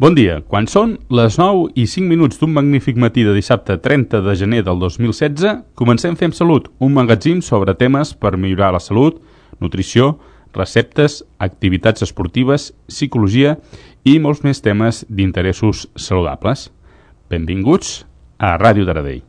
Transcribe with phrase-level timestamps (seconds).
[0.00, 0.38] Bon dia.
[0.48, 4.62] Quan són les 9 i 5 minuts d'un magnífic matí de dissabte 30 de gener
[4.64, 9.18] del 2016, comencem Fem Salut, un magatzim sobre temes per millorar la salut,
[9.60, 10.14] nutrició,
[10.56, 13.58] receptes, activitats esportives, psicologia
[14.08, 16.70] i molts més temes d'interessos saludables.
[17.28, 18.06] Benvinguts
[18.40, 19.20] a Ràdio Taradell.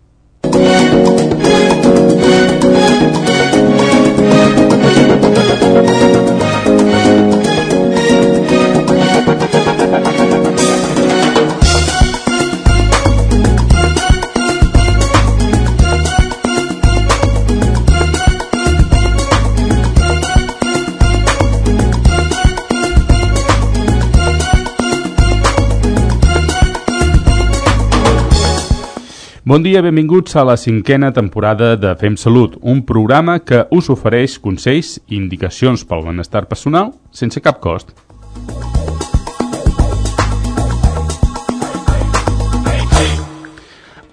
[29.52, 34.38] Bon dia, benvinguts a la cinquena temporada de Fem Salut, un programa que us ofereix
[34.40, 37.92] consells i indicacions pel benestar personal sense cap cost.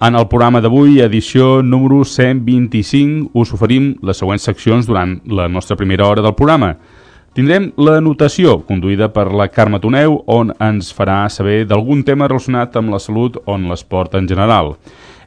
[0.03, 5.79] En el programa d'avui, edició número 125, us oferim les següents seccions durant la nostra
[5.79, 6.73] primera hora del programa.
[7.31, 12.75] Tindrem la notació, conduïda per la Carme Toneu, on ens farà saber d'algun tema relacionat
[12.75, 14.75] amb la salut o l'esport en general.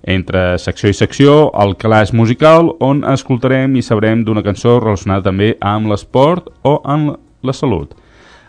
[0.03, 5.55] Entre secció i secció, el calaix musical, on escoltarem i sabrem d'una cançó relacionada també
[5.61, 7.14] amb l'esport o amb
[7.47, 7.95] la salut.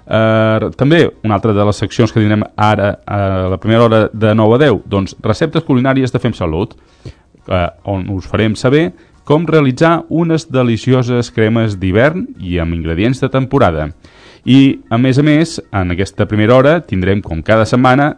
[0.04, 3.20] Uh, també una altra de les seccions que tindrem ara a
[3.54, 8.10] la primera hora de 9 a 10 doncs receptes culinàries de Fem Salut uh, on
[8.12, 8.90] us farem saber
[9.24, 13.94] com realitzar unes delicioses cremes d'hivern i amb ingredients de temporada
[14.44, 18.18] i a més a més en aquesta primera hora tindrem com cada setmana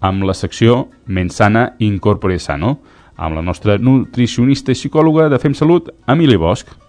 [0.00, 2.78] amb la secció Mensana Incorpore Sano,
[3.16, 6.87] amb la nostra nutricionista i psicòloga de Fem Salut, Emili Bosch.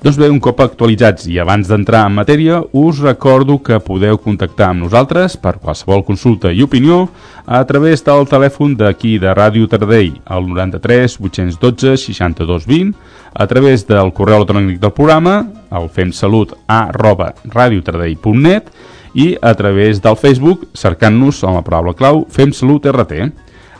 [0.00, 4.70] Doncs bé, un cop actualitzats i abans d'entrar en matèria, us recordo que podeu contactar
[4.72, 7.02] amb nosaltres per qualsevol consulta i opinió
[7.44, 12.94] a través del telèfon d'aquí de Ràdio Tardell, al 93 812 62 20,
[13.34, 15.34] a través del correu electrònic del programa,
[15.68, 18.72] el femsalut arroba radiotardell.net
[19.20, 23.28] i a través del Facebook cercant-nos amb la paraula clau Fem Salut RT.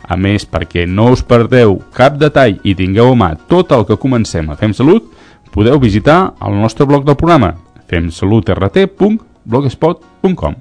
[0.05, 3.97] A més, perquè no us perdeu cap detall i tingueu a mà tot el que
[3.97, 5.09] comencem a Fem Salut,
[5.51, 7.55] podeu visitar el nostre blog del programa
[7.91, 10.55] femsalutrt.blogspot.com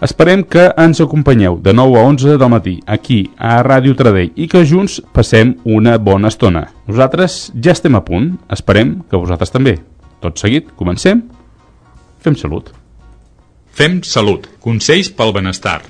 [0.00, 4.48] Esperem que ens acompanyeu de 9 a 11 del matí aquí a Ràdio Tradell i
[4.48, 6.70] que junts passem una bona estona.
[6.88, 9.76] Nosaltres ja estem a punt, esperem que vosaltres també.
[10.24, 11.26] Tot seguit, comencem.
[12.24, 12.72] Fem salut.
[13.76, 14.48] Fem salut.
[14.64, 15.82] Consells pel benestar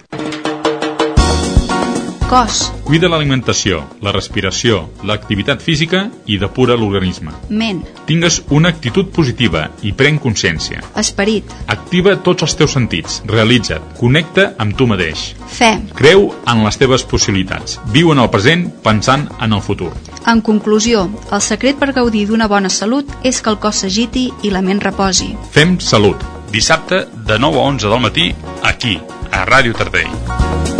[2.31, 7.33] cos, Cuida l'alimentació, la respiració, l'activitat física i depura l'organisme.
[7.49, 10.81] ment, Tingues una actitud positiva i pren consciència.
[10.97, 15.35] esperit, Activa tots els teus sentits, realitza't, connecta amb tu mateix.
[15.49, 15.81] fe.
[15.95, 17.81] Creu en les teves possibilitats.
[17.93, 19.93] Viu en el present pensant en el futur.
[20.27, 24.51] En conclusió, el secret per gaudir d'una bona salut és que el cos s'agiti i
[24.51, 25.37] la ment reposi.
[25.51, 26.17] Fem salut.
[26.53, 28.99] Dissabte de 9 a 11 del matí, aquí,
[29.31, 30.80] a Ràdio Tardell.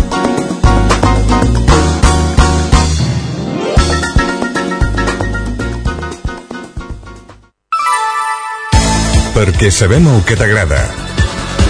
[9.41, 10.83] Perquè sabem el que t'agrada.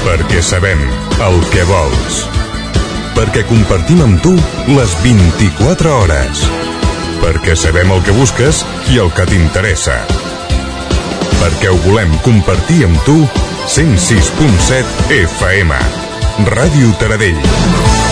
[0.02, 0.80] Perquè sabem
[1.22, 2.16] el que vols.
[3.14, 4.32] Perquè compartim amb tu
[4.74, 6.42] les 24 hores.
[7.22, 10.00] Perquè sabem el que busques i el que t'interessa.
[11.38, 13.20] Perquè ho volem compartir amb tu
[13.70, 15.84] 106.7 FM.
[16.50, 18.09] Ràdio Taradell.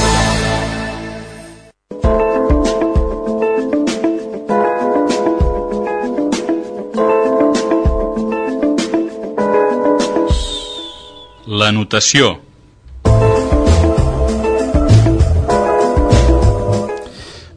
[11.68, 12.30] La notació.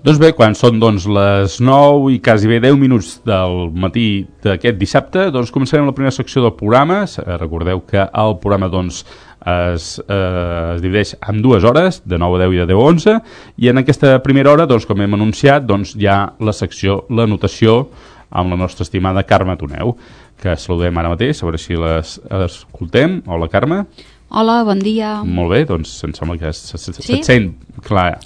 [0.04, 4.76] Doncs bé, quan són doncs, les 9 i quasi bé 10 minuts del matí d'aquest
[4.82, 7.06] dissabte, doncs començarem la primera secció del programa.
[7.06, 9.06] Eh, Recordeu que el programa doncs,
[9.48, 12.90] es, eh, es divideix en dues hores, de 9 a 10 i de 10 a
[12.92, 13.20] 11,
[13.64, 17.32] i en aquesta primera hora, doncs, com hem anunciat, doncs, hi ha la secció, la
[17.32, 17.86] notació,
[18.32, 19.96] amb la nostra estimada Carme Toneu,
[20.42, 23.20] que saludem ara mateix, a veure si les escoltem.
[23.30, 23.84] Hola, Carme.
[24.32, 25.20] Hola, bon dia.
[25.28, 27.04] Molt bé, doncs em sembla que se, se, Sí?
[27.20, 27.52] se't sent
[27.84, 28.20] clar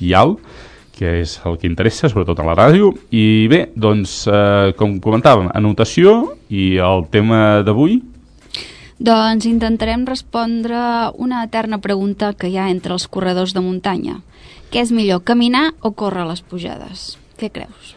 [0.00, 0.38] i alt,
[0.98, 2.92] que és el que interessa, sobretot a la ràdio.
[3.10, 8.00] I bé, doncs, eh, com comentàvem, anotació i el tema d'avui,
[8.98, 10.74] Doncs intentarem respondre
[11.14, 14.16] una eterna pregunta que hi ha entre els corredors de muntanya.
[14.72, 17.16] Què és millor, caminar o córrer les pujades?
[17.38, 17.94] Què creus?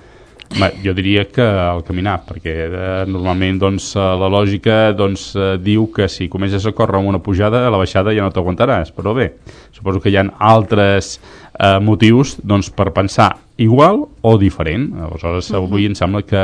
[0.59, 5.53] Va, jo diria que el caminar, perquè eh, normalment doncs, eh, la lògica doncs, eh,
[5.63, 8.92] diu que si comences a córrer amb una pujada, a la baixada ja no t'aguantaràs,
[8.95, 9.30] però bé,
[9.71, 13.30] suposo que hi ha altres eh, motius doncs, per pensar
[13.62, 14.92] igual o diferent.
[15.07, 15.63] Aleshores, uh -huh.
[15.63, 16.44] avui em sembla que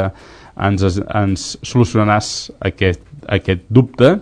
[0.56, 4.20] ens, ens solucionaràs aquest, aquest dubte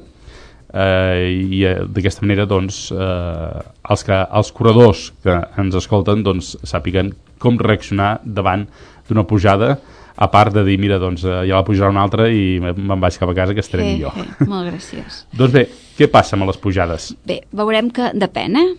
[0.73, 6.57] eh, i eh, d'aquesta manera doncs, eh, els, que, els corredors que ens escolten doncs,
[6.63, 8.67] sàpiguen com reaccionar davant
[9.09, 9.77] d'una pujada
[10.17, 13.17] a part de dir, mira, doncs eh, ja la pujarà una altra i me'n vaig
[13.19, 14.13] cap a casa que estaré Sí, millor.
[14.15, 15.25] sí, molt graciós.
[15.35, 15.65] doncs bé,
[15.97, 17.09] què passa amb les pujades?
[17.27, 18.69] Bé, veurem que depèn, eh?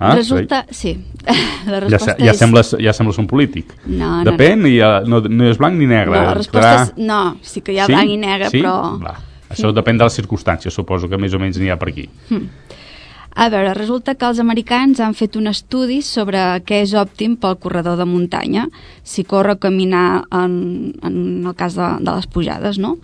[0.00, 0.62] Ah, Resulta...
[0.70, 0.94] Sí,
[1.68, 2.38] la Ja, resposta se- ja, és...
[2.40, 3.74] sembles, ja sembles un polític.
[3.84, 6.14] No, no, Depèn i ja, no, no és blanc ni negre.
[6.16, 6.92] No, la resposta és...
[6.96, 7.92] No, sí que hi ha Sí?
[7.92, 8.62] blanc i negre, sí?
[8.62, 8.76] però...
[9.02, 9.16] Va.
[9.48, 12.02] Això depèn de les circumstàncies, suposo que més o menys n'hi ha per aquí.
[13.38, 17.54] A veure, resulta que els americans han fet un estudi sobre què és òptim pel
[17.62, 18.64] corredor de muntanya,
[19.06, 20.56] si corre o caminar en,
[21.06, 22.96] en el cas de, de les pujades, no?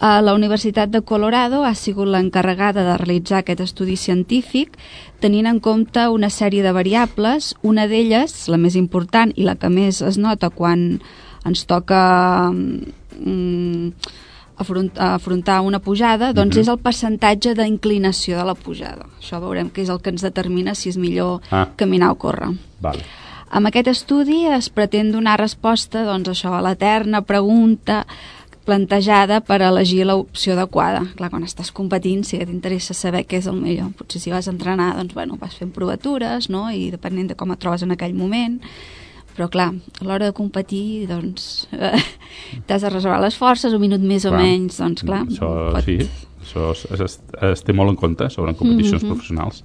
[0.00, 4.74] Eh, La Universitat de Colorado ha sigut l'encarregada de realitzar aquest estudi científic
[5.22, 9.70] tenint en compte una sèrie de variables, una d'elles, la més important i la que
[9.70, 10.88] més es nota quan
[11.46, 13.94] ens toca mm,
[14.58, 16.60] afront, afrontar una pujada, doncs Mhm.
[16.60, 19.06] és el percentatge d'inclinació de la pujada.
[19.20, 21.68] Això veurem que és el que ens determina si és millor Ah.
[21.76, 22.48] caminar o córrer.
[22.80, 23.02] Vale.
[23.50, 28.06] Amb aquest estudi es pretén donar resposta doncs, això, a l'eterna pregunta
[28.66, 31.00] plantejada per elegir l'opció adequada.
[31.16, 33.94] Clar, quan estàs competint sí que t'interessa saber què és el millor.
[33.96, 37.50] Potser si vas a entrenar, doncs, bueno, vas fent provatures, no?, i depenent de com
[37.52, 38.60] et trobes en aquell moment,
[39.38, 41.94] però clar, a l'hora de competir, doncs, eh,
[42.66, 44.42] t'has de reservar les forces, un minut més o Clar.
[44.42, 46.00] menys, doncs clar, Això, pot- sí,
[46.42, 47.20] això es, es,
[47.52, 49.12] es té molt en compte sobre competicions Mhm.
[49.14, 49.62] professionals.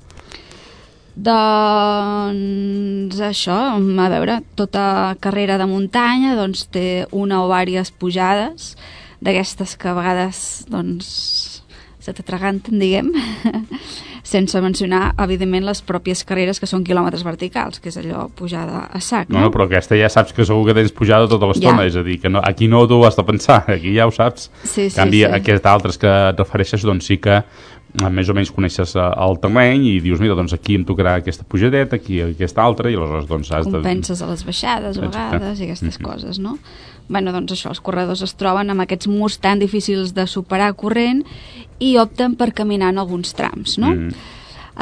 [1.64, 8.76] Doncs això, a veure, tota carrera de muntanya doncs, té una o diverses pujades
[9.24, 11.53] d'aquestes que a vegades doncs,
[12.04, 13.12] se t'atraganten, diguem,
[14.24, 19.02] sense mencionar, evidentment, les pròpies carreres que són quilòmetres verticals, que és allò pujada a
[19.04, 21.88] sac, No, no, però aquesta ja saps que segur que tens pujada tota l'estona, Ja.
[21.92, 24.50] és a dir, que no, aquí no t'ho has de pensar, aquí ja ho saps.
[24.64, 25.30] Sí, sí, canvi, sí.
[25.32, 29.40] aquestes altres que et refereixes, doncs sí que eh, més o menys coneixes eh, el
[29.44, 33.28] terreny i dius, mira, doncs aquí em tocarà aquesta pujadeta, aquí aquesta altra, i aleshores
[33.30, 33.76] doncs has de...
[33.80, 35.38] compenses a les baixades a Exacte.
[35.38, 36.06] vegades i aquestes Mhm.
[36.08, 36.58] coses, no?
[37.10, 41.24] Bueno, doncs això, els corredors es troben amb aquests murs tan difícils de superar corrent
[41.80, 43.92] i opten per caminar en alguns trams, no?
[43.94, 44.30] Mm.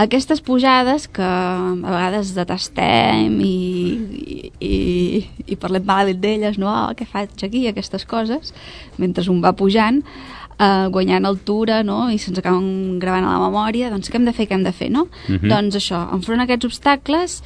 [0.01, 3.55] Aquestes pujades que a vegades detestem i,
[4.63, 4.75] i, i,
[5.51, 6.69] i parlem malament d'elles, no?
[6.71, 8.53] Oh, què faig aquí, aquestes coses,
[9.01, 9.99] mentre un va pujant,
[10.61, 12.05] eh, guanyant altura, no?
[12.07, 14.71] I se'ns acaben gravant a la memòria, doncs què hem de fer, què hem de
[14.75, 15.07] fer, no?
[15.27, 15.51] Mhm.
[15.51, 17.41] Doncs això, enfront a aquests obstacles,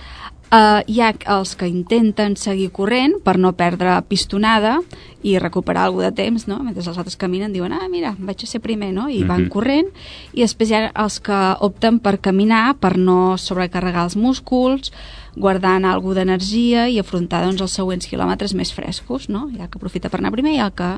[0.52, 4.80] eh, hi ha els que intenten seguir corrent per no perdre pistonada
[5.26, 6.60] i recuperar alguna de temps, no?
[6.62, 9.08] Mentre els altres caminen diuen, ah, mira, vaig a ser primer, no?
[9.10, 9.50] I van Mhm.
[9.50, 9.88] corrent.
[10.34, 14.92] I després hi ha els que opten per caminar, per no sobrecarregar els músculs,
[15.36, 19.50] guardant alguna d'energia i afrontar doncs, els següents quilòmetres més frescos, no?
[19.52, 20.94] Hi ha que aprofita per anar primer i el que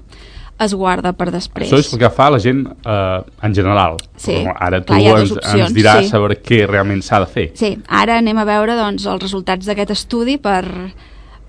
[0.60, 1.70] es guarda per després.
[1.72, 3.96] Això és el que fa la gent eh, en general.
[4.18, 6.10] Sí, Però ara tu clar, ens, opcions, ens diràs sí.
[6.10, 7.52] sobre què realment s'ha de fer.
[7.56, 10.66] Sí, ara anem a veure doncs, els resultats d'aquest estudi per,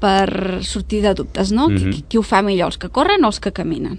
[0.01, 1.69] per sortir de dubtes, no?
[1.69, 1.93] Mhm.
[1.93, 3.99] qui, qui ho fa millor, els que corren o els que caminen?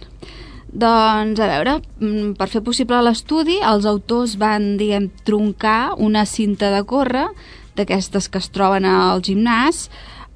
[0.72, 6.69] Doncs, a veure, mm, per fer possible l'estudi, els autors van, diguem, troncar una cinta
[6.69, 7.28] de córrer
[7.76, 9.90] d'aquestes que es troben al gimnàs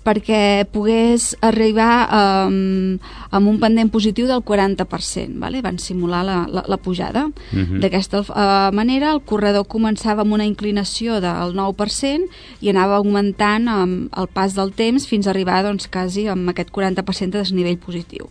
[0.03, 2.97] perquè pogués arribar um,
[3.31, 5.61] amb un pendent positiu del 40%, vale?
[5.63, 7.29] van simular la, la, la pujada.
[7.51, 7.79] Mhm.
[7.83, 12.27] D'aquesta uh, manera, el corredor començava amb una inclinació del 9%
[12.61, 16.73] i anava augmentant um, el pas del temps fins a arribar doncs, quasi amb aquest
[16.75, 18.27] 40% de desnivell positiu.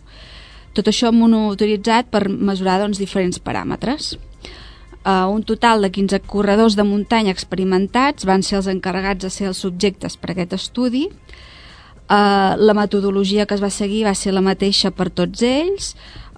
[0.73, 4.15] Tot això monitoritzat per mesurar doncs, diferents paràmetres.
[5.03, 9.49] Uh, un total de 15 corredors de muntanya experimentats van ser els encarregats de ser
[9.49, 11.09] els subjectes per aquest estudi.
[12.13, 15.93] Uh, la metodologia que es va seguir va ser la mateixa per tots ells.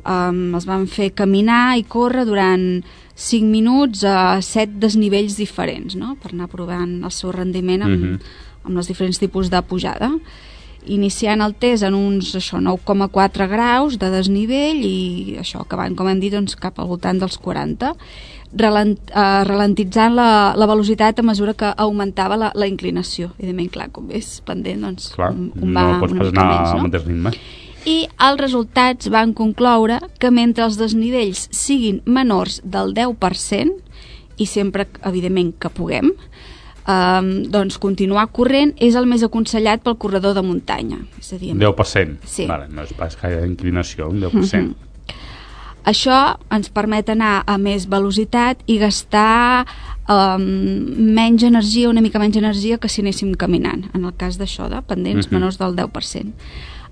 [0.06, 2.84] Um, els van fer caminar i córrer durant
[3.16, 6.14] 5 minuts a 7 desnivells diferents, no?
[6.22, 8.20] per anar provant el seu rendiment amb, Mhm.
[8.70, 10.12] amb els diferents tipus de pujada
[10.86, 16.22] iniciant el test en uns això 9,4 graus de desnivell i això acabant, com hem
[16.22, 17.96] dit, doncs, cap al voltant dels 40
[18.54, 23.90] relent, eh, ralentitzant la, la velocitat a mesura que augmentava la, la inclinació evidentment, clar,
[23.92, 26.78] com és pendent doncs, Clar, un, un no va pots una pas anar menys, al
[26.78, 26.88] no?
[26.88, 27.34] mateix ritme.
[27.86, 27.98] i
[28.30, 33.82] els resultats van concloure que mentre els desnivells siguin menors del 10%
[34.38, 36.12] i sempre, evidentment, que puguem
[36.88, 41.00] um, doncs continuar corrent és el més aconsellat pel corredor de muntanya.
[41.20, 42.18] És a dir, Un 10%.
[42.28, 42.48] Sí.
[42.50, 44.62] Vale, no és pas gaire inclinació, un 10%.
[44.62, 44.85] Mhm.
[45.86, 49.66] Això ens permet anar a més velocitat i gastar
[50.10, 50.46] um,
[51.16, 54.82] menys energia, una mica menys energia que si anéssim caminant, en el cas d'això, de
[54.82, 55.34] pendents Mhm.
[55.38, 56.34] menors del 10%.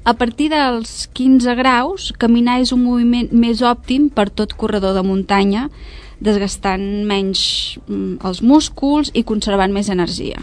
[0.06, 5.02] A partir dels 15 graus, caminar és un moviment més òptim per tot corredor de
[5.02, 5.70] muntanya,
[6.20, 10.38] desgastant menys mm, els músculs i conservant més energia.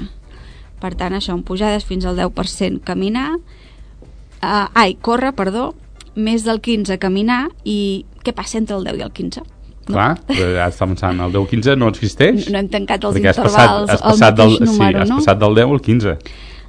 [0.81, 5.75] Per tant, això, en pujades fins al 10% caminar, uh, ai, córrer, perdó,
[6.21, 9.43] més del 15 caminar i què passa entre el 10 i el 15?
[9.91, 12.47] Clar, però ja està pensant, el 10-15 no existeix?
[12.53, 15.11] No hem tancat els Perquè has intervals passat, has passat mateix del, número, sí, has
[15.11, 15.19] no?
[15.19, 16.17] passat del 10 al 15.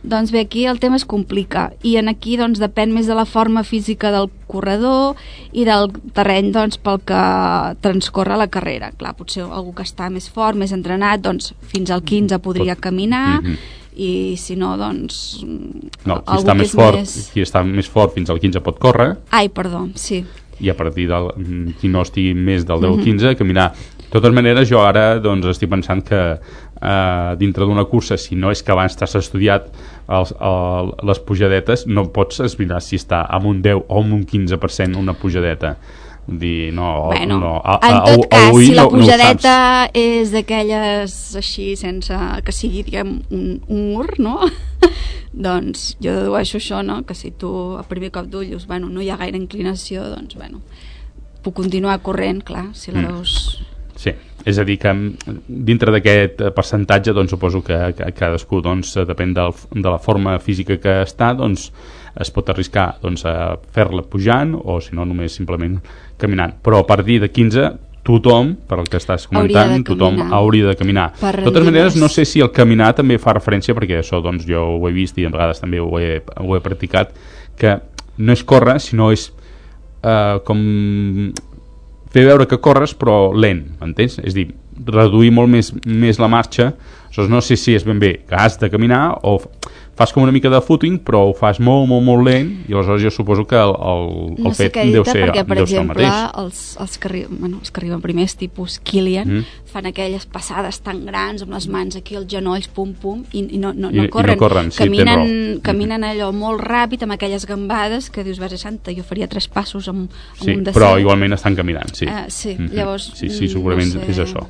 [0.01, 3.27] Doncs bé, aquí el tema es complica i en aquí doncs, depèn més de la
[3.29, 5.19] forma física del corredor
[5.53, 7.19] i del terreny doncs, pel que
[7.85, 8.89] transcorre la carrera.
[8.97, 13.41] Clar, potser algú que està més fort, més entrenat, doncs fins al 15 podria caminar
[13.43, 13.57] Mhm.
[13.95, 15.41] I si no, doncs...
[16.07, 18.79] No, qui està més és fort, més- qui està més fort fins al 15 pot
[18.79, 20.23] córrer Ai, perdó, sí.
[20.61, 22.99] i a partir del mm, qui no estigui més del 10 Mhm.
[22.99, 23.71] al 15 caminar.
[24.01, 26.19] De totes maneres, jo ara doncs, estic pensant que
[26.81, 29.69] eh, dintre d'una cursa, si no és que abans t'has estudiat
[30.09, 34.25] els, el, les pujadetes, no pots esbrinar si està amb un 10 o amb un
[34.25, 35.77] 15% una pujadeta.
[36.27, 38.97] Dir, no, bueno, no, a, en a- tot a- cas, avui si la no, no
[38.99, 39.55] pujadeta
[39.97, 42.13] és d'aquelles així, sense
[42.45, 44.37] que sigui, diguem, un, un mur, no?
[45.33, 47.01] doncs jo dedueixo això, no?
[47.07, 47.49] Que si tu
[47.79, 50.61] a primer cop d'ull dius, bueno, no hi ha gaire inclinació, doncs, bueno,
[51.43, 53.07] puc continuar corrent, clar, si la Mm.
[53.15, 53.61] veus...
[54.01, 54.13] Sí,
[54.45, 59.33] és a dir que mm, dintre d'aquest percentatge doncs suposo que, que cadascú doncs, depèn
[59.37, 61.67] del, de la forma física que està doncs
[62.19, 65.77] es pot arriscar doncs, a fer-la pujant o si no només simplement
[66.21, 67.71] caminant però a partir de 15
[68.07, 71.11] tothom, per el que estàs Hauria comentant, de tothom hauria de caminar.
[71.19, 74.47] Per de totes maneres, no sé si el caminar també fa referència, perquè això doncs,
[74.49, 77.13] jo ho he vist i a vegades també ho he, ho he practicat,
[77.61, 77.75] que
[78.17, 79.27] no és córrer, sinó és
[80.01, 80.63] eh, com
[82.11, 84.17] fer veure que corres però lent, m'entens?
[84.25, 84.49] És dir,
[84.81, 86.71] reduir molt més, més la marxa
[87.11, 89.41] aleshores no sé si és ben bé que has de caminar o
[90.01, 93.03] fas com una mica de footing però ho fas molt, molt, molt lent i aleshores
[93.05, 94.05] jo suposo que el, el,
[94.35, 96.97] el no sé fet deu ser, perquè, per deu ser el exemple, mateix els, els,
[96.97, 99.45] que arriben, bueno, els que arriben primers, tipus Kilian, Mm.
[99.71, 103.57] fan aquelles passades tan grans amb les mans aquí als genolls, pum, pum, i, i
[103.61, 104.37] no, no, I- i no no corren.
[104.37, 105.19] corren, sí, caminen.
[105.21, 105.61] Mm-hmm.
[105.61, 109.87] caminen allò molt ràpid, amb aquelles gambades, que dius, Verge Santa, jo faria tres passos
[109.87, 112.73] amb, amb sí, un de però igualment estan caminant sí, Eh, sí, Mhm.
[112.73, 114.11] llavors, sí, sí, mm, segurament no sé.
[114.11, 114.47] és això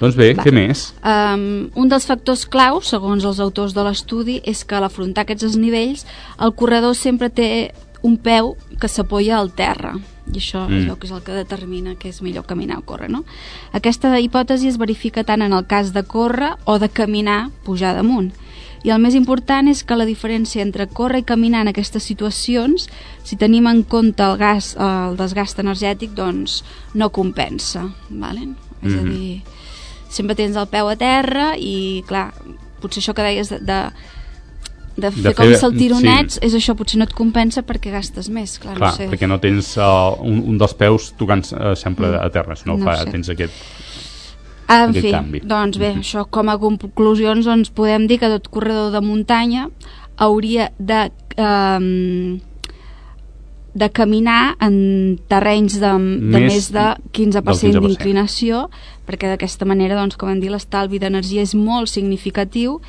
[0.00, 0.42] doncs bé, Va.
[0.42, 0.94] què més?
[1.04, 5.44] Um, un dels factors claus, segons els autors de l'estudi, és que a l'afrontar aquests
[5.44, 6.06] desnivells,
[6.40, 9.94] el corredor sempre té un peu que s'apoya al terra
[10.32, 10.72] i això Mm.
[10.72, 10.86] mm.
[10.86, 13.24] veu que és el que determina que és millor caminar o córrer, no?
[13.72, 18.32] Aquesta hipòtesi es verifica tant en el cas de córrer o de caminar pujar damunt.
[18.84, 22.88] I el més important és que la diferència entre córrer i caminar en aquestes situacions,
[23.24, 26.62] si tenim en compte el, gas, el desgast energètic, doncs
[26.94, 27.90] no compensa.
[28.08, 28.56] Valen?
[28.82, 29.10] És a Mhm.
[29.10, 29.42] dir,
[30.10, 32.32] sempre tens el peu a terra i, clar,
[32.82, 33.80] potser això que deies de, de,
[35.00, 36.40] de fer, De com fer- saltironets, sí.
[36.48, 39.08] és això, potser no et compensa perquè gastes més, clar, Clar, no sé.
[39.12, 42.20] perquè no tens uh, un, un dels peus tocant uh, sempre Mm.
[42.24, 43.10] a terra, sinó No fa, sé.
[43.10, 43.54] tens aquest...
[44.70, 45.40] En aquest fi, canvi.
[45.42, 46.00] doncs bé, Mhm.
[46.04, 49.68] això com a conclusions doncs podem dir que tot corredor de muntanya
[50.16, 52.40] hauria de eh,
[53.74, 57.86] de caminar en terrenys de, de Més més, de 15%, del 15%.
[57.86, 58.68] d'inclinació
[59.06, 62.80] perquè d'aquesta manera, doncs, com hem dit, l'estalvi d'energia és molt significatiu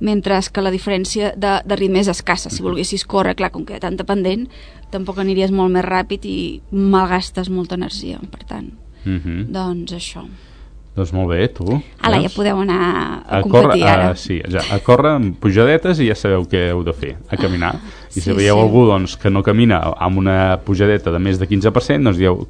[0.00, 2.50] mentre que la diferència de, de ritme és escassa.
[2.50, 4.48] Si volguessis córrer, clar, com que hi ha tanta pendent,
[4.90, 8.18] tampoc aniries molt més ràpid i malgastes molta energia.
[8.30, 8.72] Per tant,
[9.04, 9.44] Uh -huh.
[9.52, 10.24] doncs això.
[10.94, 11.64] Doncs molt bé, tu.
[12.06, 14.10] Ala, ja podeu anar a, a competir córrer, ara.
[14.12, 17.36] a, sí, ja, a córrer amb pujadetes i ja sabeu què heu de fer, a
[17.40, 17.72] caminar.
[18.14, 18.62] I si Sí, veieu sí.
[18.62, 22.46] algú doncs, que no camina amb una pujadeta de més de 15%, doncs dieu,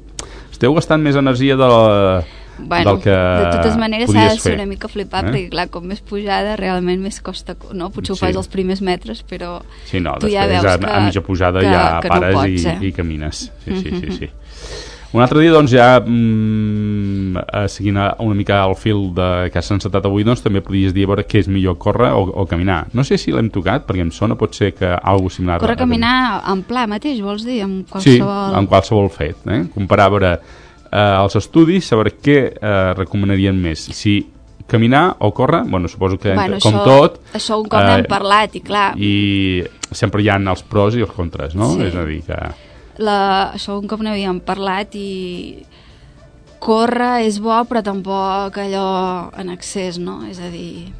[0.51, 2.23] esteu gastant més energia de la,
[2.57, 4.53] Bueno, del que de totes maneres s'ha de ser fer.
[4.61, 5.27] una mica flipar Eh?
[5.27, 7.89] perquè clar, com més pujada realment més costa no?
[7.91, 8.21] potser ho Sí.
[8.27, 9.57] fas els primers metres però
[9.89, 12.39] Sí, no, tu ja veus a, que, a mitja pujada que, ja que pares no
[12.45, 12.77] pots, i, eh?
[12.87, 13.51] i camines.
[13.65, 14.29] Sí, sí, sí, sí.
[15.15, 19.71] Un altre dia, doncs, ja mm, eh, seguint una mica el fil de, que has
[19.71, 22.81] encetat avui, doncs també podries dir a veure què és millor córrer o, o caminar.
[22.91, 25.61] No sé si l'hem tocat, perquè em sona pot ser que alguna similar...
[25.63, 26.17] córrer, caminar
[26.51, 27.61] en pla mateix, vols dir?
[27.63, 28.59] Amb Sí, qualsevol...
[28.59, 29.47] en qualsevol fet.
[29.47, 29.61] Eh?
[29.71, 33.87] Comparar a veure eh, els estudis, saber què eh, recomanarien més.
[33.95, 34.19] Si
[34.67, 37.19] caminar o córrer, bueno, suposo que bueno, com això, tot...
[37.37, 39.63] això un cop n'hem eh, parlat i clar, I
[39.95, 41.71] sempre hi ha els pros i els contres, no?
[41.77, 41.85] Sí.
[41.87, 42.39] És a dir, que...
[42.97, 45.65] la, això un cop n'havíem parlat i
[46.59, 48.85] córrer és bo però tampoc allò
[49.37, 50.21] en excés, no?
[50.29, 50.91] És a dir,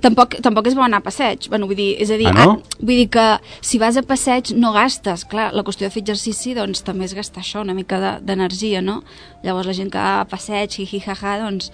[0.00, 2.60] Tampoc, tampoc és bo anar a passeig, bueno, vull dir, és a dir, Ah, no?
[2.78, 3.24] vull dir que
[3.60, 7.12] si vas a passeig no gastes, clar, la qüestió de fer exercici doncs també és
[7.12, 9.02] gastar això, una mica de- d'energia, no?
[9.42, 11.72] Llavors la gent que va a passeig, hi, hi, ha, ha, doncs...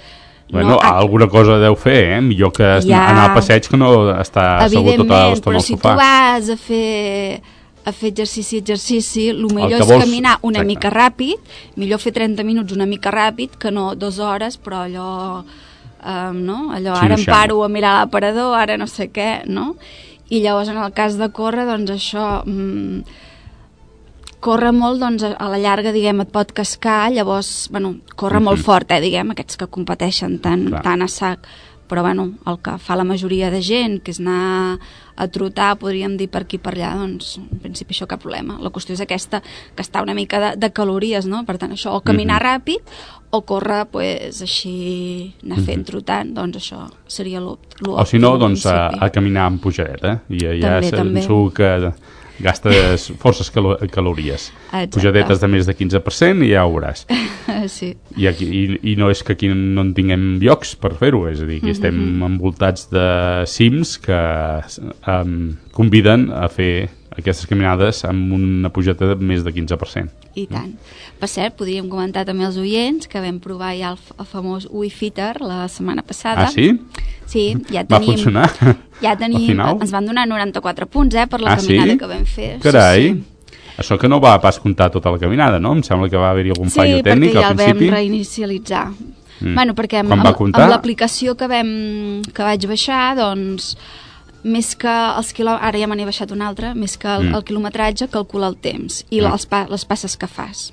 [0.51, 2.21] Bueno, ah, alguna cosa deu fer, eh?
[2.21, 3.05] Millor que Ja.
[3.11, 5.95] anar al passeig que no estar assegut tota Evidentment, l'estona però al si tu sofà.
[5.95, 7.43] vas a fer
[7.85, 10.67] a fer exercici, exercici, el millor que és vols- caminar una exacte.
[10.67, 11.39] mica ràpid,
[11.77, 15.45] millor fer 30 minuts una mica ràpid que no dues hores, però allò,
[16.05, 16.71] um, no?
[16.73, 19.77] allò ara em paro a mirar l'aparador, ara no sé què, no?
[20.29, 22.43] I llavors en el cas de córrer, doncs això...
[22.47, 23.03] Mm,
[24.41, 28.91] córrer molt, doncs, a la llarga, diguem, et pot cascar, llavors, bueno, córrer molt fort,
[28.91, 30.83] eh, diguem, aquests que competeixen tan, Clar.
[30.83, 31.45] tan a sac,
[31.91, 34.79] però, bueno, el que fa la majoria de gent, que és anar
[35.21, 38.57] a trotar, podríem dir per aquí per allà, doncs, en principi això cap problema.
[38.65, 39.43] La qüestió és aquesta,
[39.77, 41.45] que està una mica de, de calories, no?
[41.49, 42.95] Per tant, això, o caminar ràpid,
[43.31, 44.73] o córrer, pues, així,
[45.45, 47.93] anar fent trotant, doncs això seria l'òptim.
[47.93, 50.19] O si no, doncs a, a caminar amb pujadeta.
[50.31, 51.27] I ja També, també.
[51.29, 51.71] segur que
[52.45, 54.51] gastes forces calo calories.
[54.71, 54.95] Exacte.
[54.97, 57.07] Pujadetes de més de 15% i ja ho veuràs.
[57.77, 57.93] sí.
[58.17, 61.43] I, aquí, i, I no és que aquí no en tinguem llocs per fer-ho, és
[61.43, 63.09] a dir, que estem envoltats de
[63.51, 64.21] cims que
[65.09, 65.37] um,
[65.77, 70.29] conviden a fer aquestes caminades amb una pujada de més de 15%.
[70.39, 70.71] I tant.
[71.19, 75.35] Per cert, podríem comentar també als oients que vam provar ja el, el famós WeFitter
[75.43, 76.47] la setmana passada.
[76.47, 76.71] Ah, sí?
[77.27, 78.15] Sí, ja Va tenim...
[78.15, 78.47] funcionar?
[79.03, 79.49] Ja tenim...
[79.49, 79.81] final?
[79.83, 82.01] Ens van donar 94 punts, eh, per la ah, caminada sí?
[82.01, 82.51] que vam fer.
[82.63, 83.11] Carai!
[83.11, 83.37] Sí, sí.
[83.81, 85.73] Això que no va pas comptar tota la caminada, no?
[85.73, 87.91] Em sembla que va haver-hi algun Sí, fallo tècnic perquè ja al el vam principi.
[87.95, 88.85] reinicialitzar.
[89.41, 89.55] Mm.
[89.57, 91.71] Bueno, perquè amb, va amb, amb l'aplicació que, vam,
[92.29, 93.71] que vaig baixar, doncs,
[94.43, 97.35] més que els quilòmetres, ara ja me n'he baixat un altre, més que el, Mm.
[97.35, 99.31] el quilometratge, calcula el temps i Mm.
[99.33, 100.73] les, pa, les passes que fas.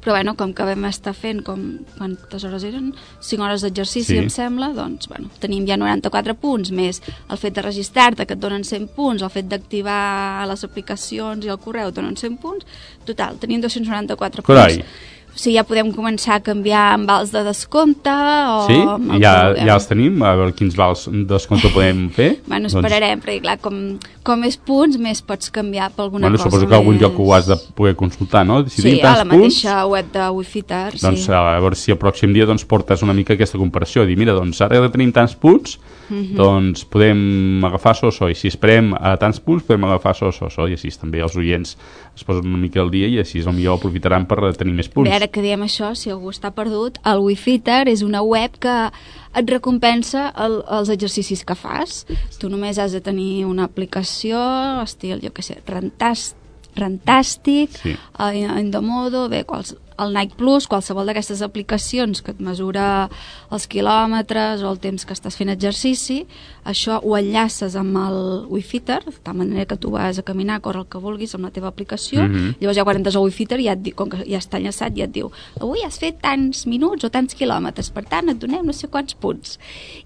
[0.00, 1.60] Però bueno, com que vam estar fent, com,
[1.98, 2.94] quantes hores eren?
[3.20, 4.16] 5 hores d'exercici, Sí.
[4.18, 8.40] em sembla, doncs, bueno, tenim ja 94 punts, més el fet de registrar-te, que et
[8.40, 12.64] donen 100 punts, el fet d'activar les aplicacions i el correu et donen 100 punts,
[13.04, 14.78] total, tenim 294 Carai.
[14.78, 14.88] punts.
[15.30, 18.56] O sigui, ja podem començar a canviar amb vals de descompte o...
[18.66, 18.78] Sí?
[19.22, 20.18] Ja, ja els tenim?
[20.26, 22.30] A veure quins vals de descompte podem fer?
[22.50, 23.78] Bueno, esperarem, perquè clar, com,
[24.26, 27.04] com més punts, més pots canviar per alguna bueno, cosa suposo que algun més...
[27.04, 28.60] lloc ho has de poder consultar, no?
[28.68, 31.32] Si Sí, a la punts, mateixa web de Wifitar, doncs sí.
[31.32, 34.04] a veure si el pròxim dia doncs, portes una mica aquesta comparació.
[34.08, 35.78] Dir, mira, doncs ara que tenim tants punts,
[36.10, 36.34] Mhm.
[36.34, 40.48] doncs podem agafar so, so, i si esperem a tants punts podem agafar so, so,
[40.50, 41.76] so, i així també els oients
[42.20, 45.08] es posen una mica al dia i així potser aprofitaran per tenir més punts.
[45.08, 48.76] Bé, ara que diem això, si algú està perdut, el Wifitar és una web que
[49.40, 52.04] et recompensa el, els exercicis que fas.
[52.40, 54.38] Tu només has de tenir una aplicació,
[54.82, 56.34] estil, jo què sé, rentàs,
[56.80, 57.92] Rentàstic, Sí.
[57.94, 57.96] sí.
[58.58, 63.10] Endomodo, bé, quals, el Nike Plus, qualsevol d'aquestes aplicacions que et mesura
[63.52, 66.22] els quilòmetres o el temps que estàs fent exercici,
[66.64, 70.60] això ho enllaces amb el Wifitter, de tal manera que tu vas a caminar, a
[70.64, 72.54] córrer el que vulguis amb la teva aplicació, Mhm.
[72.60, 75.04] llavors ja quan entres al Wifitter ja et diu, com que ja està enllaçat, ja
[75.04, 78.72] et diu avui has fet tants minuts o tants quilòmetres, per tant et donem no
[78.72, 79.58] sé quants punts.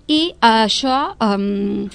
[0.09, 1.15] I eh, això...
[1.21, 1.89] Eh,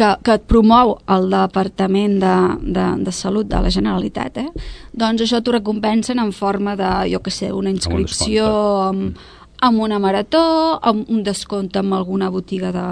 [0.00, 2.36] que, que et promou el Departament de,
[2.76, 4.70] de, de Salut de la Generalitat, eh?
[4.96, 8.46] doncs això t'ho recompensen en forma de, jo que sé, una inscripció
[8.88, 9.20] amb,
[9.60, 10.42] amb una marató,
[10.80, 12.86] amb un descompte amb alguna botiga de,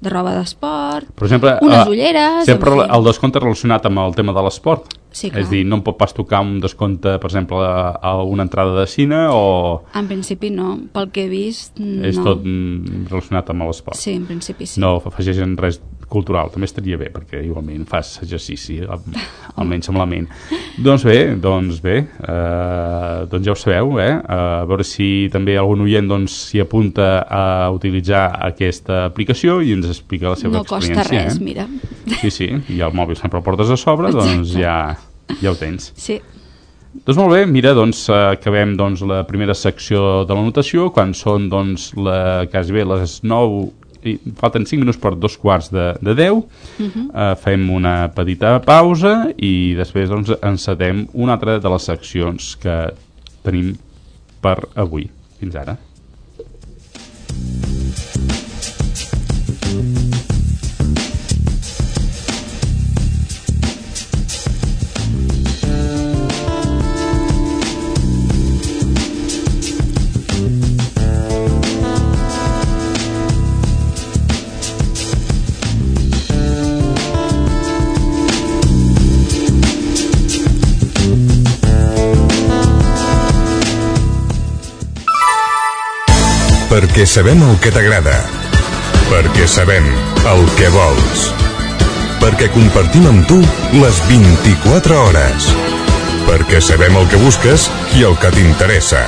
[0.00, 1.36] de roba d'esport, unes
[1.82, 2.46] eh, ulleres...
[2.48, 2.88] sempre en fi.
[2.96, 4.96] el descompte relacionat amb el tema de l'esport.
[5.10, 5.42] Sí, clar.
[5.42, 8.76] és dir, no em pot pas tocar un descompte, per exemple, a, a una entrada
[8.78, 12.04] de cine o En principi no, pel que he vist, no.
[12.06, 13.98] és tot mm, relacionat amb l'esport?
[13.98, 14.78] Sí, en principi sí.
[14.80, 19.04] No afegeixen res cultural, també estaria bé, perquè igualment fas exercici, al-
[19.62, 20.26] almenys amb la ment.
[20.82, 24.10] doncs bé, doncs bé, eh, doncs ja ho sabeu, eh?
[24.26, 27.44] a veure si també algun oient doncs, s'hi apunta a
[27.74, 31.24] utilitzar aquesta aplicació i ens explica la seva no costa experiència.
[31.30, 31.44] res, eh?
[31.44, 31.68] mira.
[32.20, 34.76] Sí, sí, i el mòbil sempre el portes a sobre, doncs ja,
[35.40, 35.92] ja ho tens.
[35.96, 36.20] Sí,
[37.06, 41.12] Doncs molt bé, mira, doncs eh, acabem doncs, la primera secció de la notació, quan
[41.14, 43.60] són doncs, la, quasi bé les 9
[44.04, 46.40] i falten 5 minuts per dos quarts de, de 10
[46.80, 52.80] eh, fem una petita pausa i després doncs, encetem una altra de les seccions que
[53.44, 53.74] tenim
[54.40, 55.08] per avui.
[55.40, 55.78] Fins ara
[86.80, 88.14] Perquè sabem el que t'agrada.
[89.10, 89.84] perquè sabem
[90.30, 91.24] el que vols.
[92.22, 93.36] Perquè compartim amb tu
[93.82, 95.48] les 24 hores.
[96.28, 97.66] Perquè sabem el que busques
[97.98, 99.02] i el que t'interessa.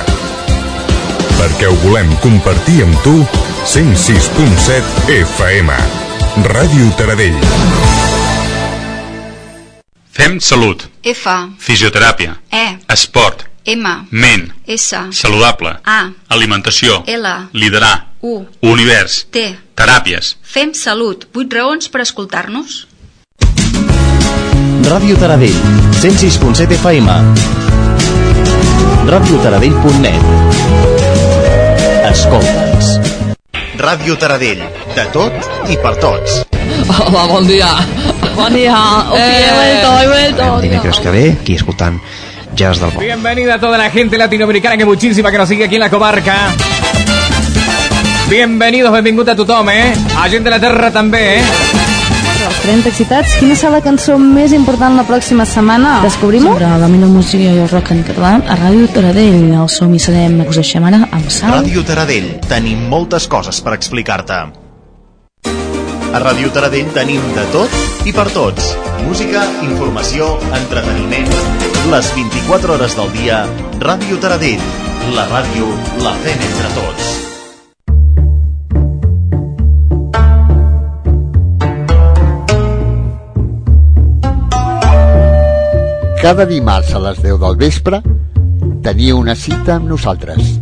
[1.39, 3.15] Perquè ho volem compartir amb tu
[3.65, 5.73] 106.7 FM.
[6.51, 7.39] Ràdio Taradell.
[10.13, 11.25] Fem salut, F,
[11.57, 19.55] fisioteràpia, E, esport, M, ment, S, saludable, A, alimentació, L, liderar, U, univers, T.
[19.75, 20.35] teràpies.
[20.43, 21.29] Fem salut.
[21.31, 22.87] 8 raons per escoltar-nos.
[24.83, 25.55] Ràdio Taradell,
[26.01, 27.07] 106.7 FM.
[29.07, 30.21] radiotaradell.net
[32.11, 32.99] Escolta'ns.
[33.79, 34.59] Ràdio Taradell,
[34.91, 35.33] de tot
[35.71, 36.43] i per tots.
[36.83, 37.71] Hola, bon dia.
[38.35, 38.75] Bon dia.
[39.15, 39.23] Eh.
[39.23, 40.51] he vuelto, he vuelto.
[40.67, 41.99] Dimecres que ve, aquí escoltant
[42.55, 42.99] Jazz del Bo.
[42.99, 46.35] Bienvenida a toda la gente latinoamericana, que muchísima que nos sigue aquí en la comarca.
[48.29, 49.93] Bienvenidos, benvingut a tothom, eh?
[50.17, 51.43] A gent de la terra també, eh?
[52.43, 55.99] Els 30 excitats, quina serà la cançó més important la pròxima setmana?
[56.03, 56.55] Descobrim-ho?
[56.55, 59.53] Sobre la millor música i el rock en català a Ràdio Taradell.
[59.53, 61.59] El som i serem, us deixem ara amb Sal.
[61.61, 64.62] Ràdio Taradell, tenim moltes coses per explicar-te.
[66.13, 68.67] A Ràdio Taradell tenim de tot i per tots.
[69.01, 71.31] Música, informació, entreteniment.
[71.89, 73.39] Les 24 hores del dia,
[73.81, 74.61] Ràdio Taradell.
[75.17, 75.71] La ràdio
[76.05, 77.09] la fem entre tots.
[86.21, 88.03] Cada dimarts a les 10 del vespre
[88.85, 90.59] teniu una cita amb nosaltres.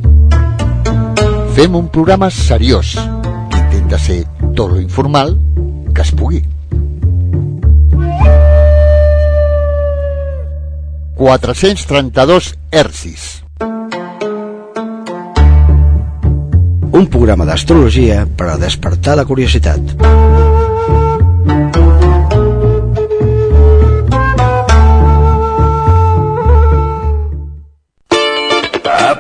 [1.59, 2.95] Fem un programa seriós
[3.91, 5.37] intenta ser tot lo informal
[5.93, 6.41] que es pugui.
[11.21, 13.43] 432 hercis.
[16.91, 20.30] Un programa d'astrologia per a despertar la curiositat.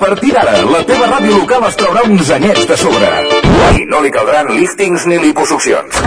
[0.01, 3.09] Partir d'ara, la teva ràdio local es traurà uns anyets de sobre.
[3.77, 5.99] I no li caldran líftings ni liposuccions.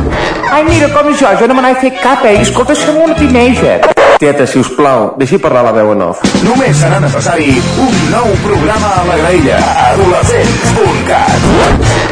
[0.51, 2.41] Ai, mira, com jo, jo no me n'he fet cap, eh?
[2.43, 3.79] Escolta, som una teenager.
[4.19, 6.23] Tieta, si us plau, deixi parlar la veu en off.
[6.47, 9.59] Només serà necessari un nou programa a la graella.
[9.89, 11.49] Adolescents.cat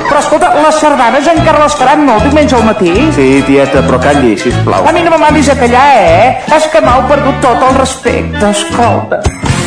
[0.08, 2.92] Però escolta, les sardanes encara les faran molt diumenge al matí?
[3.16, 4.86] Sí, tieta, però calli, si plau.
[4.86, 6.28] A mi no me mandis a callar, eh?
[6.58, 9.22] És que m'heu perdut tot el respecte, escolta.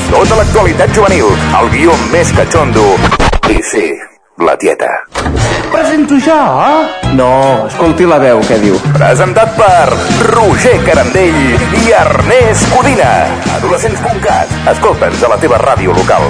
[0.09, 2.83] Tota l'actualitat juvenil, el guió més catxondo.
[3.51, 3.85] I sí,
[4.45, 4.89] la tieta.
[5.71, 6.37] Presento jo?
[7.17, 7.31] No,
[7.67, 8.77] escolti la veu, què diu.
[8.95, 9.97] Presentat per
[10.31, 11.39] Roger Carandell
[11.81, 13.11] i Ernest Codina.
[13.57, 14.55] Adolescents.cat.
[14.75, 16.29] Escolta'ns a la teva ràdio local.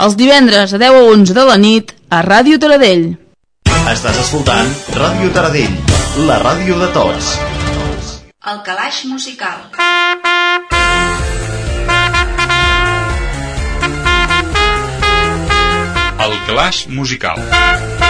[0.00, 3.10] Els divendres a 10 a 11 de la nit a Ràdio Taradell.
[3.90, 5.76] Estàs escoltant Ràdio Taradell,
[6.28, 7.34] la ràdio de tots.
[8.48, 9.66] El calaix musical.
[16.24, 18.09] El calaix musical.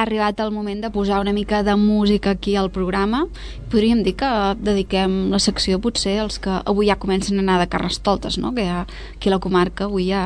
[0.00, 3.26] Ha arribat el moment de posar una mica de música aquí al programa.
[3.70, 7.68] Podríem dir que dediquem la secció potser als que avui ja comencen a anar de
[7.68, 8.54] carrestoltes, no?
[8.56, 10.24] Que ja, aquí a la comarca avui ja,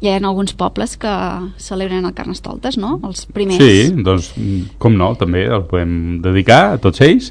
[0.00, 1.12] hi ha alguns pobles que
[1.56, 2.98] celebren el carnestoltes, no?
[3.06, 3.60] Els primers.
[3.62, 4.32] Sí, doncs,
[4.82, 7.30] com no, també el podem dedicar a tots ells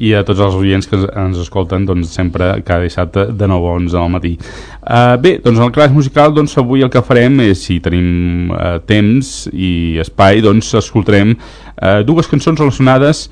[0.00, 3.76] i a tots els oients que ens, escolten doncs, sempre cada dissabte de 9 a
[3.82, 4.34] 11 al matí.
[4.80, 8.76] Uh, bé, doncs el clas musical doncs, avui el que farem és, si tenim uh,
[8.88, 13.26] temps i espai, doncs escoltarem uh, dues cançons relacionades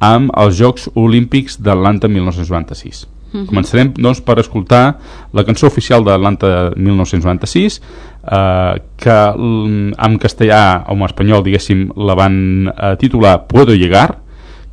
[0.00, 3.04] amb els Jocs Olímpics d'Atlanta 1996.
[3.32, 3.46] Mhm.
[3.46, 4.98] Començarem doncs, per escoltar
[5.32, 12.14] la cançó oficial d'Atlanta 1996 eh, que mm, en castellà o en espanyol diguéssim la
[12.18, 14.18] van eh, titular Puedo llegar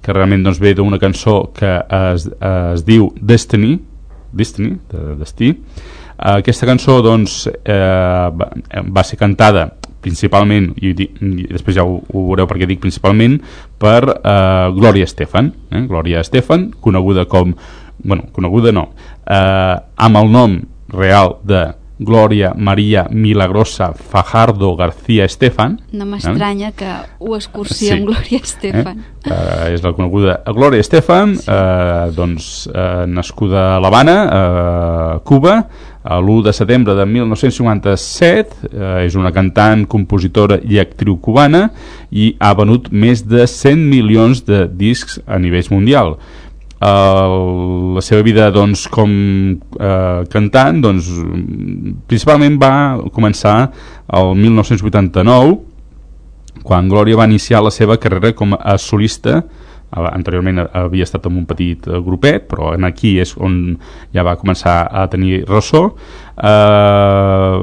[0.02, 3.78] que realment doncs, ve d'una cançó que es, es diu Destiny
[4.32, 9.70] Destiny, de destí uh, aquesta cançó doncs eh, va, ser cantada
[10.04, 13.40] principalment, i, i després ja ho, ho veureu perquè dic principalment
[13.82, 15.82] per eh, Gloria Estefan eh?
[15.90, 17.56] Gloria Estefan, coneguda com
[18.04, 18.90] bueno, coneguda no
[19.26, 20.62] eh, amb el nom
[20.94, 21.68] real de
[22.00, 25.82] Gloria María Milagrosa Fajardo García Estefan.
[25.92, 26.74] No m'estranya eh?
[26.78, 27.94] que ho escurcia sí.
[27.96, 29.02] amb Gloria Estefan.
[29.02, 29.32] Eh?
[29.32, 31.50] Uh, és la coneguda Gloria Estefan, sí.
[31.50, 35.58] uh, doncs, uh, nascuda a l'Havana, uh, Cuba,
[36.08, 41.68] l'1 de setembre de 1957, uh, és una cantant, compositora i actriu cubana
[42.14, 46.16] i ha venut més de 100 milions de discs a nivell mundial
[46.78, 49.10] Uh, la seva vida doncs, com
[49.80, 51.10] uh, cantant doncs,
[52.06, 52.74] principalment va
[53.16, 53.56] començar
[54.14, 55.58] el 1989
[56.68, 59.42] quan Glòria va iniciar la seva carrera com a solista.
[59.88, 63.78] Anteriorment havia estat en un petit eh, grupet però en aquí és on
[64.12, 65.86] ja va començar a tenir ressò.
[66.36, 67.62] Eh,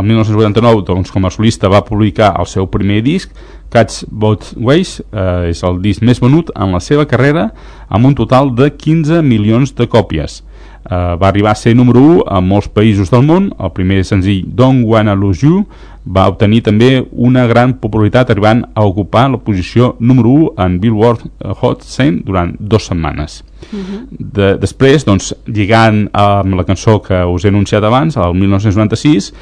[0.00, 3.36] el 1989 doncs, com a solista va publicar el seu primer disc
[3.70, 7.50] Cats Both Ways eh, és el disc més venut en la seva carrera
[7.88, 12.24] amb un total de 15 milions de còpies eh, va arribar a ser número 1
[12.38, 15.66] en molts països del món el primer senzill Don't Wanna Lose You
[16.06, 21.24] va obtenir també una gran popularitat arribant a ocupar la posició número 1 en Billboard
[21.60, 23.42] Hot 100 durant dues setmanes.
[23.72, 24.00] Uh -huh.
[24.10, 29.32] de, després, doncs, lligant amb la cançó que us he anunciat abans, el 1996,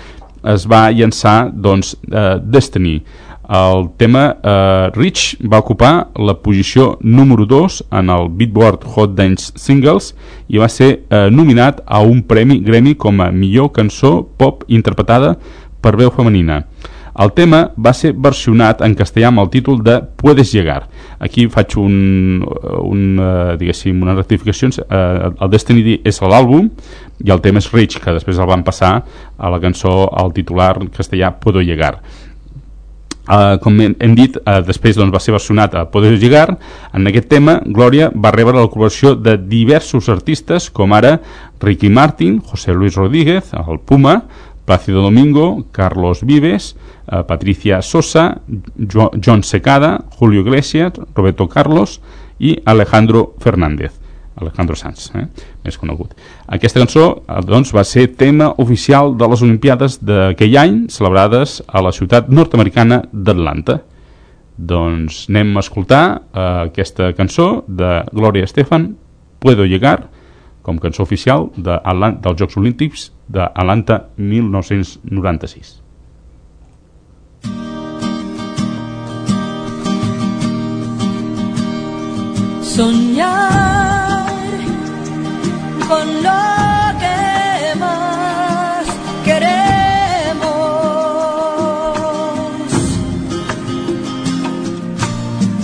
[0.44, 3.02] es va llançar doncs, uh, Destiny.
[3.48, 9.52] El tema uh, Rich va ocupar la posició número 2 en el Billboard Hot Dance
[9.60, 10.14] Singles
[10.48, 15.34] i va ser uh, nominat a un premi Grammy com a millor cançó pop interpretada
[15.84, 16.62] per veu femenina.
[17.20, 20.88] El tema va ser versionat en castellà amb el títol de Puedes llegar.
[21.22, 22.42] Aquí faig un,
[22.80, 24.80] un uh, unes rectificacions.
[24.88, 26.72] Uh, el Destiny és l'àlbum
[27.22, 28.96] i el tema és Rich, que després el van passar
[29.36, 32.00] a la cançó, al titular castellà Puedo llegar.
[33.24, 36.58] Uh, com hem dit, uh, després doncs, va ser versionat a Poder Llegar.
[36.92, 41.16] En aquest tema, Glòria va rebre la col·laboració de diversos artistes, com ara
[41.64, 44.18] Ricky Martin, José Luis Rodríguez, el Puma,
[44.64, 48.40] Plácido Domingo, Carlos Vives, eh, Patricia Sosa,
[48.76, 52.00] jo, John Secada, Julio Iglesias, Roberto Carlos
[52.38, 54.03] i Alejandro Fernández.
[54.44, 55.26] Alejandro Sanz, eh?
[55.64, 56.14] més conegut.
[56.46, 61.82] Aquesta cançó eh, doncs, va ser tema oficial de les Olimpiades d'aquell any, celebrades a
[61.84, 63.80] la ciutat nord-americana d'Atlanta.
[64.54, 68.92] Doncs anem a escoltar eh, aquesta cançó de Gloria Estefan,
[69.44, 70.08] Puedo llegar,
[70.62, 71.76] com cançó oficial de,
[72.24, 75.82] dels Jocs Olímpics d'Atlanta 1996.
[82.74, 83.83] Soñar
[85.88, 86.42] con lo
[87.02, 88.84] que más
[89.24, 89.64] queremos.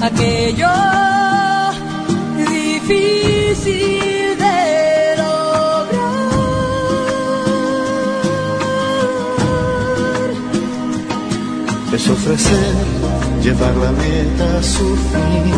[0.03, 0.75] Aquello
[2.37, 4.21] difícil
[11.93, 12.75] es ofrecer
[13.43, 15.53] llevar la meta a su fin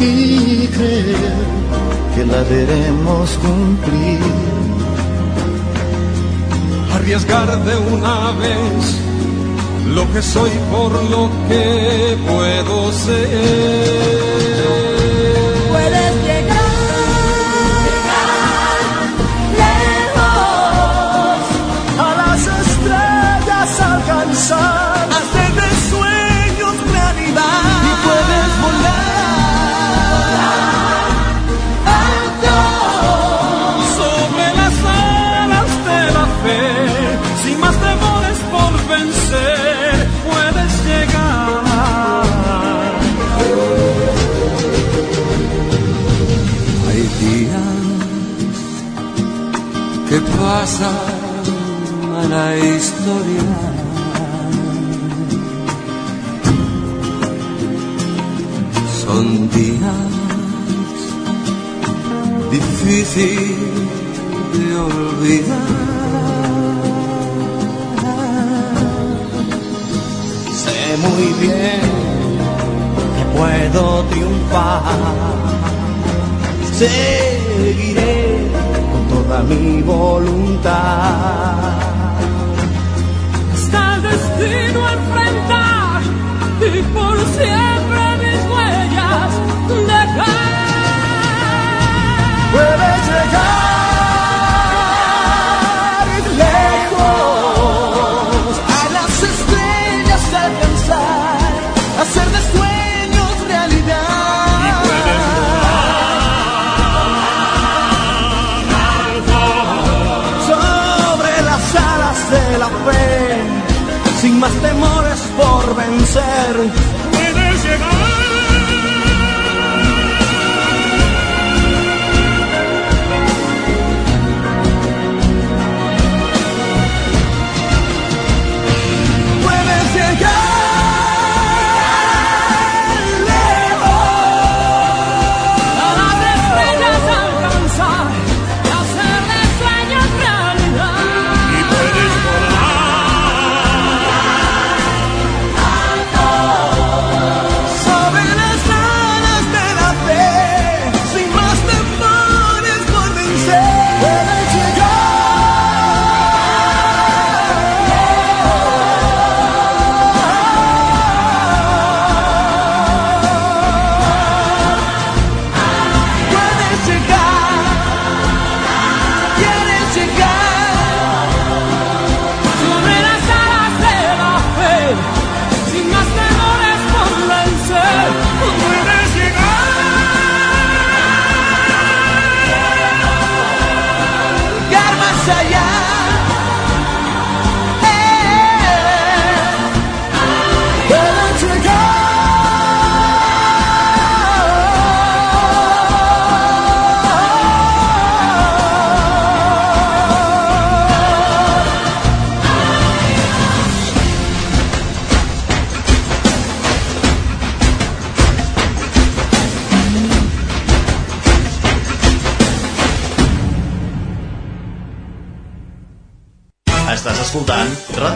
[0.00, 4.20] y creer que la veremos cumplir.
[6.94, 8.96] Arriesgar de una vez
[9.94, 14.83] lo que soy por lo que puedo ser.
[50.44, 50.90] Pasa
[52.20, 53.46] a la historia.
[59.02, 59.26] Son
[59.56, 60.10] días
[62.56, 63.58] difíciles
[64.54, 65.70] de olvidar.
[70.62, 71.84] Sé muy bien
[73.16, 74.82] que puedo triunfar.
[76.78, 77.33] Seguiré
[79.34, 80.72] toda mi voluntad.
[83.54, 86.02] Está el destino a enfrentar
[86.60, 89.32] y por siempre mis huellas
[89.86, 90.26] dejar.
[92.52, 93.73] Puedes llegar.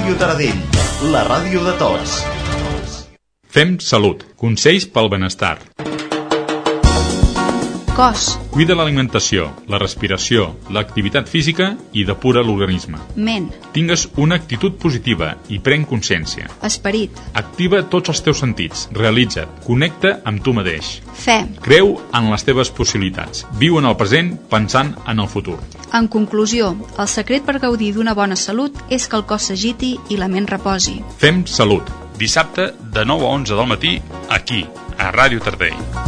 [0.08, 0.60] Ràdio Taradell,
[1.12, 2.14] la ràdio de tots.
[3.52, 4.22] Fem salut.
[4.40, 5.58] Consells pel benestar.
[7.98, 12.98] Cos, Cuida l'alimentació, la respiració, l'activitat física i depura l'organisme.
[13.16, 16.46] ment, Tingues una actitud positiva i pren consciència.
[16.62, 21.00] esperit, Activa tots els teus sentits, realitza't, connecta amb tu mateix.
[21.12, 21.44] fe.
[21.60, 23.44] Creu en les teves possibilitats.
[23.58, 25.58] Viu en el present pensant en el futur.
[25.92, 30.16] En conclusió, el secret per gaudir d'una bona salut és que el cos s'agiti i
[30.16, 31.02] la ment reposi.
[31.18, 31.82] Fem salut.
[32.16, 34.64] Dissabte de 9 a 11 del matí, aquí,
[34.98, 36.07] a Ràdio Tardell.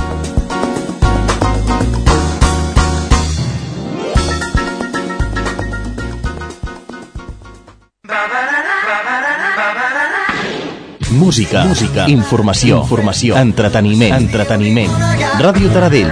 [11.20, 14.94] Música, música, informació, informació, entreteniment, entreteniment.
[15.36, 16.08] Ràdio Taradell.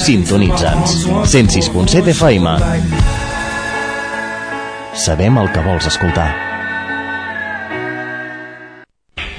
[0.00, 0.94] Sintonitza'ns.
[1.28, 2.54] 106.7 FM.
[4.96, 6.30] Sabem el que vols escoltar.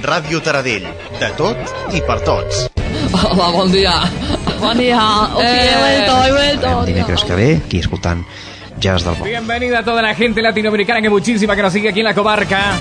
[0.06, 0.86] Ràdio Taradell.
[1.18, 2.68] De tot i per tots.
[3.18, 3.98] Hola, bon dia.
[4.62, 5.02] Bon dia.
[5.42, 6.78] Opi, he vuelto, he vuelto.
[6.86, 8.22] Dimecres que ve, aquí escoltant
[8.82, 9.26] Jazz del Bo.
[9.26, 12.78] Bienvenida a toda la gente latinoamericana que muchísima que nos sigue aquí en la comarca.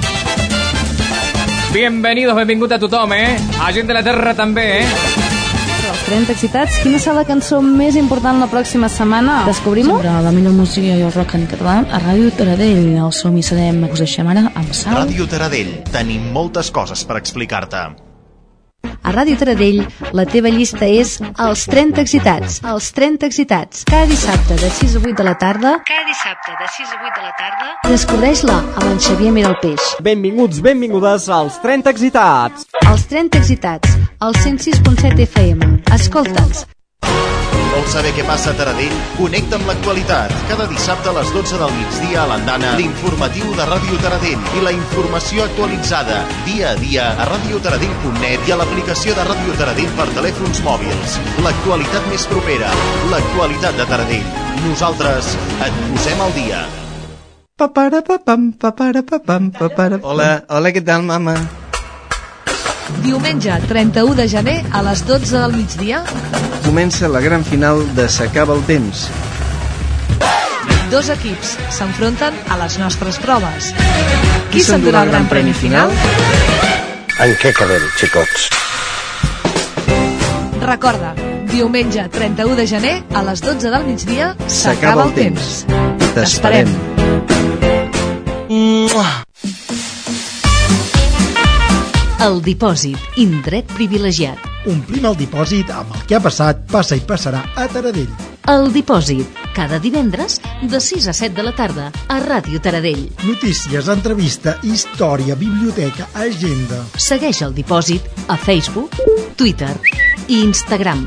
[1.73, 3.39] Bienvenidos, benvingut a tothom, eh?
[3.63, 4.87] A gent de la terra també, eh?
[5.91, 9.45] Els 30 excitats, quina serà la cançó més important la pròxima setmana?
[9.47, 10.01] Descobrim-ho?
[10.01, 12.91] Sempre la millor música i el rock en català a Ràdio Taradell.
[12.99, 14.99] El som i serem, us deixem ara amb Sal.
[15.05, 15.77] Ràdio Taradell.
[15.95, 18.10] Tenim moltes coses per explicar-te.
[19.03, 19.81] A Ràdio Taradell,
[20.15, 22.61] la teva llista és Els 30 Excitats.
[22.73, 23.85] Els 30 Excitats.
[23.91, 27.15] Cada dissabte de 6 a 8 de la tarda, Cada dissabte de 6 a 8
[27.17, 29.95] de la tarda descobreix-la amb en Xavier Miralpeix.
[30.07, 32.69] Benvinguts, benvingudes als 30 Excitats.
[32.87, 35.73] Els 30 Excitats, al 106.7 FM.
[35.97, 36.69] Escolta'ns.
[37.71, 38.95] Vols saber què passa a Taradell?
[39.15, 40.33] Connecta amb l'actualitat.
[40.49, 44.73] Cada dissabte a les 12 del migdia a l'Andana, l'informatiu de Ràdio Taradell i la
[44.75, 50.65] informació actualitzada dia a dia a radiotaradell.net i a l'aplicació de Ràdio Taradell per telèfons
[50.67, 51.17] mòbils.
[51.47, 52.75] L'actualitat més propera,
[53.15, 54.29] l'actualitat de Taradell.
[54.67, 55.33] Nosaltres
[55.69, 56.67] et posem al dia.
[57.61, 60.03] Paparapapam, paparapapam, papara...
[60.03, 61.39] Hola, hola, què tal, mama?
[63.05, 66.03] Diumenge 31 de gener a les 12 del migdia
[66.65, 69.07] Comença la gran final de S'acaba el temps.
[70.91, 73.71] Dos equips s'enfronten a les nostres proves.
[74.51, 75.95] Qui s'endurà el gran premi final?
[77.21, 78.49] En què quedem, xicots?
[80.63, 81.15] Recorda,
[81.51, 85.65] diumenge 31 de gener a les 12 del migdia s'acaba el temps.
[86.15, 86.71] T'esperem.
[92.21, 94.43] El dipòsit, indret privilegiat.
[94.69, 98.11] Omplim el dipòsit amb el que ha passat, passa i passarà a Taradell.
[98.53, 100.37] El dipòsit, cada divendres
[100.69, 103.07] de 6 a 7 de la tarda a Ràdio Taradell.
[103.25, 106.83] Notícies, entrevista, història, biblioteca, agenda.
[107.01, 109.01] Segueix el dipòsit a Facebook,
[109.41, 109.73] Twitter
[110.29, 111.07] i Instagram.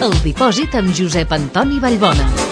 [0.00, 2.49] El dipòsit amb Josep Antoni Vallbona.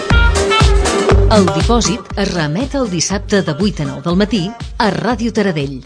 [1.29, 4.41] El dipòsit es remet el dissabte de 8 a 9 del matí
[4.81, 5.77] a Ràdio Taradell.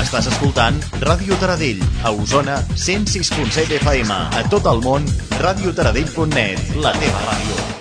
[0.00, 4.20] Estàs escoltant Ràdio Taradell, a Osona, 106.7 FM.
[4.40, 5.04] A tot el món,
[5.44, 7.75] radiotaradell.net, la teva ràdio.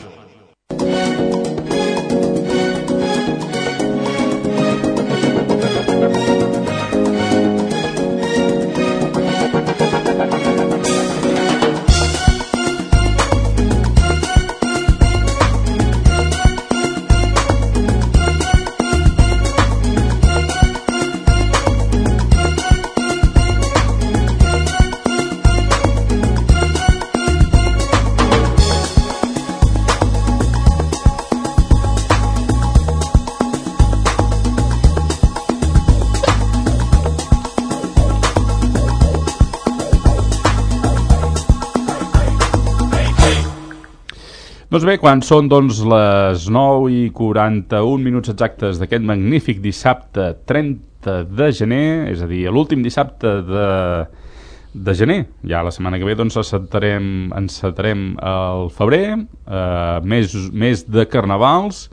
[44.75, 51.13] Doncs bé, quan són doncs, les 9 i 41 minuts exactes d'aquest magnífic dissabte 30
[51.31, 53.69] de gener, és a dir, l'últim dissabte de,
[54.75, 57.07] de gener, ja la setmana que ve doncs encetarem,
[57.39, 59.05] encetarem el febrer,
[59.47, 61.85] eh, mes, mes de carnavals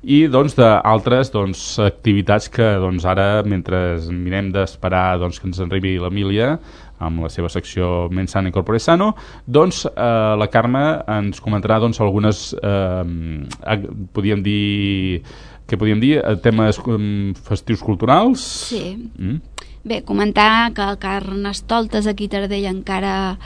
[0.00, 6.54] i doncs doncs, activitats que doncs, ara mentre mirem d'esperar doncs, que ens arribi l'Emília
[7.00, 9.14] amb la seva secció Mensana Incorpore Sano,
[9.46, 10.84] doncs eh, la Carme
[11.18, 13.78] ens comentarà doncs, algunes, eh,
[14.12, 15.22] podríem dir,
[15.66, 18.44] què podríem dir, Eh, temes um, festius culturals.
[18.70, 18.96] Sí.
[19.18, 19.40] Mm?
[19.82, 23.38] Bé, comentar que el Carnestoltes aquí a Tardell encara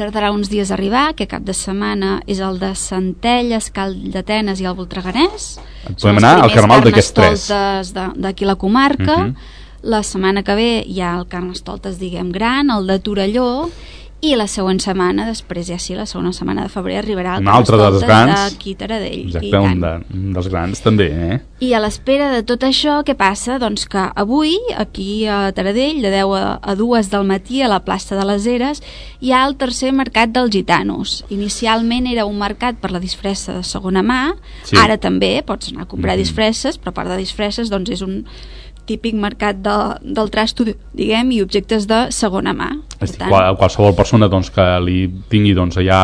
[0.00, 4.60] tardarà uns dies a arribar, que cap de setmana és el de Centelles, Cal d'Atenes
[4.60, 5.58] i el Voltreganès.
[5.90, 7.48] Podem anar al carnaval d'aquests tres.
[8.16, 9.16] D'aquí la comarca.
[9.26, 9.58] Mhm.
[9.82, 13.70] La setmana que ve hi ha el Carnestoltes, diguem, gran, el de Torelló,
[14.20, 17.48] i la següent setmana, després ja sí, la segona setmana de febrer, arribarà el Un
[17.48, 18.34] altre dels grans.
[18.52, 19.22] d'aquí Taradell.
[19.30, 21.38] Exacte, I, un, de, un dels grans també, eh?
[21.64, 23.56] I a l'espera de tot això, què passa?
[23.58, 27.80] Doncs que avui, aquí a Taradell, de 10 a, a 2 del matí, a la
[27.80, 28.82] plaça de les Eres,
[29.24, 31.24] hi ha el tercer mercat dels gitanos.
[31.30, 34.34] Inicialment era un mercat per la disfressa de segona mà,
[34.68, 34.76] Sí.
[34.76, 36.20] ara també pots anar a comprar Mhm.
[36.20, 38.26] disfresses, però a part de disfresses doncs és un
[38.90, 40.66] típic mercat de, del trasto,
[40.96, 42.72] diguem, i objectes de segona mà.
[43.00, 46.00] És dir, qual, qualsevol persona doncs, que li tingui doncs, allà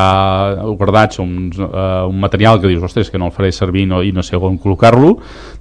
[0.79, 4.13] guardats un, uh, un material que dius, ostres, que no el faré servir no, i
[4.17, 5.17] no sé on col·locar-lo,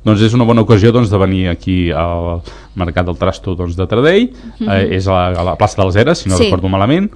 [0.06, 2.44] doncs és una bona ocasió doncs, de venir aquí al
[2.80, 4.70] Mercat del Trasto doncs, de Tradell, Mhm.
[4.70, 6.46] eh, és a la, a la plaça de les Eres, si no Sí.
[6.46, 7.10] recordo malament,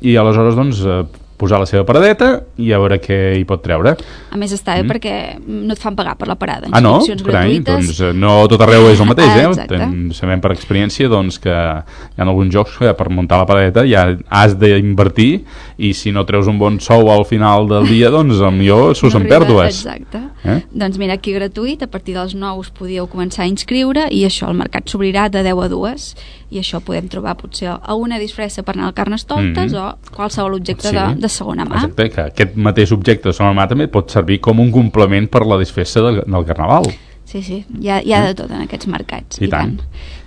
[0.00, 1.04] i aleshores doncs, eh,
[1.40, 2.28] posar la seva paradeta
[2.60, 3.96] i a veure què hi pot treure.
[4.30, 4.90] A més està bé Mm.
[4.92, 5.14] perquè
[5.48, 6.68] no et fan pagar per la parada.
[6.70, 6.98] Ah, no?
[7.24, 9.66] Carai, doncs eh, no tot arreu és el mateix, Ah, eh?
[9.70, 13.86] Ten, sabem per experiència doncs, que hi ha alguns jocs que per muntar la paradeta
[13.88, 15.44] ja has d'invertir
[15.80, 19.22] i si no treus un bon sou al final del dia, doncs millor surts No
[19.22, 19.80] en pèrdues.
[19.80, 20.20] Exacte.
[20.44, 20.58] Eh?
[20.72, 24.48] Doncs mira, aquí gratuït, a partir dels 9 us podíeu començar a inscriure i això,
[24.52, 26.06] el mercat s'obrirà de 10 a 2
[26.50, 29.80] i això podem trobar potser a una disfressa per anar al Carnestoltes Mhm.
[29.80, 30.94] o qualsevol objecte Sí.
[30.96, 31.76] de, de segona mà.
[31.84, 35.46] Exacte, que aquest mateix objecte de segona mà també pot servir com un complement per
[35.46, 36.84] la disfressa del, del Carnaval.
[37.24, 39.40] Sí, sí, hi ha, hi ha de tot en aquests mercats.
[39.40, 39.76] I tant.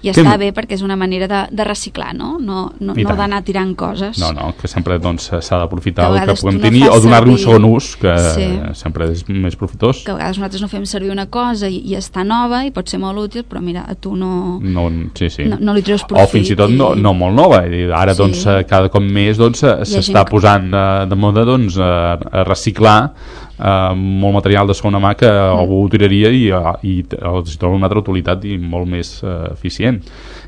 [0.04, 2.34] I Què està m- bé perquè és una manera de, de reciclar, no?
[2.40, 4.18] No, no, no d'anar tirant coses.
[4.20, 7.00] No, no, que sempre doncs, s'ha d'aprofitar Que a el que puguem no tenir o
[7.00, 8.48] donar-li un segon ús, que Sí.
[8.76, 10.04] sempre és més profitós.
[10.04, 12.90] Que a vegades nosaltres no fem servir una cosa i, i està nova i pot
[12.92, 14.60] ser molt útil, però mira, a tu no...
[14.62, 15.46] No, sí, sí.
[15.46, 17.64] No- no li treus O profit fins i tot i- no, no molt nova.
[17.66, 18.22] I Ara, Sí.
[18.24, 21.78] doncs, eh, cada cop més doncs, eh, s'està gent que- posant de, de moda doncs,
[21.80, 23.14] a, a reciclar
[23.60, 25.60] eh, molt material de segona mà que Mm.
[25.60, 26.50] algú ho tiraria i,
[26.90, 29.93] i els troba una altra utilitat i molt més eh, eficient.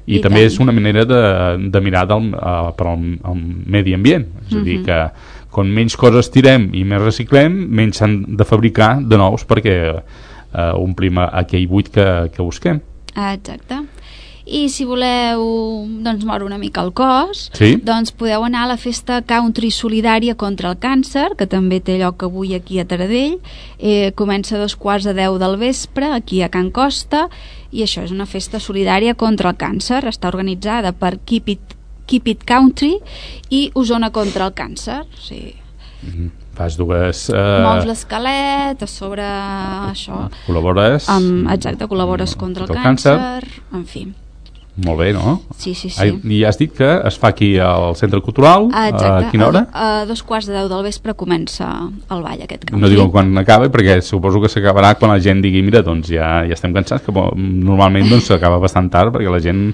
[0.05, 0.51] I, I també tant.
[0.51, 1.21] és una manera de,
[1.71, 4.27] de mirar del, uh, per al, al medi ambient.
[4.49, 4.85] És a dir, Mhm.
[4.85, 4.99] que
[5.55, 10.71] com menys coses tirem i més reciclem, menys s'han de fabricar de nous perquè eh,
[10.75, 12.81] omplim aquell buit que, que busquem.
[13.15, 13.81] Exacte.
[14.45, 15.41] I si voleu
[16.05, 17.79] doncs, moure una mica el cos, Sí.
[17.81, 22.21] doncs podeu anar a la festa country solidària contra el càncer, que també té lloc
[22.23, 23.39] avui aquí a Taradell.
[23.79, 27.27] Eh, comença a dos quarts de deu del vespre, aquí a Can Costa,
[27.75, 30.03] i això és una festa solidària contra el càncer.
[30.07, 31.75] Està organitzada per Keep It,
[32.07, 32.95] Keep It Country
[33.51, 35.01] i Osona contra el càncer.
[35.03, 35.55] O sigui,
[36.55, 37.25] Fas dues...
[37.33, 40.29] mous Eh, l'esquelet a sobre això.
[40.45, 41.09] col·labores...
[41.11, 43.65] Amb, exacte, col·labores contra el, el càncer, càncer.
[43.75, 44.05] en fi.
[44.75, 45.37] Molt bé, no?
[45.55, 46.01] Sí, sí, sí.
[46.03, 48.67] Ai, I has dit que es fa aquí al Centre Cultural.
[48.75, 49.27] Ah, exacte.
[49.29, 49.61] A quina hora?
[49.71, 51.69] A, a dos quarts de deu del vespre comença
[52.11, 52.81] el ball aquest country.
[52.83, 56.41] No diuen quan acaba, perquè suposo que s'acabarà quan la gent digui, mira, doncs ja,
[56.43, 59.69] ja estem cansats, que normalment doncs, s'acaba bastant tard, perquè la gent,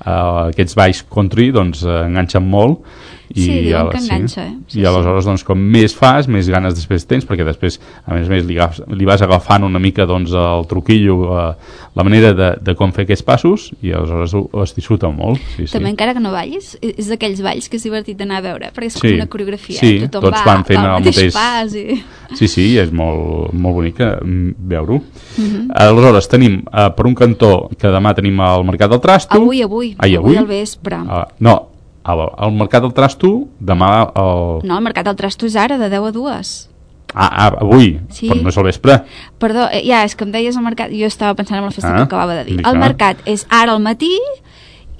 [0.00, 0.10] eh,
[0.50, 2.82] aquests balls country, doncs, eh, enganxen molt.
[3.30, 4.54] I Sí, diuen que enganxa, eh?
[4.66, 8.26] Sí, I aleshores, doncs, com més fas, més ganes després tens, perquè després, a més
[8.26, 12.32] a més, li, agafs, li vas agafant una mica, doncs, el truquillo, eh, la manera
[12.34, 15.38] de, de com fer aquests passos, i aleshores ho, ho es disfruta molt.
[15.54, 15.72] Sí, sí.
[15.76, 18.90] També encara que no ballis, és d'aquells balls que és divertit d'anar a veure, perquè
[18.90, 19.06] és Sí.
[19.06, 19.78] com una coreografia.
[19.78, 20.08] Sí, eh?
[20.08, 21.86] Tothom tots va, van fent va el mateix pas i...
[22.38, 25.00] Sí, sí, és molt, molt bonic eh, mm, veure-ho.
[25.36, 25.64] Mhm.
[25.74, 29.34] Aleshores, tenim eh, per un cantó que demà tenim al Mercat del Trasto.
[29.38, 30.36] Avui, avui, Ai, avui?
[30.38, 30.94] al vespre.
[31.10, 31.56] Ah, no,
[32.04, 33.30] al, al Mercat del Trasto,
[33.60, 34.60] demà el...
[34.66, 36.52] No, el Mercat del Trasto és ara, de 10 a 2.
[37.12, 38.28] Ah, ah, avui, Sí.
[38.30, 39.00] però no és al vespre.
[39.42, 41.90] Perdó, eh, ja, és que em deies el mercat, jo estava pensant en la festa
[41.90, 42.60] Ah, que acabava de dir.
[42.60, 42.78] El ah.
[42.78, 44.12] mercat és ara al matí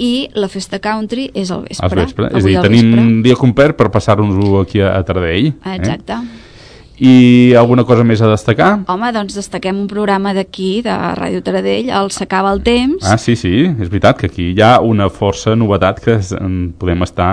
[0.01, 1.87] i la festa country és al vespre.
[1.87, 2.31] Al vespre.
[2.35, 5.53] És a dir, tenim un dia complet per passar-nos-ho aquí a, a Tardell.
[5.63, 6.13] Ah, Exacte.
[6.13, 6.50] Eh?
[7.01, 8.71] I alguna cosa més a destacar?
[8.93, 13.07] Home, doncs destaquem un programa d'aquí, de Ràdio Taradell, el S'acaba el temps.
[13.09, 16.19] Ah, sí, sí, és veritat que aquí hi ha una força novetat que
[16.77, 17.31] podem estar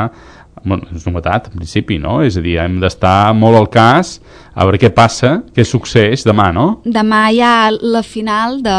[0.67, 2.19] bueno, és novetat, en principi, no?
[2.25, 4.17] És a dir, hem d'estar molt al cas
[4.57, 6.65] a veure què passa, què succeeix demà, no?
[6.85, 8.75] Demà hi ha la final de,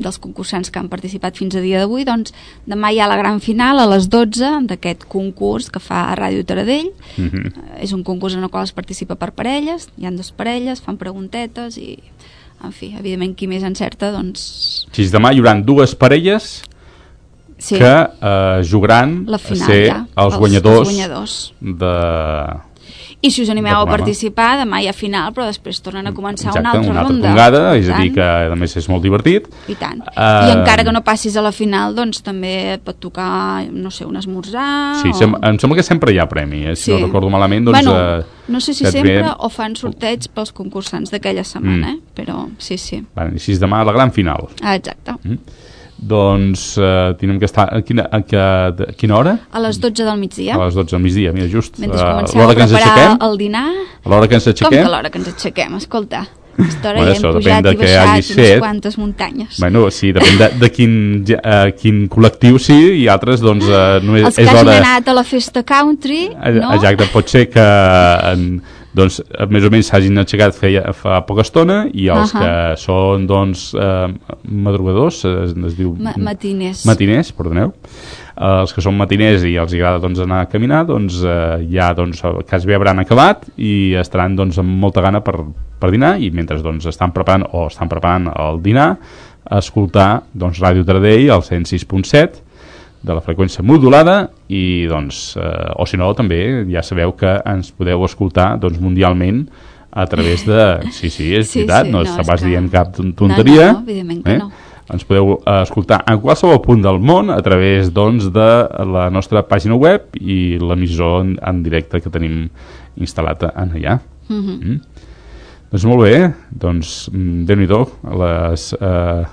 [0.00, 2.32] dels concursants que han participat fins a dia d'avui, doncs
[2.68, 6.46] demà hi ha la gran final a les 12 d'aquest concurs que fa a Ràdio
[6.48, 6.88] Taradell.
[7.18, 7.52] Mm -hmm.
[7.84, 10.96] És un concurs en el qual es participa per parelles, hi han dues parelles, fan
[10.96, 11.98] preguntetes i,
[12.64, 14.86] en fi, evidentment qui més encerta, doncs...
[14.92, 16.62] Si demà hi haurà dues parelles
[17.58, 17.76] Sí.
[17.76, 17.84] que
[18.22, 20.06] eh, jugaran La final, a ser ja.
[20.14, 21.36] els, Els- guanyadors, els guanyadors.
[21.60, 21.92] de...
[23.20, 26.52] I si us animeu a participar, demà hi ha final, però després tornen a començar
[26.52, 27.26] Exacte, una altra una altra ronda.
[27.32, 29.48] tongada, és a dir que a més és molt divertit.
[29.66, 30.04] I tant.
[30.06, 33.90] Eh, I encara que no passis a la final, doncs també et pot tocar, no
[33.90, 35.00] sé, un esmorzar...
[35.02, 35.18] Sí, o...
[35.18, 36.76] sem em sembla que sempre hi ha premi, eh?
[36.76, 36.92] si Sí.
[36.94, 37.80] no recordo malament, doncs...
[37.82, 41.96] bueno, eh, no sé si sempre ve- o fan sorteig pels concursants d'aquella setmana, Mm.
[41.96, 42.00] eh?
[42.14, 43.02] però sí, sí.
[43.16, 44.46] Bueno, I si és demà la gran final.
[44.62, 45.18] Ah, exacte.
[45.24, 45.38] Mm.
[45.98, 47.68] Doncs eh, tenim que estar...
[47.74, 49.36] A quina, a, que, a quina hora?
[49.50, 52.12] A les 12 del migdia, A les 12 del migdia, mira, just mentre eh, a
[52.14, 53.66] comenceu a ens preparar el dinar...
[54.04, 54.78] A l'hora que ens Com aixequem.
[54.78, 55.74] que a l'hora que ens aixequem?
[55.80, 56.22] Escolta,
[56.58, 58.58] aquesta hora Bueno, ja hem pujat i baixat unes fet.
[58.62, 59.58] quantes muntanyes.
[59.58, 60.94] Bueno, sí, depèn de, de quin,
[61.34, 64.78] eh, quin col·lectiu sí i altres, doncs, eh, només Els que és hagin hora...
[64.78, 66.72] anat a la festa country, no?
[66.78, 67.66] Exacte, pot ser que
[68.32, 68.48] en,
[68.98, 69.18] doncs,
[69.52, 72.40] més o menys s'hagin aixecat feia, fa poca estona i els Ahà.
[72.40, 74.08] que són doncs, eh,
[74.66, 75.94] madrugadors, es, es diu...
[76.02, 76.84] Ma matiners.
[76.88, 77.72] Matiners, perdoneu.
[77.74, 81.92] Eh, els que són matiners i els agrada doncs, anar a caminar, doncs eh, ja
[81.96, 85.38] doncs, quasi bé hauran acabat i estaran doncs, amb molta gana per,
[85.78, 88.90] per dinar i mentre doncs, estan preparant o estan preparant el dinar,
[89.58, 92.47] escoltar doncs, Ràdio Taradell al 106.7
[93.02, 97.70] de la freqüència modulada i doncs, eh, o si no també ja sabeu que ens
[97.72, 99.44] podeu escoltar doncs, mundialment
[99.92, 100.62] a través de...
[100.92, 103.72] Sí, sí, és Sí, veritat, sí, no, no, no vas que- dient cap ton- tonteria.
[103.72, 104.50] No, no, evidentment que no.
[104.88, 108.48] Ens podeu eh, escoltar en qualsevol punt del món a través doncs, de
[108.88, 112.46] la nostra pàgina web i l'emissor en, en directe que tenim
[112.96, 113.98] instal·lat en allà.
[114.28, 114.54] Mhm.
[114.62, 114.78] Mm.
[115.68, 116.14] Doncs molt bé,
[116.48, 117.82] doncs mm, déu-n'hi-do
[118.16, 119.24] les, eh,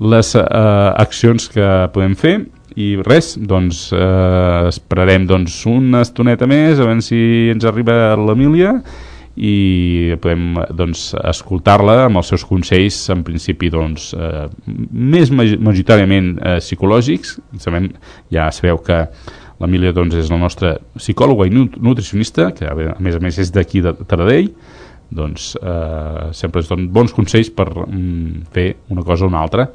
[0.00, 2.38] les eh, accions que podem fer
[2.76, 7.18] i res, doncs eh, esperarem doncs, una estoneta més a veure si
[7.52, 8.80] ens arriba l'Emília
[9.34, 14.44] i podem doncs, escoltar-la amb els seus consells en principi doncs, eh,
[14.94, 17.36] més maj- majoritàriament eh, psicològics.
[17.62, 17.88] Sabem,
[18.30, 19.00] ja sabeu que
[19.62, 23.50] l'Emília doncs, és la nostra psicòloga i nut- nutricionista que a més a més és
[23.54, 24.50] d'aquí de Taradell.
[25.14, 29.68] Doncs eh, sempre es donen bons consells per mm, fer una cosa o una altra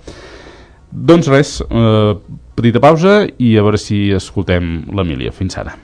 [0.92, 2.14] doncs res, eh,
[2.56, 5.32] petita pausa i a veure si escoltem l'Emília.
[5.32, 5.76] Fins ara.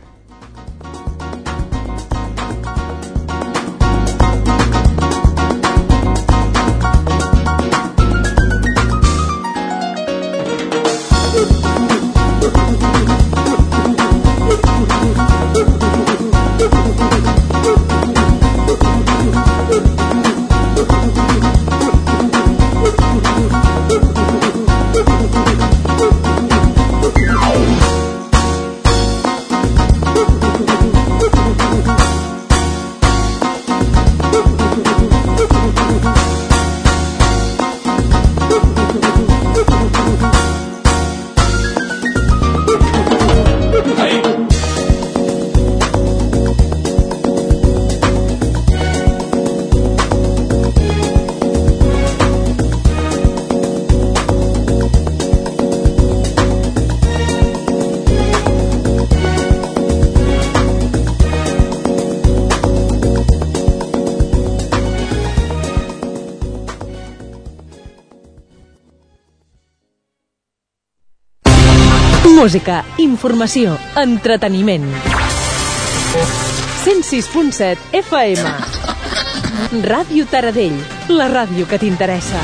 [72.46, 74.84] Música, informació, entreteniment.
[76.84, 78.52] 106.7 FM.
[79.82, 80.78] Ràdio Taradell,
[81.10, 82.38] la ràdio que t'interessa.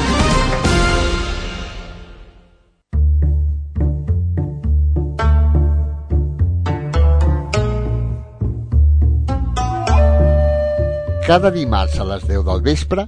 [11.30, 13.06] Cada dimarts a les 10 del vespre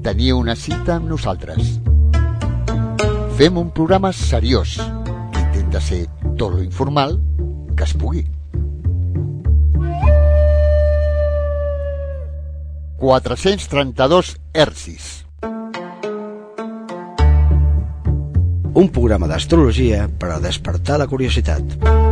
[0.00, 1.76] tenia una cita amb nosaltres.
[3.36, 4.78] Fem un programa seriós
[5.76, 7.20] intenta ser tot lo informal
[7.76, 8.26] que es pugui.
[12.98, 15.26] 432 hercis.
[18.76, 22.05] Un programa d'astrologia per a despertar la curiositat.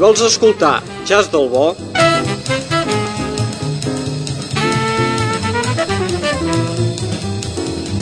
[0.00, 1.66] Vols escoltar jazz del bo,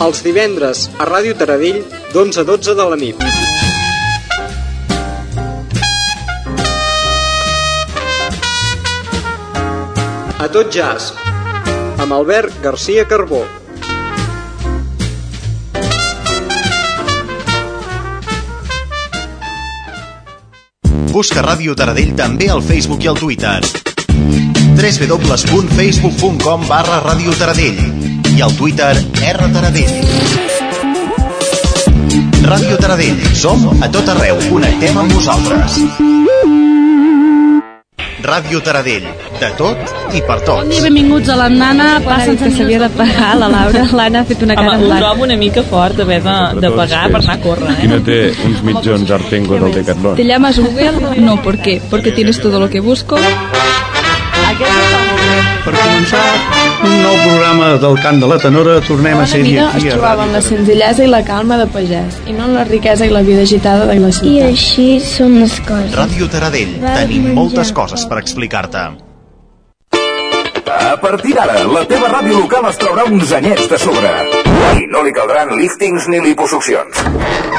[0.07, 1.83] els divendres a Ràdio Taradell
[2.15, 3.27] d'11 a 12 de la nit.
[10.39, 11.11] A tot jazz,
[11.99, 13.43] amb Albert García Carbó.
[21.19, 23.59] Busca Ràdio Taradell també al Facebook i al Twitter.
[24.79, 27.81] www.facebook.com barra Ràdio Taradell
[28.37, 28.93] i al Twitter
[29.33, 29.91] R Taradell.
[32.47, 33.19] Ràdio Taradell.
[33.35, 34.39] Som a tot arreu.
[34.47, 35.81] Connectem amb vosaltres.
[38.29, 39.07] Ràdio Taradell.
[39.41, 39.79] De tot
[40.13, 40.69] i per Bon tots.
[40.71, 41.87] dia, benvinguts a l'Andana.
[42.05, 43.85] Passen que s'havia de pagar, la Laura.
[43.99, 47.05] L'Anna ha fet una cara Home, ho trobo una mica fort d'haver de, de pagar
[47.13, 47.93] per anar a córrer, Qui eh?
[47.93, 48.19] no té
[48.49, 50.17] uns mitjons artengos al Decathlon?
[50.17, 51.21] ¿Te llamas Google?
[51.21, 51.81] No, ¿por qué?
[51.91, 53.17] Porque tienes todo lo que busco.
[55.65, 56.25] Per començar
[56.85, 59.97] un nou programa del Cant de la Tenora, tornem a ser vida aquí es a
[59.97, 63.13] trobava en la senzillesa i la calma de pagès, i no en la riquesa i
[63.15, 64.31] la vida agitada de la ciutat.
[64.31, 65.99] I així són les coses.
[65.99, 66.79] Ràdio Taradell.
[66.87, 69.08] Tenim moltes coses per explicar-te.
[70.89, 74.09] A partir d'ara, la teva ràdio local es traurà uns anyets de sobre.
[74.81, 77.03] I no li caldran líftings ni liposuccions.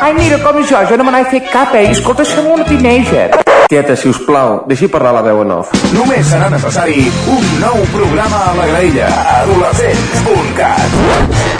[0.02, 1.92] Ai, mira, com jo, jo no me n'he fet cap, eh?
[1.92, 3.30] Escolta, som una teenager.
[3.70, 5.70] Tieta, si us plau, deixi parlar la veu en off.
[5.94, 9.12] Només serà necessari un nou programa a la graella.
[9.44, 10.98] Adolescents.cat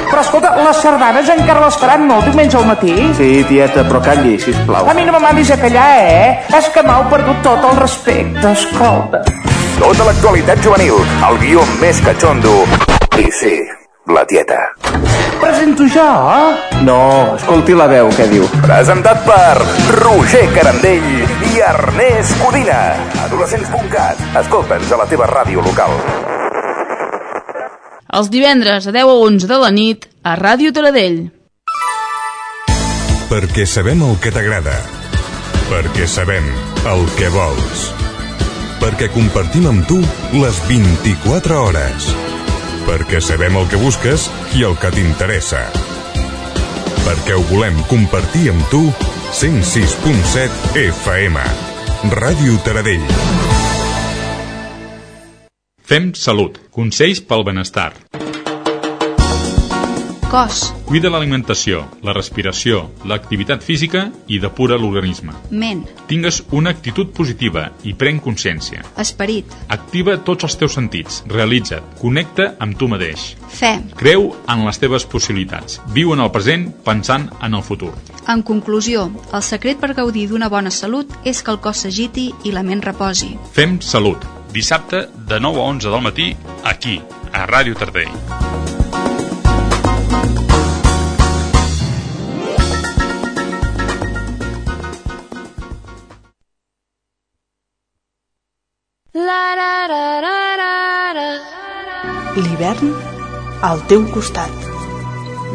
[0.10, 2.96] Però escolta, les sardanes encara les faran molt diumenge al matí?
[3.20, 4.90] Sí, tieta, però calli, si us plau.
[4.90, 6.34] A mi no me mandis a callar, eh?
[6.50, 9.22] És que m'heu perdut tot el respecte, escolta.
[9.80, 12.52] Tota l'actualitat juvenil, el guió més catxondo.
[13.16, 13.54] I sí,
[14.12, 14.58] la tieta.
[15.40, 16.82] Presento jo, eh?
[16.84, 18.44] No, escolti la veu, què diu.
[18.66, 19.56] Presentat per
[19.96, 21.08] Roger Carandell
[21.48, 22.80] i Ernest Codina.
[23.24, 24.20] Adolescents.cat.
[24.44, 25.96] Escolta'ns a la teva ràdio local.
[28.20, 31.22] Els divendres a 10 a 11 de la nit a Ràdio Taradell.
[33.32, 34.76] Perquè sabem el que t'agrada.
[35.72, 36.52] Perquè sabem
[36.90, 38.09] el que vols.
[38.80, 39.98] Perquè compartim amb tu
[40.40, 42.10] les 24 hores.
[42.88, 45.66] Perquè sabem el que busques i el que t'interessa.
[47.04, 48.86] Perquè ho volem compartir amb tu
[49.36, 51.44] 106.7 FM.
[52.16, 53.06] Ràdio Taradell.
[55.90, 56.62] Fem salut.
[56.72, 57.92] Consells pel benestar.
[60.30, 65.34] Cos, Cuida l'alimentació, la respiració, l'activitat física i depura l'organisme.
[65.50, 68.84] ment, Tingues una actitud positiva i pren consciència.
[68.98, 73.36] esperit, Activa tots els teus sentits, realitza't, connecta amb tu mateix.
[73.48, 73.80] fe.
[73.96, 75.82] Creu en les teves possibilitats.
[75.94, 77.94] Viu en el present pensant en el futur.
[78.28, 82.52] En conclusió, el secret per gaudir d'una bona salut és que el cos s'agiti i
[82.52, 83.38] la ment reposi.
[83.52, 84.18] Fem salut.
[84.54, 87.02] Dissabte de 9 a 11 del matí, aquí,
[87.34, 88.69] a Ràdio Tardell.
[102.40, 102.94] L'hivern
[103.70, 104.54] al teu costat.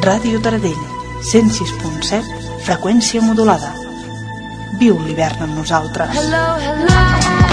[0.04, 0.82] Ràdio Taradell,
[1.30, 2.20] 106.7,
[2.66, 3.72] freqüència modulada.
[4.82, 6.12] Viu l'hivern amb nosaltres.
[6.18, 7.43] Hello, hello.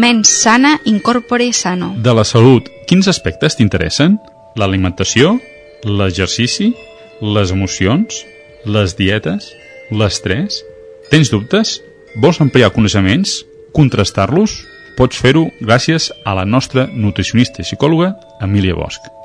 [0.00, 1.90] Mens sana, incorpore sano.
[2.00, 4.14] De la salut, quins aspectes t'interessen?
[4.56, 5.34] L'alimentació?
[5.84, 6.70] L'exercici?
[7.20, 8.22] Les emocions?
[8.64, 9.50] Les dietes?
[9.92, 10.62] L'estrès?
[11.12, 11.76] Tens dubtes?
[12.16, 13.42] Vols ampliar coneixements?
[13.76, 14.56] Contrastar-los?
[14.96, 19.19] Pots fer-ho gràcies a la nostra nutricionista i psicòloga, Emília Bosch.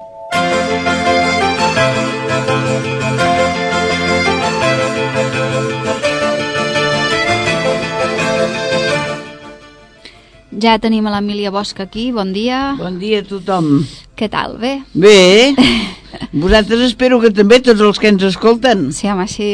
[10.61, 12.75] Ja tenim a l'Emília Bosch aquí, bon dia.
[12.79, 13.81] Bon dia a tothom.
[14.15, 14.77] Què tal, bé?
[14.93, 15.51] Bé,
[16.43, 18.87] vosaltres espero que també tots els que ens escolten.
[18.95, 19.49] Sí, home, sí.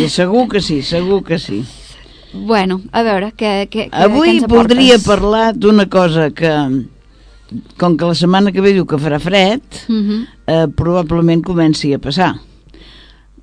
[0.00, 1.60] I segur que sí, segur que sí.
[2.32, 5.06] Bueno, a veure, què, què, què, Avui què ens voldria aportes?
[5.08, 6.50] parlar d'una cosa que,
[7.80, 12.00] com que la setmana que ve diu que farà fred, Mhm, eh, probablement comenci a
[12.00, 12.32] passar.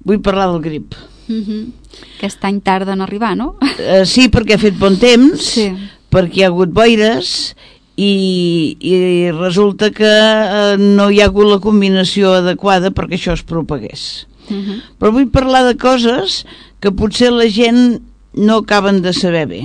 [0.03, 0.95] Vull parlar del grip.
[1.30, 1.72] mhm.
[2.18, 3.53] Aquest any tarda en arribar, no?
[3.78, 5.70] Eh, sí, perquè ha fet bon temps, Sí.
[6.14, 7.53] Perquè hi ha hagut boires
[7.97, 8.95] i, i
[9.34, 14.28] resulta que eh, no hi ha hagut la combinació adequada perquè això es propagués.
[14.49, 14.82] Mhm.
[14.99, 16.43] Però vull parlar de coses
[16.84, 18.01] que potser la gent
[18.34, 19.61] no acaben de saber bé.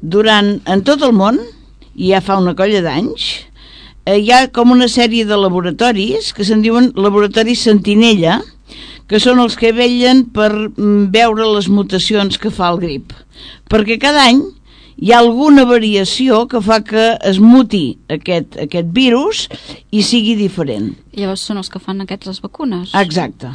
[0.00, 1.40] Durant, en tot el món,
[1.94, 3.26] i ja fa una colla d'anys,
[4.06, 8.40] eh, hi ha com una sèrie de laboratoris que se'n diuen laboratoris sentinella,
[9.10, 13.12] que són els que vellen per mm, veure les mutacions que fa el grip.
[13.68, 14.40] Perquè cada any
[14.96, 19.46] hi ha alguna variació que fa que es muti aquest, aquest virus
[19.90, 20.92] i sigui diferent.
[21.12, 22.92] I llavors són els que fan aquests les vacunes.
[22.96, 23.50] Exacte.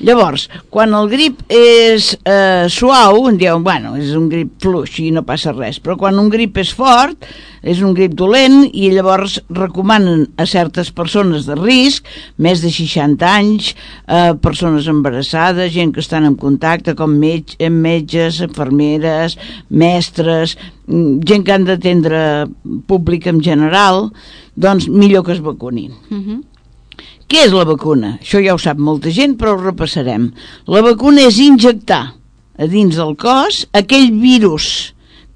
[0.00, 5.10] Llavors, quan el grip és eh, suau, en diuen, bueno, és un grip fluix i
[5.12, 7.28] no passa res, però quan un grip és fort,
[7.62, 12.08] és un grip dolent i llavors recomanen a certes persones de risc,
[12.40, 13.74] més de 60 anys,
[14.08, 19.36] eh, persones embarassades, gent que estan en contacte, com metge, metges, infermeres,
[19.68, 20.56] mestres,
[20.88, 22.48] mm, gent que han d'atendre
[22.88, 24.08] públic en general,
[24.56, 25.92] doncs millor que es vacunin.
[26.08, 26.40] Uh -huh.
[27.32, 28.18] Què és la vacuna?
[28.20, 30.26] Això ja ho sap molta gent, però ho repassarem.
[30.68, 34.66] La vacuna és injectar a dins del cos aquell virus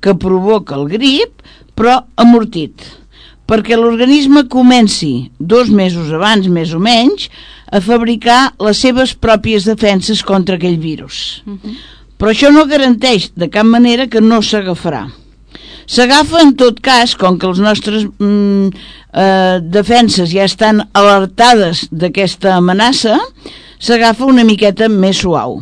[0.04, 1.40] que provoca el grip,
[1.72, 2.84] però amortit,
[3.48, 7.30] perquè l'organisme comenci dos mesos abans, més o menys,
[7.72, 11.40] a fabricar les seves pròpies defenses contra aquell virus.
[11.46, 11.76] Uh -huh.
[12.18, 15.06] Però això no garanteix de cap manera que no s'agafarà.
[15.86, 18.70] S'agafa en tot cas, com que els nostres mm,
[19.14, 23.20] eh, defenses ja estan alertades d'aquesta amenaça,
[23.78, 25.60] s'agafa una miqueta més suau.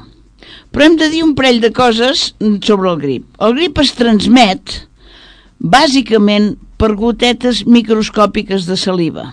[0.73, 2.33] Però hem de dir un parell de coses
[2.65, 3.27] sobre el grip.
[3.39, 4.81] El grip es transmet
[5.61, 9.29] bàsicament per gotetes microscòpiques de saliva.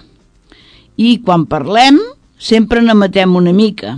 [1.00, 1.98] I quan parlem,
[2.38, 3.96] sempre n'emetem una mica.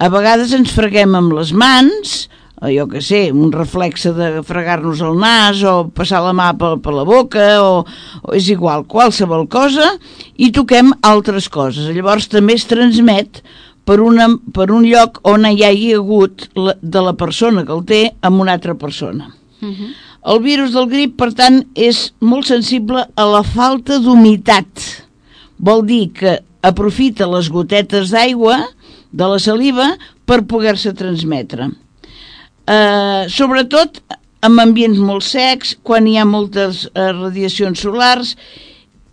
[0.00, 2.26] A vegades ens freguem amb les mans,
[2.64, 6.94] jo que sé, un reflexe de fregar-nos el nas o passar la mà per, per
[6.96, 7.84] la boca o,
[8.22, 9.92] o és igual, qualsevol cosa
[10.40, 11.90] i toquem altres coses.
[11.92, 13.42] Llavors també es transmet
[13.84, 17.84] per, una, per un lloc on hi hagi hagut la, de la persona que el
[17.84, 19.34] té amb una altra persona.
[19.60, 19.92] Uh -huh.
[20.26, 24.66] El virus del grip, per tant, és molt sensible a la falta d'humitat.
[25.58, 28.56] Vol dir que aprofita les gotetes d'aigua
[29.12, 31.70] de la saliva per poder-se transmetre.
[32.66, 34.00] Uh, sobretot
[34.46, 38.34] en ambients molt secs, quan hi ha moltes uh, radiacions solars,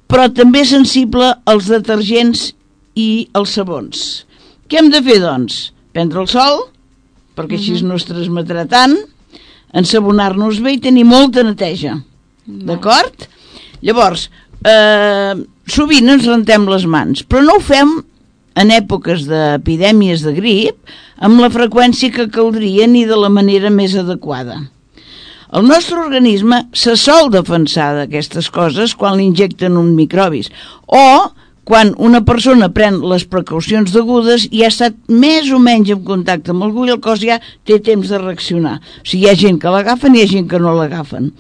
[0.10, 2.52] però també sensible als detergents
[2.98, 4.04] i als sabons.
[4.70, 5.72] Què hem de fer, doncs?
[5.94, 6.68] Prendre el sol,
[7.38, 7.88] perquè així uh -huh.
[7.90, 8.96] no es transmetrà tant,
[9.74, 11.98] ensabonar-nos bé i tenir molta neteja.
[12.46, 13.28] D'acord?
[13.82, 14.30] Llavors,
[14.66, 15.34] eh,
[15.66, 18.04] sovint ens rentem les mans, però no ho fem
[18.60, 23.96] en èpoques d'epidèmies de grip amb la freqüència que caldria ni de la manera més
[24.00, 24.60] adequada.
[25.54, 30.50] El nostre organisme se sol defensar d'aquestes coses quan li injecten un microbis
[30.88, 31.30] o
[31.64, 36.52] quan una persona pren les precaucions degudes i ha estat més o menys en contacte
[36.52, 38.80] amb algú i el cos ja té temps de reaccionar.
[38.82, 41.32] O sigui, hi ha gent que l'agafen i hi ha gent que no l'agafen.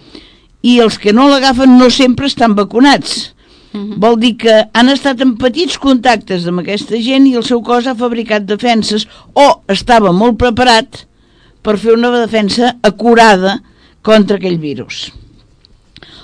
[0.63, 3.33] I els que no l'agafen no sempre estan vacunats.
[3.73, 3.95] Uh -huh.
[3.97, 7.87] Vol dir que han estat en petits contactes amb aquesta gent i el seu cos
[7.87, 11.07] ha fabricat defenses o estava molt preparat
[11.61, 13.61] per fer una defensa acurada
[14.01, 15.11] contra aquell virus.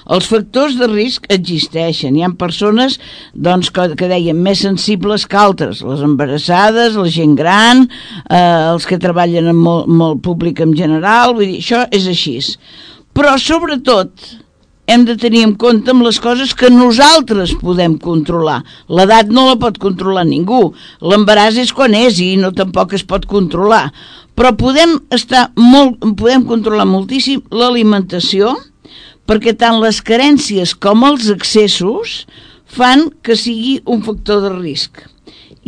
[0.10, 2.16] Els factors de risc existeixen.
[2.18, 2.98] Hi ha persones
[3.34, 7.86] doncs, que, que deien més sensibles que altres, les embarassades, la gent gran,
[8.26, 12.40] eh, els que treballen en molt, molt públic en general, vull dir, això és així.
[13.14, 14.10] Però sobretot
[14.90, 18.64] hem de tenir en compte amb les coses que nosaltres podem controlar.
[18.90, 20.72] L'edat no la pot controlar ningú.
[21.06, 23.92] L'embaràs és quan és i no tampoc es pot controlar.
[24.34, 28.56] Però podem estar molt, podem controlar moltíssim l'alimentació,
[29.30, 32.24] perquè tant les carències com els excessos
[32.66, 35.04] fan que sigui un factor de risc.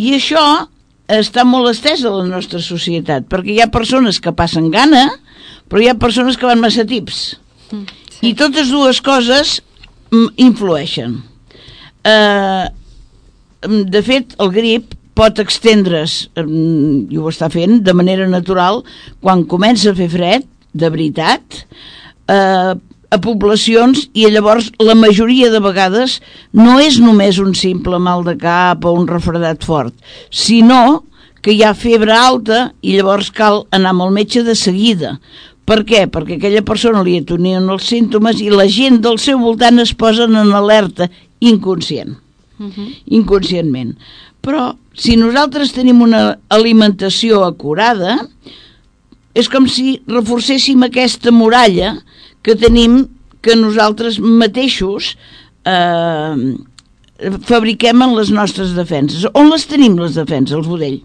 [0.02, 0.46] I això
[1.12, 5.10] està molt estès a la nostra societat, perquè hi ha persones que passen gana,
[5.70, 7.26] però hi ha persones que van massa tips.
[7.70, 8.01] Mm.
[8.22, 9.60] I totes dues coses
[10.38, 11.20] influeixen.
[12.06, 12.70] Uh,
[13.62, 18.82] de fet, el grip pot extendre's, um, i ho està fent, de manera natural,
[19.22, 21.66] quan comença a fer fred, de veritat,
[22.32, 22.74] eh,
[23.12, 26.22] a poblacions i llavors la majoria de vegades
[26.56, 29.92] no és només un simple mal de cap o un refredat fort,
[30.32, 31.04] sinó
[31.44, 35.18] que hi ha febre alta i llavors cal anar amb el metge de seguida.
[35.72, 36.02] Per què?
[36.12, 40.36] Perquè aquella persona li atonien els símptomes i la gent del seu voltant es posen
[40.36, 41.08] en alerta
[41.40, 42.18] inconscient,
[42.60, 42.88] uh -huh.
[43.08, 43.96] inconscientment.
[44.44, 48.28] Però si nosaltres tenim una alimentació acurada,
[49.34, 51.96] és com si reforcéssim aquesta muralla
[52.44, 53.08] que tenim
[53.42, 55.16] que nosaltres mateixos
[55.64, 56.36] eh,
[57.48, 59.26] fabriquem en les nostres defenses.
[59.34, 60.58] On les tenim, les defenses?
[60.58, 61.00] El budell.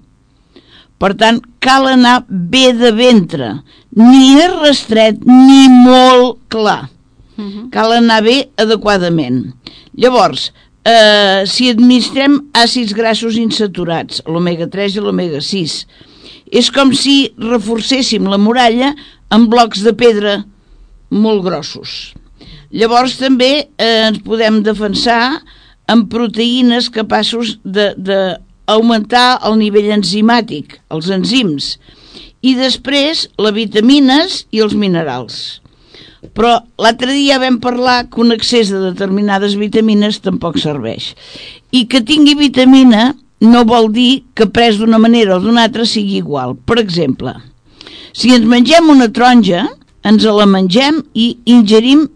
[0.99, 3.51] Per tant, cal anar bé de ventre,
[3.97, 6.89] ni restret ni molt clar.
[7.37, 7.71] Uh -huh.
[7.71, 9.53] Cal anar bé adequadament.
[9.95, 10.53] Llavors,
[10.85, 15.87] eh, si administrem àcids grassos insaturats, l'omega 3 i l'omega 6,
[16.53, 18.95] és com si reforcéssim la muralla
[19.29, 20.45] amb blocs de pedra
[21.11, 22.15] molt grossos.
[22.71, 25.43] Llavors també eh, ens podem defensar
[25.87, 28.37] amb proteïnes capaços de, de
[28.67, 31.77] augmentar el nivell enzimàtic, els enzims,
[32.43, 35.61] i després les vitamines i els minerals.
[36.37, 41.13] Però l'altre dia vam parlar que un excés de determinades vitamines tampoc serveix.
[41.71, 46.19] I que tingui vitamina no vol dir que pres d'una manera o d'una altra sigui
[46.19, 46.57] igual.
[46.57, 47.37] Per exemple,
[48.17, 49.67] si ens mengem una taronja,
[50.07, 52.07] ens la mengem i ingerim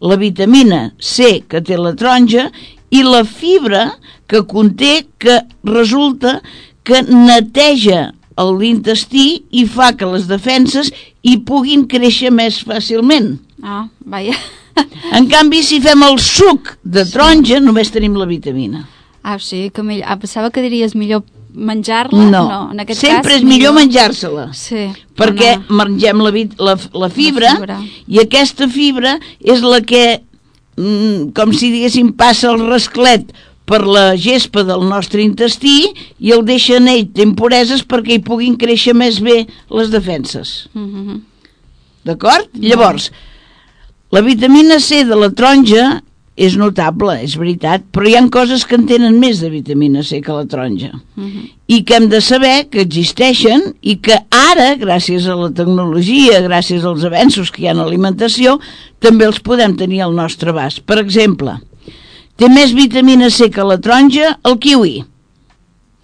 [0.00, 2.48] la vitamina C que té la taronja
[2.90, 3.90] i la fibra
[4.30, 6.40] que conté que resulta
[6.86, 8.10] que neteja
[8.40, 10.88] l'intestí i fa que les defenses
[11.20, 13.34] hi puguin créixer més fàcilment.
[13.62, 14.36] Ah, vaja.
[15.12, 18.86] En canvi, si fem el suc de taronja, només tenim la vitamina.
[19.22, 20.06] Ah, sí, que millor...
[20.08, 22.22] ah, pensava que diries millor menjar-la.
[22.30, 24.46] No, no en aquest sempre cas, és millor menjar-se-la.
[24.56, 24.86] Sí.
[25.18, 25.80] Perquè no.
[25.82, 26.32] mengem la,
[26.70, 27.78] la, la, fibra, La fibra.
[28.06, 30.22] i aquesta fibra és la que,
[30.80, 33.30] mm, com si diguéssim, passa el rasclet
[33.70, 38.56] per la gespa del nostre intestí i el deixa en ell d'impureses perquè hi puguin
[38.58, 40.68] créixer més bé les defenses.
[40.74, 41.20] Mm -hmm.
[42.04, 42.48] D'acord?
[42.54, 43.10] Llavors,
[44.10, 46.02] la vitamina C de la taronja
[46.38, 50.20] és notable, és veritat, però hi han coses que en tenen més de vitamina C
[50.24, 50.92] que la taronja
[51.68, 56.86] i que hem de saber que existeixen i que ara, gràcies a la tecnologia, gràcies
[56.86, 58.58] als avenços que hi ha en alimentació,
[58.98, 60.80] també els podem tenir al nostre abast.
[60.86, 61.58] Per exemple,
[62.40, 64.96] té més vitamina C que la taronja el kiwi.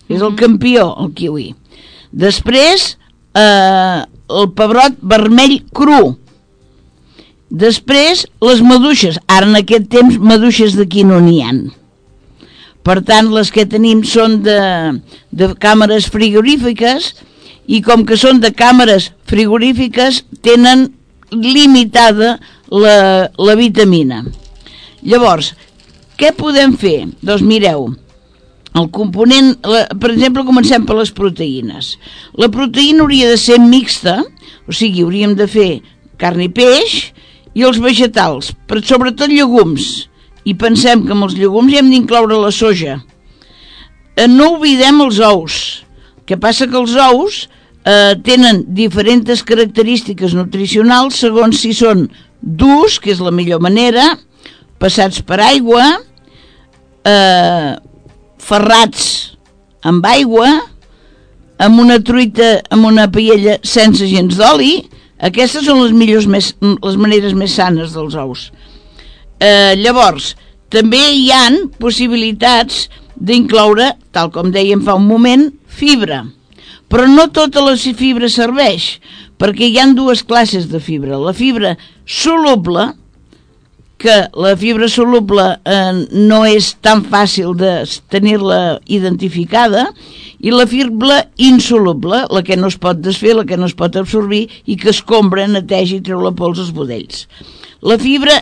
[0.07, 1.49] És el campió, el kiwi.
[2.13, 2.97] Després,
[3.35, 6.17] eh, el pebrot vermell cru.
[7.51, 9.21] Després, les maduixes.
[9.31, 11.61] Ara, en aquest temps, maduixes d'aquí no n'hi han.
[12.87, 14.59] Per tant, les que tenim són de,
[15.31, 17.13] de càmeres frigorífiques
[17.67, 20.89] i com que són de càmeres frigorífiques tenen
[21.35, 22.37] limitada
[22.71, 24.23] la, la vitamina.
[25.03, 25.53] Llavors,
[26.19, 27.09] què podem fer?
[27.27, 27.89] Doncs mireu,
[28.77, 31.95] el component, la, per exemple, comencem per les proteïnes.
[32.39, 34.21] La proteïna hauria de ser mixta,
[34.67, 35.71] o sigui, hauríem de fer
[36.21, 36.97] carn i peix
[37.57, 40.07] i els vegetals, però sobretot llegums.
[40.47, 43.01] I pensem que amb els llegums hi hem d'incloure la soja.
[44.15, 45.57] Eh, no oblidem els ous.
[46.29, 47.47] Que passa que els ous
[47.87, 52.07] eh, tenen diferents característiques nutricionals segons si són
[52.41, 54.13] durs, que és la millor manera,
[54.79, 55.87] passats per aigua,
[57.09, 57.73] eh,
[58.43, 59.07] ferrats
[59.87, 60.51] amb aigua,
[61.63, 64.85] amb una truita, amb una paella sense gens d'oli,
[65.19, 68.51] aquestes són les millors més, les maneres més sanes dels ous.
[69.41, 70.35] Eh, llavors,
[70.73, 72.87] també hi han possibilitats
[73.17, 76.25] d'incloure, tal com dèiem fa un moment, fibra.
[76.93, 78.99] Però no tota la fibra serveix,
[79.41, 81.19] perquè hi han dues classes de fibra.
[81.19, 82.93] La fibra soluble,
[84.07, 87.73] que la fibra soluble eh, no és tan fàcil de
[88.13, 89.89] tenir-la identificada,
[90.39, 93.97] i la fibra insoluble, la que no es pot desfer, la que no es pot
[93.99, 97.25] absorbir i que escombra, neteja i treu la pols als budells.
[97.83, 98.39] La fibra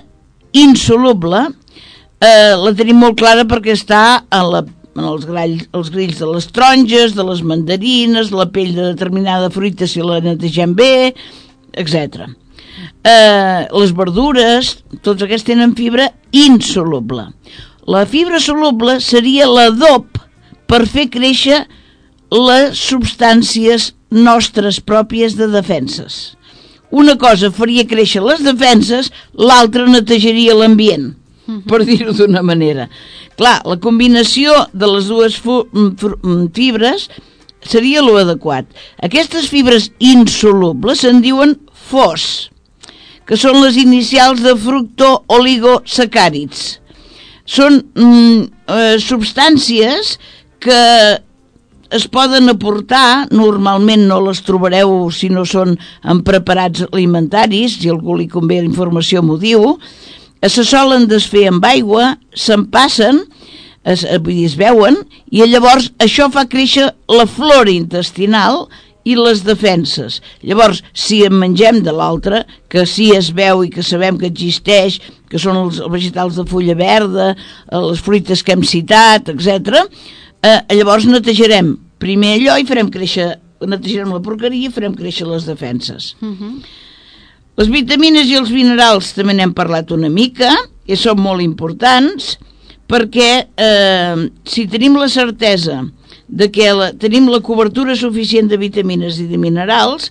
[0.55, 4.65] insoluble eh, la tenim molt clara perquè està en, la,
[4.99, 9.53] en els, gralls, els grills de les taronges, de les mandarines, la pell de determinada
[9.55, 11.15] fruita si la netegem bé,
[11.73, 12.35] etc.
[13.05, 14.70] Eh, les verdures,
[15.05, 17.29] tots aquests tenen fibra insoluble.
[17.87, 20.07] La fibra soluble seria l'adob
[20.70, 21.64] per fer créixer
[22.35, 26.35] les substàncies nostres pròpies de defenses.
[26.95, 31.12] Una cosa faria créixer les defenses, l'altra netejaria l'ambient,
[31.68, 32.89] per dir-ho d'una manera.
[33.37, 35.41] Clar, la combinació de les dues
[36.55, 37.09] fibres
[37.66, 38.68] seria lo adequat.
[39.03, 41.57] Aquestes fibres insolubles se'n diuen
[41.91, 42.51] FOS,
[43.29, 46.64] que són les inicials de fructooligosacàrids.
[47.45, 48.41] Són mm,
[48.72, 50.16] eh, substàncies
[50.64, 50.81] que
[51.95, 58.16] es poden aportar, normalment no les trobareu si no són en preparats alimentaris, si algú
[58.18, 59.77] li convé la informació m'ho diu,
[60.45, 63.22] se solen desfer amb aigua, se'n passen,
[63.85, 64.99] es, eh, vull dir, es veuen,
[65.31, 68.66] i llavors això fa créixer la flora intestinal
[69.05, 70.21] i les defenses.
[70.43, 74.99] Llavors, si en mengem de l'altre, que sí es veu i que sabem que existeix,
[75.31, 79.85] que són els vegetals de fulla verda, eh, les fruites que hem citat, etc.,
[80.43, 83.35] eh, llavors netejarem primer allò i farem créixer,
[83.65, 86.15] netejarem la porqueria i farem créixer les defenses.
[86.21, 86.55] Uh -huh.
[87.57, 90.51] Les vitamines i els minerals també n'hem parlat una mica,
[90.87, 92.35] i són molt importants,
[92.91, 95.81] perquè eh, si tenim la certesa
[96.29, 100.11] de que la, tenim la cobertura suficient de vitamines i de minerals,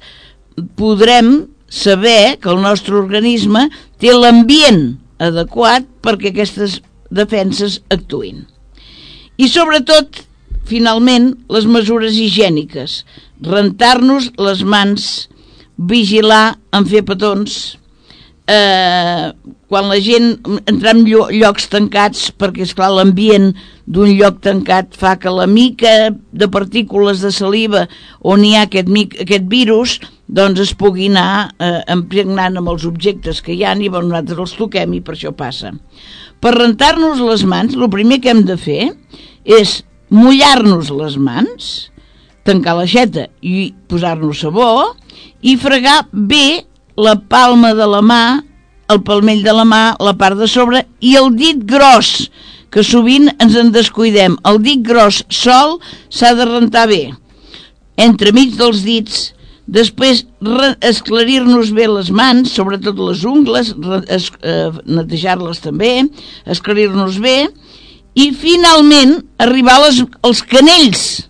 [0.78, 3.68] podrem saber que el nostre organisme
[4.02, 6.80] té l'ambient adequat perquè aquestes
[7.14, 8.44] defenses actuïn.
[9.38, 10.22] I sobretot,
[10.70, 13.02] finalment, les mesures higièniques.
[13.44, 15.08] Rentar-nos les mans,
[15.78, 17.80] vigilar en fer petons,
[18.48, 19.32] eh,
[19.68, 20.36] quan la gent
[20.70, 23.52] entra en llo llocs tancats, perquè és clar l'ambient
[23.86, 27.88] d'un lloc tancat fa que la mica de partícules de saliva
[28.22, 28.92] on hi ha aquest,
[29.24, 33.90] aquest virus doncs es pugui anar eh, impregnant amb els objectes que hi ha i
[33.92, 35.74] bon, nosaltres els toquem i per això passa.
[36.44, 38.92] Per rentar-nos les mans, el primer que hem de fer
[39.44, 39.82] és
[40.14, 41.72] mullar-nos les mans,
[42.44, 44.94] tancar l'aixeta i posar-nos sabó
[45.42, 46.64] i fregar bé
[46.98, 48.24] la palma de la mà,
[48.92, 52.30] el palmell de la mà, la part de sobre i el dit gros,
[52.74, 54.38] que sovint ens en descuidem.
[54.50, 55.78] El dit gros sol
[56.10, 57.04] s'ha de rentar bé,
[58.02, 59.32] entremig dels dits,
[59.66, 60.26] després
[60.84, 63.74] esclarir-nos bé les mans, sobretot les ungles,
[64.12, 65.94] es, eh, netejar-les també,
[66.46, 67.48] esclarir-nos bé,
[68.14, 71.30] i finalment arribar als, canells,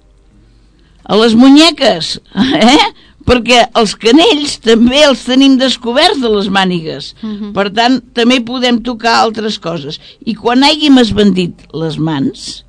[1.04, 2.18] a les munyeques,
[2.74, 2.80] eh?
[3.28, 7.14] Perquè els canells també els tenim descoberts de les mànigues.
[7.22, 7.52] Uh -huh.
[7.54, 10.00] Per tant, també podem tocar altres coses.
[10.26, 12.64] I quan hàgim esbandit les mans,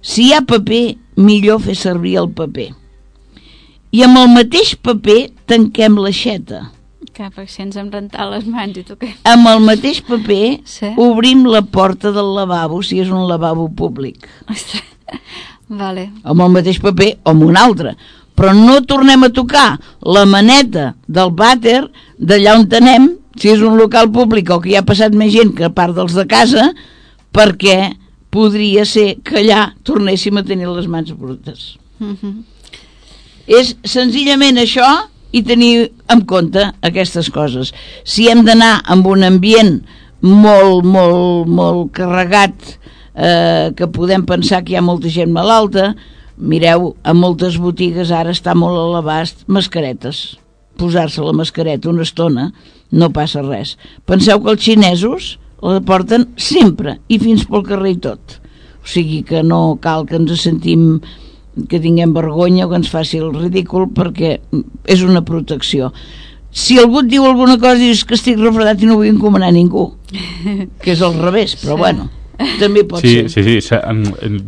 [0.00, 2.74] si hi ha paper, millor fer servir el paper.
[3.90, 6.70] I amb el mateix paper tanquem l'aixeta.
[7.12, 9.14] Que perquè si ens hem rentat les mans i toquem...
[9.24, 10.92] Amb el mateix paper sí?
[10.96, 14.28] obrim la porta del lavabo, si és un lavabo públic.
[15.68, 16.10] vale.
[16.22, 17.96] Amb el mateix paper o amb un altre
[18.38, 19.72] però no tornem a tocar
[20.06, 21.80] la maneta del vàter
[22.18, 23.08] d'allà on tenem,
[23.38, 25.96] si és un local públic o que hi ha passat més gent que a part
[25.96, 26.68] dels de casa,
[27.34, 27.96] perquè
[28.30, 31.74] podria ser que allà tornéssim a tenir les mans brutes.
[31.98, 32.34] Uh -huh.
[33.48, 34.86] És senzillament això
[35.32, 37.72] i tenir en compte aquestes coses.
[38.04, 39.82] Si hem d'anar amb un ambient
[40.20, 42.78] molt, molt, molt carregat,
[43.14, 45.94] eh, que podem pensar que hi ha molta gent malalta,
[46.38, 50.38] Mireu, a moltes botigues ara està molt a l'abast mascaretes.
[50.78, 52.52] Posar-se la mascareta una estona
[52.94, 53.74] no passa res.
[54.06, 55.32] Penseu que els xinesos
[55.62, 58.36] la porten sempre i fins pel carrer i tot.
[58.78, 61.00] O sigui que no cal que ens sentim
[61.68, 64.36] que tinguem vergonya o que ens faci el ridícul perquè
[64.86, 65.90] és una protecció.
[66.54, 69.90] Si algú et diu alguna cosa dius que estic refredat i no vull encomanar ningú,
[70.78, 71.82] que és al revés, però sí.
[71.82, 72.08] bueno
[72.60, 73.42] també pot sí, ser.
[73.44, 73.76] Sí, sí,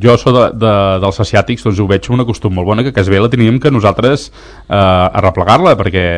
[0.03, 0.73] jo sóc de, de,
[1.03, 3.73] dels asiàtics, doncs ho veig una costum molt bona, que quasi bé la teníem que
[3.75, 6.09] nosaltres eh, arreplegar-la, perquè...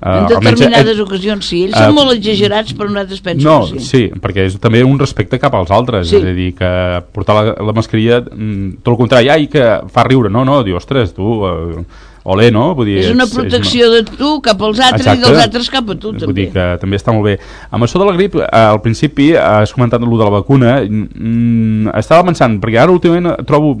[0.00, 3.56] Eh, en determinades almenys, ocasions sí, ells uh, són molt exagerats però nosaltres penso no,
[3.68, 3.88] que sí.
[4.08, 6.16] sí, perquè és també un respecte cap als altres sí.
[6.16, 6.70] és a dir, que
[7.12, 10.78] portar la, la mascarilla mm, tot el contrari, ai, que fa riure no, no, diu,
[10.80, 11.84] ostres, tu uh,
[12.24, 12.74] olé, no?
[12.76, 14.02] Vull dir, és una protecció és una...
[14.10, 15.20] de tu cap als altres Exacte.
[15.20, 16.36] i dels altres cap a tu Vull també.
[16.36, 17.38] dir que també està molt bé.
[17.70, 21.96] Amb això de la grip, eh, al principi has comentat allò de la vacuna, mm,
[22.00, 23.76] estava pensant, perquè ara últimament trobo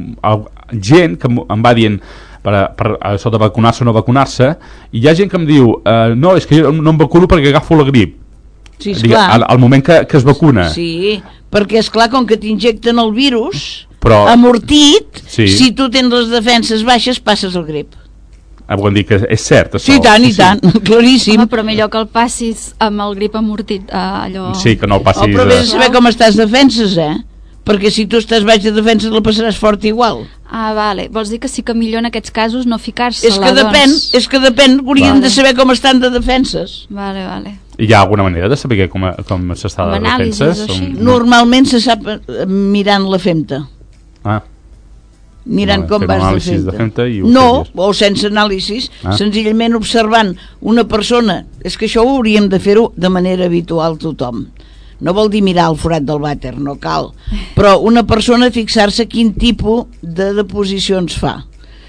[0.72, 2.00] gent que em va dient
[2.42, 4.54] per, per això de vacunar-se o no vacunar-se
[4.92, 7.28] i hi ha gent que em diu eh, no, és que jo no em vacuno
[7.30, 8.16] perquè agafo la grip
[8.78, 9.26] sí, esclar.
[9.36, 11.20] al, al moment que, que es vacuna sí,
[11.52, 15.48] perquè és clar com que t'injecten el virus però, amortit sí.
[15.52, 17.96] si tu tens les defenses baixes passes el grip
[18.70, 19.82] Ah, vol dir que és cert, això.
[19.88, 20.80] Sí, tant, i tant, sí.
[20.88, 21.40] claríssim.
[21.40, 24.52] Home, però millor que el passis amb el grip amortit, eh, allò...
[24.54, 25.24] Sí, que no el passis...
[25.24, 27.16] Oh, però vés a saber com estàs defenses, eh?
[27.66, 30.22] Perquè si tu estàs baix de defenses la passaràs fort igual.
[30.46, 31.08] Ah, vale.
[31.10, 34.06] Vols dir que sí que millor en aquests casos no ficar-se És que depèn, doncs...
[34.20, 35.26] és que depèn, hauríem vale.
[35.26, 36.84] de saber com estan de defenses.
[36.94, 37.56] Vale, vale.
[37.74, 40.62] Hi ha alguna manera de saber com, com s'està de defenses?
[40.70, 40.88] Com...
[41.10, 43.64] Normalment se sap eh, mirant la femta.
[44.22, 44.38] Ah
[45.50, 46.70] mirant com vas de fenta.
[46.70, 49.14] De fenta i no, o sense anàlisis, ah.
[49.18, 51.42] senzillament observant una persona.
[51.66, 54.46] És que això ho hauríem de fer-ho de manera habitual tothom.
[55.00, 57.10] No vol dir mirar el forat del vàter, no cal.
[57.56, 61.40] Però una persona fixar-se quin tipus de deposicions fa.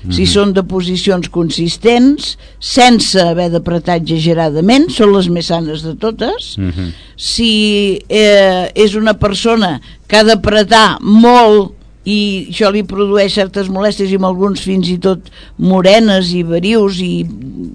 [0.02, 0.16] Mm -hmm.
[0.16, 0.32] Si mhm.
[0.32, 6.58] són deposicions consistents, sense haver d'apretar exageradament, són les més sanes de totes.
[6.58, 6.92] Mm -hmm.
[7.16, 14.10] Si eh, és una persona que ha d'apretar molt i això li produeix certes molèsties
[14.10, 15.28] i amb alguns fins i tot
[15.62, 17.22] morenes i verius i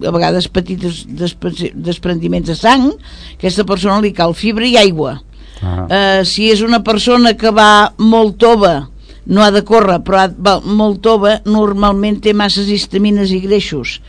[0.03, 2.89] a vegades petits desprendiments de sang
[3.37, 5.21] aquesta persona li cal fibra i aigua.
[5.63, 5.87] Ah.
[5.89, 8.91] uh, si és una persona que va molt tova
[9.25, 14.01] no ha de córrer però ha, va molt tova normalment té masses histamines i greixos.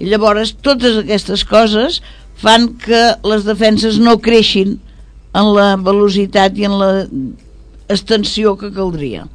[0.00, 2.00] I llavors totes aquestes coses
[2.40, 4.80] fan que les defenses no creixin
[5.36, 6.90] en la velocitat i en la
[7.92, 9.28] extensió que caldria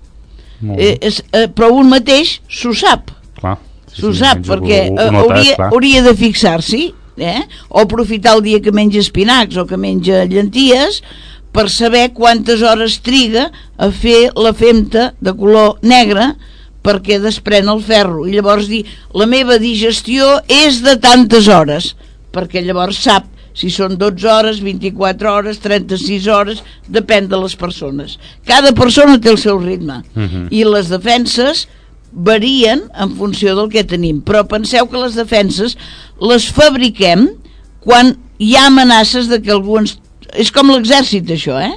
[0.78, 3.12] eh, és, eh, però un mateix s'ho sap.
[3.40, 3.58] Clar
[3.92, 6.86] sí, s'ho sí, sap perquè ho, ho eh, hauria, hauria de fixar-s'hi
[7.18, 7.42] eh?
[7.70, 11.02] o aprofitar el dia que menja espinacs o que menja llenties
[11.52, 16.32] per saber quantes hores triga a fer la femta de color negre
[16.82, 18.24] perquè desprèn el ferro.
[18.26, 21.92] I llavors dir la meva digestió és de tantes hores
[22.32, 28.18] perquè llavors sap si són 12 hores, 24 hores, 36 hores, depèn de les persones.
[28.48, 30.48] Cada persona té el seu ritme Uh -huh.
[30.52, 31.68] i les defenses
[32.12, 35.78] varien en funció del que tenim, però penseu que les defenses
[36.20, 37.30] les fabriquem
[37.80, 39.98] quan hi ha amenaces de que algú ens...
[40.34, 41.74] És com l'exèrcit, això, eh?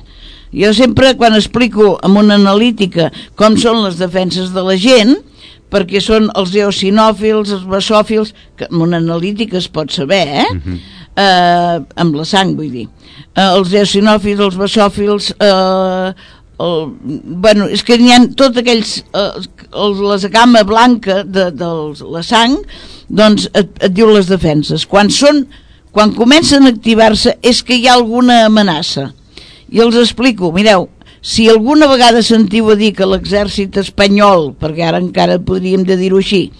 [0.54, 5.16] Jo sempre, quan explico amb una analítica com són les defenses de la gent,
[5.74, 10.46] perquè són els eosinòfils, els basòfils, que amb una analítica es pot saber, eh?
[10.52, 10.78] Uh -huh.
[11.16, 12.88] Eh amb la sang, vull dir.
[13.34, 16.14] Eh, els eosinòfils, els basòfils, eh,
[16.58, 16.94] el,
[17.42, 19.42] bueno, és que n'hi ha tots aquells eh,
[19.72, 21.70] els, la gamma blanca de, de
[22.14, 22.60] la sang
[23.08, 25.44] doncs et, et diu les defenses quan són
[25.94, 29.10] quan comencen a activar-se és que hi ha alguna amenaça
[29.74, 30.88] i els explico, mireu
[31.24, 36.20] si alguna vegada sentiu a dir que l'exèrcit espanyol, perquè ara encara podríem de dir-ho
[36.20, 36.50] així,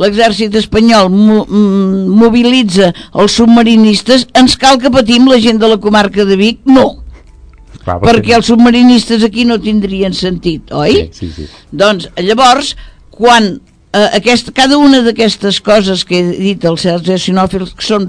[0.00, 5.76] l'exèrcit espanyol mo mm, mobilitza els submarinistes, ens cal que patim la gent de la
[5.76, 6.62] comarca de Vic?
[6.64, 7.04] No,
[7.84, 11.10] Clar, perquè els submarinistes aquí no tindrien sentit, oi?
[11.12, 11.68] Sí, sí, sí.
[11.84, 12.72] Doncs llavors,
[13.12, 13.58] quan
[13.92, 18.08] eh, aquest, cada una d'aquestes coses que he dit els eosinòfils, que són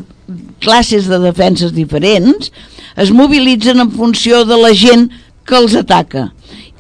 [0.64, 2.54] classes de defenses diferents,
[2.96, 6.32] es mobilitzen en funció de la gent que els ataca.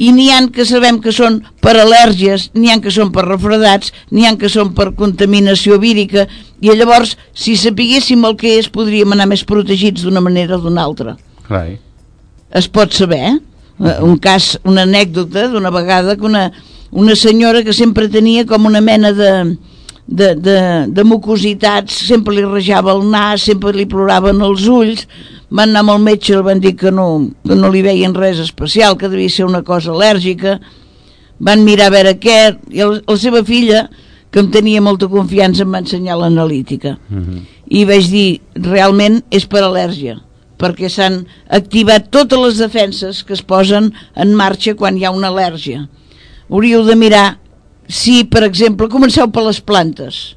[0.01, 3.93] I n'hi han que sabem que són per al·lèrgies, n'hi han que són per refredats,
[4.11, 6.26] n'hi han que són per contaminació vírica,
[6.66, 10.84] i llavors, si sapiguéssim el que és, podríem anar més protegits d'una manera o d'una
[10.84, 11.78] altra Clar.
[12.49, 13.36] es pot saber eh?
[14.01, 16.47] un cas, una anècdota d'una vegada que una,
[16.91, 19.32] una senyora que sempre tenia com una mena de
[20.08, 25.06] de, de, de mucositats sempre li rejava el nas, sempre li ploraven els ulls.
[25.49, 27.08] Van anar amb el metge i van dir que no,
[27.45, 30.60] que no li veien res especial que devia ser una cosa al·lèrgica.
[31.39, 32.38] Van mirar a veure què
[32.72, 33.88] i el, la seva filla
[34.32, 36.97] que em tenia molta confiança em va ensenyar l'analítica.
[37.10, 37.41] Uh -huh.
[37.68, 40.22] i vaig dir, realment és per al·lèrgia
[40.58, 45.30] perquè s'han activat totes les defenses que es posen en marxa quan hi ha una
[45.30, 45.88] al·lèrgia.
[46.49, 47.38] Hauríeu de mirar
[47.88, 50.36] si, per exemple, comenceu per les plantes.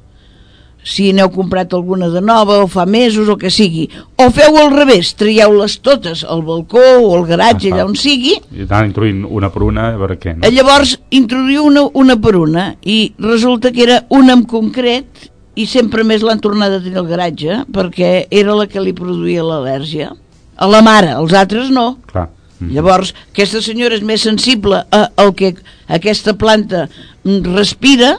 [0.89, 3.89] Si n'heu comprat alguna de nova o fa mesos o que sigui.
[4.17, 8.37] O feu al revés, traieu-les totes al balcó o al garatge, Ah, allà on sigui.
[8.55, 10.47] I tant, introduint una per una, a veure què, no?
[10.47, 15.27] Eh, Llavors introduïu una, una per una i resulta que era una en concret
[15.59, 19.43] i sempre més l'han tornat a tenir al garatge perquè era la que li produïa
[19.43, 20.13] l'al·lèrgia.
[20.55, 21.97] A la mare, els altres no.
[22.07, 22.29] Clar.
[22.67, 25.53] Llavors, aquesta senyora és més sensible a, al que
[25.87, 28.17] aquesta planta mm, respira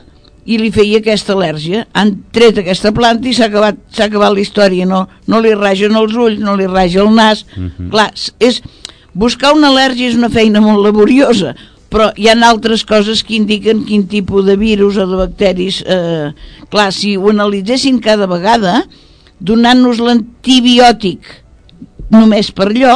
[0.48, 1.84] i li feia aquesta al·lèrgia.
[1.92, 4.86] Han tret aquesta planta i s'ha acabat, acabat la història.
[4.88, 7.44] No, no li ragen els ulls, no li raja el nas.
[7.56, 7.90] Mhm.
[7.92, 8.08] Clar,
[8.40, 8.62] és,
[9.12, 11.54] buscar una al·lèrgia és una feina molt laboriosa,
[11.90, 15.82] però hi ha altres coses que indiquen quin tipus de virus o de bacteris...
[15.86, 16.32] Eh,
[16.70, 18.84] clar, si ho analitzessin cada vegada,
[19.40, 21.26] donant-nos l'antibiòtic
[22.14, 22.94] només per allò,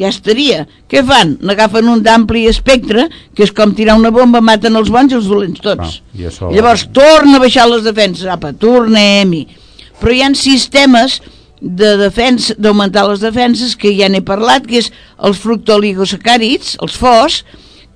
[0.00, 0.64] ja estaria.
[0.90, 1.36] Què fan?
[1.44, 3.06] N'agafen un d'ampli espectre,
[3.36, 6.00] que és com tirar una bomba, maten els bons i els dolents tots.
[6.16, 6.48] I això...
[6.54, 9.44] Llavors torna a baixar les defenses, apa, tornem-hi.
[10.00, 11.20] Però hi ha sistemes
[11.60, 14.88] de defensa, d'augmentar les defenses, que ja n'he parlat, que és
[15.28, 17.42] els fructoligosacàrids, els FOS,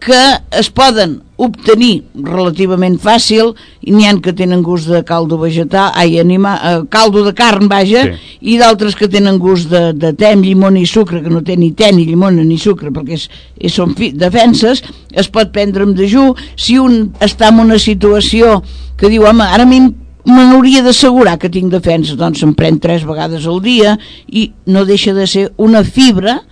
[0.00, 5.90] que es poden obtenir relativament fàcil i n'hi han que tenen gust de caldo vegetal
[5.98, 8.38] ai, anima, eh, caldo de carn vaja Sí.
[8.52, 11.56] i d'altres que tenen gust de, de te amb llimona i sucre que no té
[11.56, 13.26] ni te ni llimona ni sucre perquè és,
[13.58, 18.60] és, són fi, defenses es pot prendre amb dejú si un està en una situació
[18.96, 19.80] que diu home ara a mi
[20.24, 23.98] me n'hauria d'assegurar que tinc defensa doncs se'n pren tres vegades al dia
[24.28, 26.42] i no deixa de ser una fibra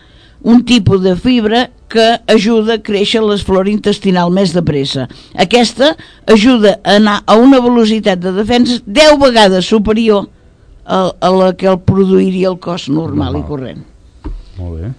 [0.43, 5.07] un tipus de fibra que ajuda a créixer la flora intestinal més de pressa.
[5.35, 5.93] Aquesta
[6.27, 10.27] ajuda a anar a una velocitat de defensa 10 vegades superior
[10.85, 13.85] a, a la que el produiria el cos normal, i corrent.
[14.59, 14.93] Molt bé.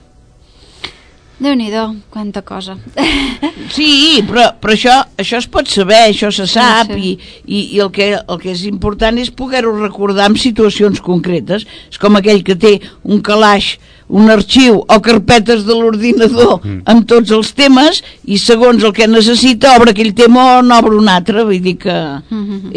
[1.43, 2.77] Déu-n'hi-do, quanta cosa.
[3.73, 7.79] Sí, però, però això, això es pot saber, això se sap, Sí, i, i, i
[7.81, 11.65] el, que, el que és important és poder-ho recordar en situacions concretes.
[11.89, 13.73] És com aquell que té un calaix,
[14.13, 19.75] un arxiu o carpetes de l'ordinador amb tots els temes i segons el que necessita
[19.79, 21.95] obre aquell tema o n'obre un altre, vull dir que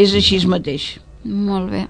[0.00, 0.94] és així mateix.
[1.24, 1.86] Molt bé.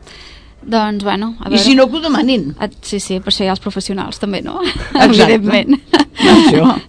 [0.66, 1.62] Doncs, bueno, a I veure...
[1.62, 2.48] si no, que ho demanin.
[2.58, 4.58] Ah, Sí, sí, per això hi ha els professionals també, no?
[4.66, 5.04] Exacte.
[5.36, 5.76] Evidentment.
[6.18, 6.64] Això.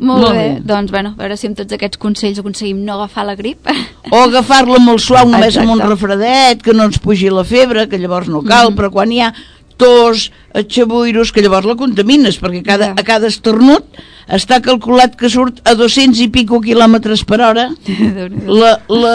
[0.00, 0.36] Molt, Molt bé.
[0.38, 0.60] bé.
[0.62, 3.66] Doncs, bueno, a veure si amb tots aquests consells aconseguim no agafar la grip.
[4.14, 5.90] O agafar-la molt suau, només amb un Exacte.
[5.90, 8.76] refredet, que no ens pugi la febre, que llavors no cal, Mhm.
[8.78, 9.32] però quan hi ha
[9.80, 10.28] tos,
[10.68, 14.00] xabuiros, que llavors la contamines, perquè cada, a cada esternut
[14.30, 17.66] està calculat que surt a 200 i pico quilòmetres per hora
[18.60, 19.14] la, la,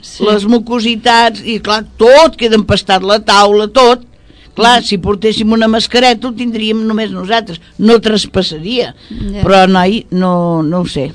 [0.00, 0.24] sí.
[0.24, 4.06] les mucositats i clar, tot queda empastat, la taula, tot.
[4.54, 8.92] Clar, si portéssim una mascareta ho tindríem només nosaltres, no traspassaria.
[9.10, 9.42] Ja.
[9.42, 11.10] però noi, no, no ho sé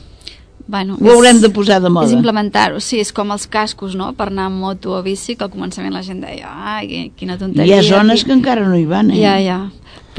[0.70, 2.06] Bueno, Ho haurem de posar de moda.
[2.06, 5.48] És implementar-ho, sí, és com els cascos, no?, per anar amb moto o bici, que
[5.48, 7.66] al començament la gent deia, ai, quina tonteria.
[7.66, 9.18] hi ha zones que encara no hi van eh?
[9.18, 9.58] Ja, ja.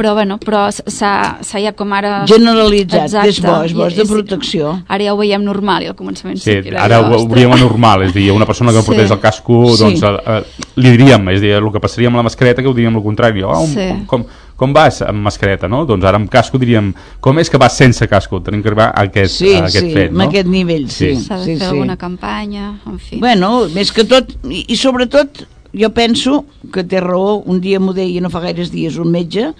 [0.01, 1.11] Però, bueno, però s'ha
[1.45, 2.23] s'ha ja com ara...
[2.31, 4.71] Generalitzat, és bo, és bo, és de protecció.
[4.89, 7.19] Ara ja ho veiem normal, i al començament sí, Sí, que era ara allò, ho
[7.19, 7.27] ostres.
[7.29, 8.87] hauríem anormal, és a dir, una persona que Sí.
[8.87, 9.83] portés el casco, Sí.
[9.83, 12.69] doncs eh, eh, li diríem, és a dir, el que passaria amb la mascareta que
[12.69, 13.89] ho diríem el contrari, oh, Sí.
[14.07, 14.25] com, com,
[14.57, 15.85] com vas amb mascareta, no?
[15.85, 18.41] Doncs ara amb casco diríem, com és que vas sense casco?
[18.41, 20.21] Tenim que arribar a aquest, Sí, a aquest sí, fet, no?
[20.23, 21.15] amb aquest nivell, sí.
[21.17, 21.75] S'ha de sí, fer sí.
[21.75, 23.19] alguna campanya, en fi.
[23.21, 27.93] Bueno, més que tot, i, i sobretot, jo penso que té raó, un dia m'ho
[27.93, 29.53] deia no fa gaires dies un metge,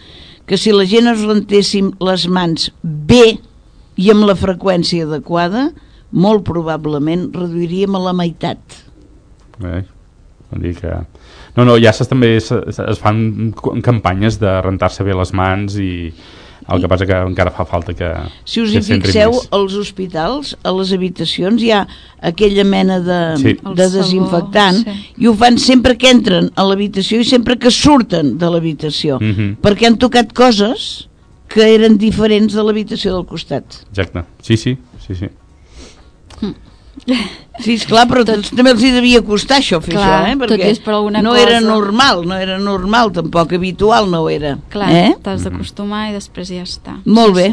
[0.51, 3.37] que si la gent es rentéssim les mans bé
[4.01, 5.69] i amb la freqüència adequada,
[6.11, 8.81] molt probablement reduiríem a la meitat.
[9.63, 9.85] Eh?
[10.51, 10.97] Vull dir que...
[11.55, 13.53] No, no, ja també es, es fan
[13.87, 16.11] campanyes de rentar-se bé les mans i
[16.71, 18.09] el que passa que encara fa falta que
[18.45, 19.49] Si us que hi fixeu, més.
[19.51, 21.87] als hospitals, a les habitacions, hi ha
[22.23, 23.53] aquella mena de, Sí.
[23.55, 24.97] de sabó, desinfectant sí.
[25.19, 29.57] i ho fan sempre que entren a l'habitació i sempre que surten de l'habitació, Mhm.
[29.63, 31.09] perquè han tocat coses
[31.49, 33.65] que eren diferents de l'habitació del costat.
[33.91, 35.29] Exacte, sí, sí, sí, sí.
[37.61, 38.47] Sí, esclar, però tot...
[38.57, 40.37] també els hi devia costar això, fer Clar, això, eh?
[40.41, 41.43] tot Perquè és per alguna no cosa.
[41.49, 44.55] era normal, no era normal, tampoc habitual no era.
[44.73, 45.11] Clar, eh?
[45.23, 46.97] t'has d'acostumar i després ja està.
[47.05, 47.49] Molt bé.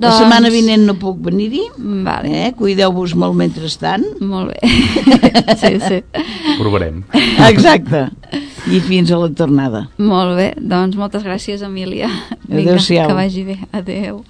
[0.00, 1.62] La Doncs- setmana vinent no puc venir-hi.
[2.06, 2.30] Vale.
[2.46, 2.52] Eh?
[2.56, 4.06] Cuideu-vos molt mentrestant.
[4.22, 4.70] Molt bé.
[5.60, 5.98] sí, sí.
[6.58, 7.02] Provarem.
[7.50, 8.06] Exacte.
[8.70, 9.88] I fins a la tornada.
[9.98, 12.08] Molt bé, doncs moltes gràcies, Emília.
[12.48, 13.10] Adéu-siau.
[13.10, 13.58] que vagi bé.
[13.72, 14.22] Adéu.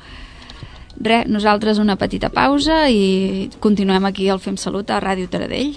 [1.00, 5.72] Res, nosaltres una petita pausa i continuem aquí al Fem Salut a Ràdio Taradell.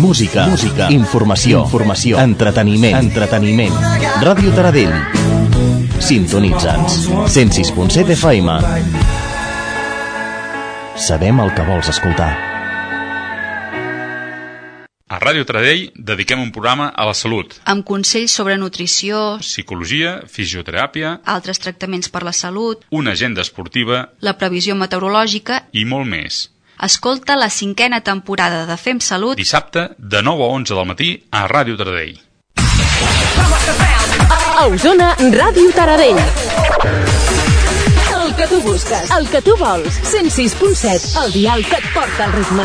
[0.00, 3.74] Música, música, informació, informació, entreteniment, entreteniment.
[4.24, 4.94] Ràdio Taradell.
[6.00, 6.94] Sintonitza'ns.
[7.28, 8.54] 106.7 FM.
[10.96, 12.30] Sabem el que vols escoltar.
[15.10, 17.58] A Ràdio Taradell dediquem un programa a la salut.
[17.68, 24.38] Amb consells sobre nutrició, Psicologia, fisioteràpia, altres tractaments per la salut, una agenda esportiva la
[24.40, 25.66] previsió meteorològica...
[25.76, 26.46] i molt més.
[26.82, 31.46] Escolta la cinquena temporada de Fem Salut Dissabte, de 9 a 11 del matí, a
[31.46, 32.16] Ràdio Taradell.
[34.56, 36.18] A Osona, Ràdio Taradell.
[38.16, 40.00] El que tu busques, el que tu vols.
[40.08, 42.64] 106.7, el dial que et porta el ritme.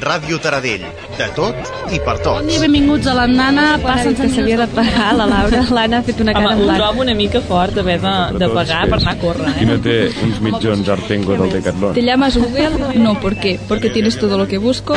[0.00, 0.82] Ràdio Taradell.
[1.16, 2.42] De tot i per tots.
[2.42, 3.64] Bon dia, benvinguts a l'Andana.
[3.82, 5.62] Passen que s'havia de pagar la Laura.
[5.76, 6.80] L'Anna ha fet una cara Home, ho blanc.
[6.82, 9.70] trobo una mica fort d'haver de, de pagar per anar a córrer, Qui eh?
[9.70, 9.96] no té
[10.26, 11.94] uns mitjons Artengo del Decathlon?
[11.96, 12.98] ¿Te llamas Google?
[13.00, 13.58] No, ¿por qué?
[13.68, 14.94] Porque tienes todo lo que busco.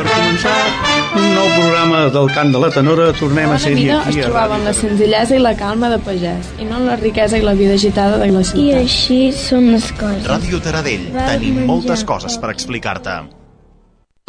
[0.00, 0.52] Per començar
[1.20, 4.30] un nou programa del Cant de la Tenora, tornem a ser vida es aquí a
[4.30, 7.44] trobava en la senzillesa i la calma de pagès, i no en la riquesa i
[7.44, 8.62] la vida agitada de la ciutat.
[8.62, 10.24] I així són les coses.
[10.24, 11.04] Ràdio Taradell.
[11.18, 13.18] Tenim moltes coses per explicar-te.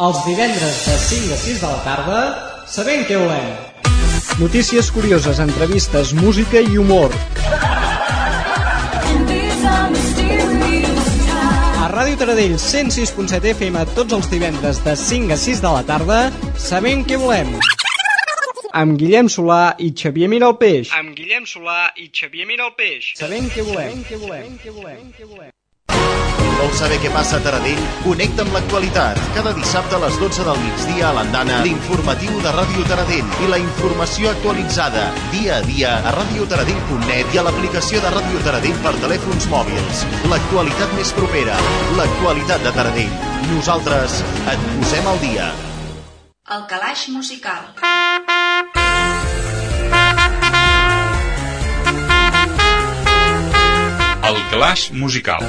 [0.04, 2.20] Els divendres de 5 a 6 de la tarda,
[2.68, 3.48] sabem què volem.
[4.44, 7.16] Notícies curioses, entrevistes, música i humor.
[12.12, 16.18] Ràdio Taradell 106.7 FM tots els divendres de 5 a 6 de la tarda,
[16.60, 17.54] sabem què volem.
[18.82, 20.92] Amb Guillem Solà i Xavier Miralpeix.
[20.98, 23.14] Amb Guillem Solà i Xavier Miralpeix.
[23.16, 24.04] Sabem què volem.
[24.04, 24.54] Què volem.
[24.60, 25.10] Què volem.
[25.16, 25.52] Què volem.
[26.62, 27.78] Vols saber què passa a Taradell?
[28.04, 29.18] Connecta amb l'actualitat.
[29.34, 33.58] Cada dissabte a les 12 del migdia a l'Andana, l'informatiu de Ràdio Taradell i la
[33.58, 39.48] informació actualitzada dia a dia a radiotaradell.net i a l'aplicació de Ràdio Taradell per telèfons
[39.50, 40.04] mòbils.
[40.30, 41.58] L'actualitat més propera,
[41.98, 43.18] l'actualitat de Taradell.
[43.50, 44.20] Nosaltres
[44.54, 45.50] et posem al dia.
[46.46, 47.74] El calaix musical.
[54.30, 55.42] El calaix musical.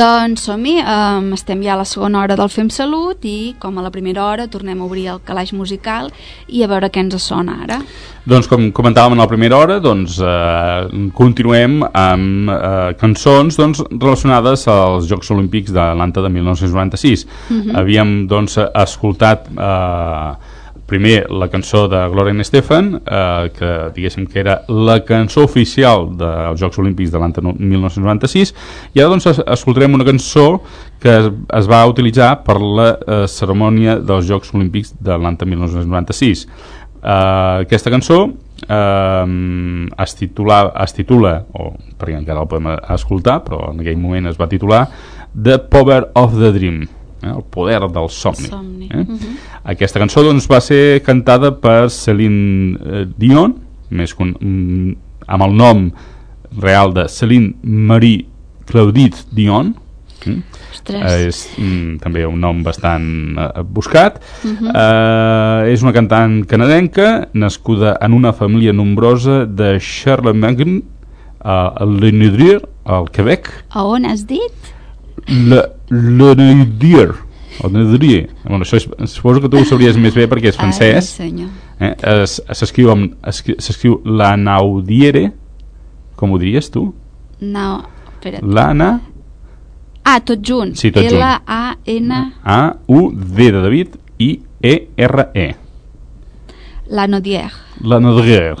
[0.00, 3.82] Doncs som-hi, um, estem ja a la segona hora del Fem Salut i com a
[3.84, 6.08] la primera hora tornem a obrir el calaix musical
[6.48, 7.80] i a veure què ens sona ara.
[8.30, 14.64] Doncs com comentàvem en la primera hora, doncs eh, continuem amb eh, cançons doncs, relacionades
[14.72, 17.26] als Jocs Olímpics d'Atlanta de 1996.
[17.26, 17.76] Uh -huh.
[17.82, 20.32] Havíem doncs escoltat eh,
[20.90, 26.60] primer la cançó de Gloria Estefan eh, que diguéssim que era la cançó oficial dels
[26.60, 28.52] Jocs Olímpics de l'any 1996
[28.94, 30.60] i ara doncs escoltarem una cançó
[31.00, 31.30] que es,
[31.60, 37.94] es va utilitzar per la eh, cerimònia dels Jocs Olímpics de l'any 1996 eh, aquesta
[37.94, 38.20] cançó
[38.66, 39.26] eh,
[40.04, 44.40] es, titula, es titula o perquè encara la podem escoltar però en aquell moment es
[44.40, 44.86] va titular
[45.30, 46.88] The Power of the Dream
[47.22, 48.88] eh, el poder del somni, somni.
[48.90, 48.96] Eh?
[48.96, 49.16] Uh mhm.
[49.16, 49.36] -huh.
[49.64, 53.54] aquesta cançó doncs, va ser cantada per Celine eh, Dion
[53.90, 55.90] més con, mm, amb el nom
[56.60, 58.26] real de Celine Marie
[58.66, 59.74] Claudette Dion
[60.26, 60.42] mm?
[60.90, 64.70] Eh, és mm, també un nom bastant eh, buscat uh -huh.
[64.74, 70.82] eh, és una cantant canadenca nascuda en una família nombrosa de Charlemagne
[71.44, 74.52] a Lenudrier al Quebec a on has dit?
[75.30, 77.12] Le, le Neudier
[77.62, 81.12] o Neudier bueno, això és, suposo que tu ho sabries més bé perquè és francès.
[81.20, 81.92] eh?
[82.26, 82.90] s'escriu
[83.30, 85.28] s'escriu la Naudiere
[86.18, 86.88] com ho diries tu?
[87.40, 87.68] no,
[88.16, 88.42] espera't.
[88.42, 88.90] l'Anna
[90.02, 95.54] ah, tot junt sí, tot junt L-A-N A-U-D de David I-E-R-E -E.
[96.90, 97.50] la Naudier
[97.84, 98.56] la Naudier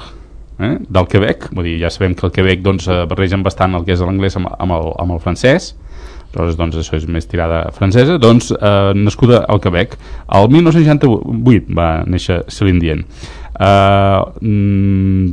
[0.60, 0.76] eh?
[0.88, 4.00] del Quebec, vull dir, ja sabem que el Quebec doncs, barregen bastant el que és
[4.04, 5.74] l'anglès amb, amb, el, amb el francès
[6.30, 9.98] aleshores doncs això és més tirada francesa doncs eh, nascuda al Quebec
[10.38, 13.04] el 1968 va néixer Celine Dion
[13.60, 14.24] Uh,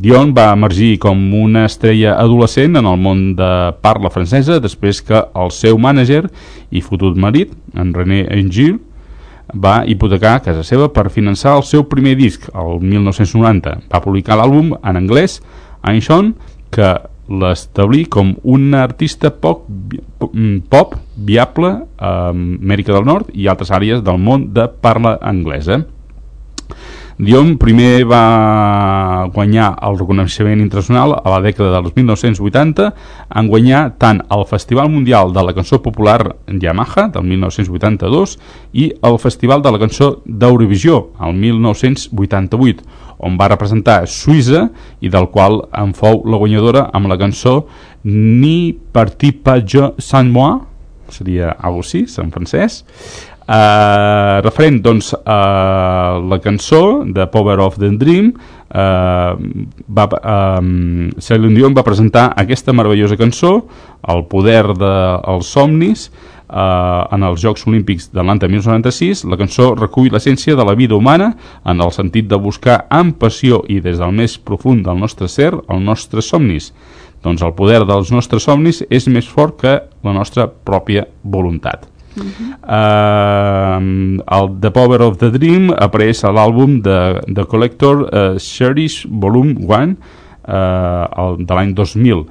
[0.04, 5.22] Dion va emergir com una estrella adolescent en el món de parla francesa després que
[5.32, 6.26] el seu mànager
[6.68, 8.82] i fotut marit, en René Engil,
[9.56, 13.78] va hipotecar casa seva per finançar el seu primer disc, el 1990.
[13.88, 15.40] Va publicar l'àlbum en anglès,
[15.88, 16.34] Einstein,
[16.76, 23.72] que l'establir com un artista poc, mm, pop viable a Amèrica del Nord i altres
[23.72, 25.84] àrees del món de parla anglesa.
[27.18, 32.92] Dion primer va guanyar el reconeixement internacional a la dècada dels 1980
[33.42, 38.36] en guanyar tant el Festival Mundial de la Cançó Popular Yamaha del 1982
[38.78, 42.86] i el Festival de la Cançó d'Eurovisió el 1988
[43.26, 44.68] on va representar Suïssa
[45.02, 47.64] i del qual en fou la guanyadora amb la cançó
[48.06, 50.60] Ni partit pas je sans moi
[51.10, 52.84] seria algo així, en francès
[53.48, 59.40] Uh, referent doncs a la cançó de Power of the Dream uh,
[59.88, 60.08] va,
[60.60, 63.54] um, Celine Dion va presentar aquesta meravellosa cançó
[64.12, 69.72] el poder dels de, somnis uh, en els Jocs Olímpics de l'any 1996 la cançó
[69.80, 71.32] recull l'essència de la vida humana
[71.64, 75.54] en el sentit de buscar amb passió i des del més profund del nostre ser
[75.56, 76.74] els nostres somnis.
[77.24, 82.24] Doncs el poder dels nostres somnis és més fort que la nostra pròpia voluntat Uh
[82.24, 83.82] -huh.
[84.18, 89.06] uh, el The Power of the Dream apareix a l'àlbum de, de Collector uh, Cherish
[89.10, 89.96] Volume 1
[90.48, 92.26] uh, de l'any 2000 uh,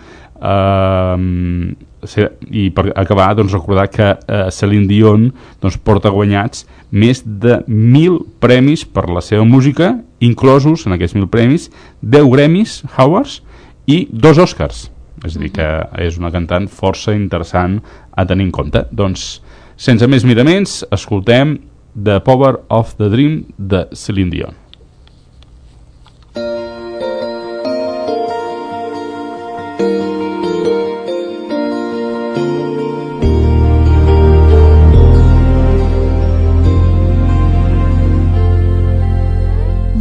[2.51, 8.19] i per acabar doncs, recordar que uh, Celine Dion doncs, porta guanyats més de 1.000
[8.41, 11.71] premis per la seva música inclosos en aquests 1.000 premis
[12.03, 13.43] 10 Grammys Howards
[13.87, 14.91] i dos Oscars.
[15.25, 15.67] És a dir que
[16.03, 17.81] és una cantant força interessant
[18.13, 18.85] a tenir en compte.
[18.93, 19.41] Doncs
[19.77, 21.59] sense més miraments, escoltem
[21.95, 24.55] The Power of the Dream de Celine Dion.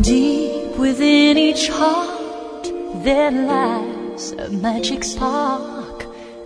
[0.02, 2.72] Deep within each heart
[3.04, 5.85] there lies a magic spark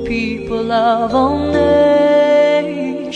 [0.07, 3.09] people of all nations.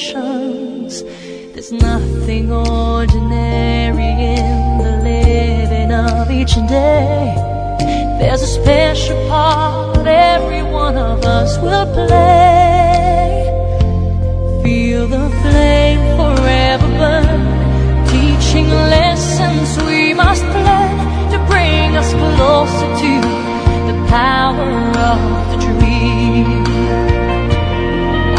[1.54, 7.65] There's nothing ordinary in the living of each day.
[8.20, 13.44] There's a special part every one of us will play.
[14.64, 17.42] Feel the flame forever burn,
[18.08, 20.98] teaching lessons we must learn
[21.32, 23.12] to bring us closer to
[23.90, 24.72] the power
[25.12, 25.20] of
[25.52, 26.64] the dream.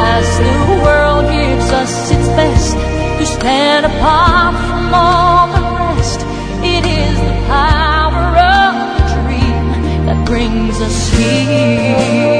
[0.01, 2.77] As the world gives us its best
[3.19, 5.63] to stand apart from all the
[5.95, 6.21] rest,
[6.65, 7.26] it is
[10.27, 12.37] brings us here.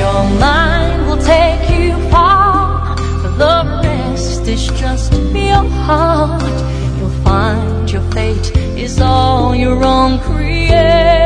[0.00, 2.96] Your mind will take you far,
[3.38, 6.42] the rest is just your heart.
[6.98, 11.23] You'll find your fate is all your own creation.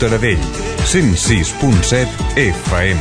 [0.00, 0.40] Taradell,
[0.88, 2.08] 106.7
[2.40, 3.00] FM.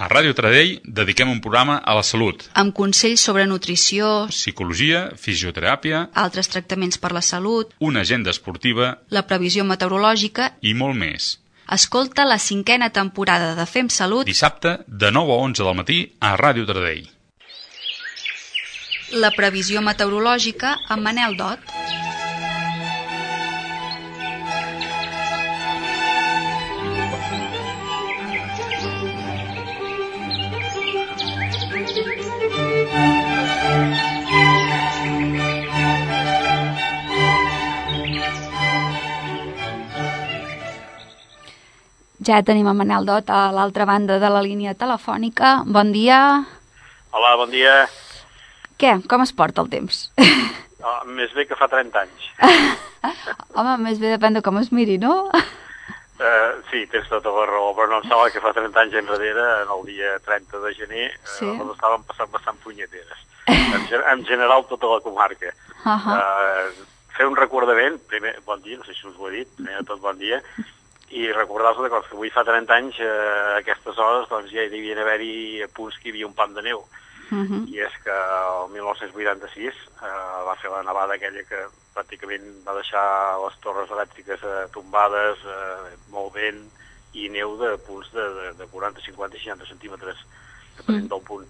[0.00, 6.06] A Ràdio Taradell dediquem un programa a la salut, Amb consells sobre nutrició, psicologia, fisioteràpia,
[6.16, 10.54] altres tractaments per la salut, una agenda esportiva la previsió meteorològica...
[10.64, 11.34] i molt més.
[11.76, 16.38] Escolta la cinquena temporada de Fem Salut Dissabte, de 9 a 11 del matí, a
[16.40, 17.13] Ràdio Taradell.
[19.14, 21.60] La previsió meteorològica amb Manel Dot.
[42.24, 45.60] Ja tenim a Manel Dot a l'altra banda de la línia telefònica.
[45.66, 46.18] Bon dia.
[47.12, 47.84] Hola, bon dia.
[48.84, 48.98] Què?
[49.08, 50.00] Com es porta el temps?
[50.84, 52.24] Oh, més bé que fa 30 anys.
[53.56, 55.14] Home, més bé depèn de com es miri, no?
[55.32, 59.46] Uh, sí, tens tota la raó, però no em sembla que fa 30 anys enrere,
[59.62, 61.06] en el dia 30 de gener,
[61.38, 61.48] Sí.
[61.48, 63.24] uh, les estàvem passant bastant punyeteres.
[63.48, 65.54] En, en general, tota la comarca.
[65.88, 66.18] Ahà.
[66.20, 66.84] Uh,
[67.16, 69.86] fer un recordament, primer, bon dia, no sé si us ho he dit, primer de
[69.88, 70.42] tot bon dia,
[71.14, 74.98] i recordar-vos que avui fa 30 anys, eh, a aquestes hores, doncs ja hi devien
[74.98, 76.80] haver-hi punts que hi havia un pam de neu.
[77.30, 77.64] Mhm.
[77.72, 80.12] I és que el 1986 eh,
[80.46, 81.60] va fer la nevada aquella que
[81.94, 83.04] pràcticament va deixar
[83.44, 86.64] les torres elèctriques eh, tombades, eh, molt vent
[87.14, 90.24] i neu de punts de, de, de 40, 50 i 60 centímetres,
[90.76, 91.46] depenent del punt.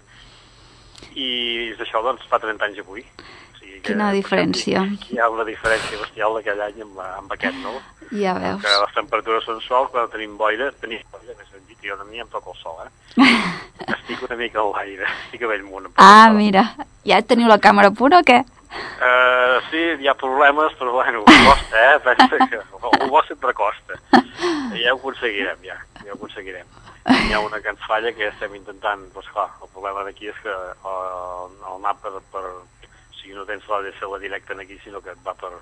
[1.14, 1.28] I
[1.72, 3.04] és això, doncs, fa 30 anys avui.
[3.04, 4.84] O sigui que, Quina diferència.
[5.08, 7.78] Hi ha una diferència bestial d'aquell any amb, amb aquest, no?
[8.12, 8.60] Ja veus.
[8.62, 11.53] Que les temperatures són suaus, quan tenim boira, tenim boira, més
[11.84, 12.90] jo no m'hi em toca el sol, eh?
[13.94, 15.92] Estic una mica a l'aire, estic a bell munt.
[16.00, 16.64] Ah, mira,
[17.06, 18.42] ja teniu la càmera a punt o què?
[18.74, 22.00] Uh, sí, hi ha problemes, però bueno, costa, eh?
[22.06, 22.60] Pensa que
[23.02, 23.98] el bo sempre costa.
[24.74, 26.66] Ja ho aconseguirem, ja, ja ho aconseguirem.
[27.04, 30.38] Hi ha una que ens falla que estem intentant, doncs clar, el problema d'aquí és
[30.42, 35.02] que uh, el NAP per, per, o sigui, no tens la DSL directa aquí, sinó
[35.04, 35.52] que et va per,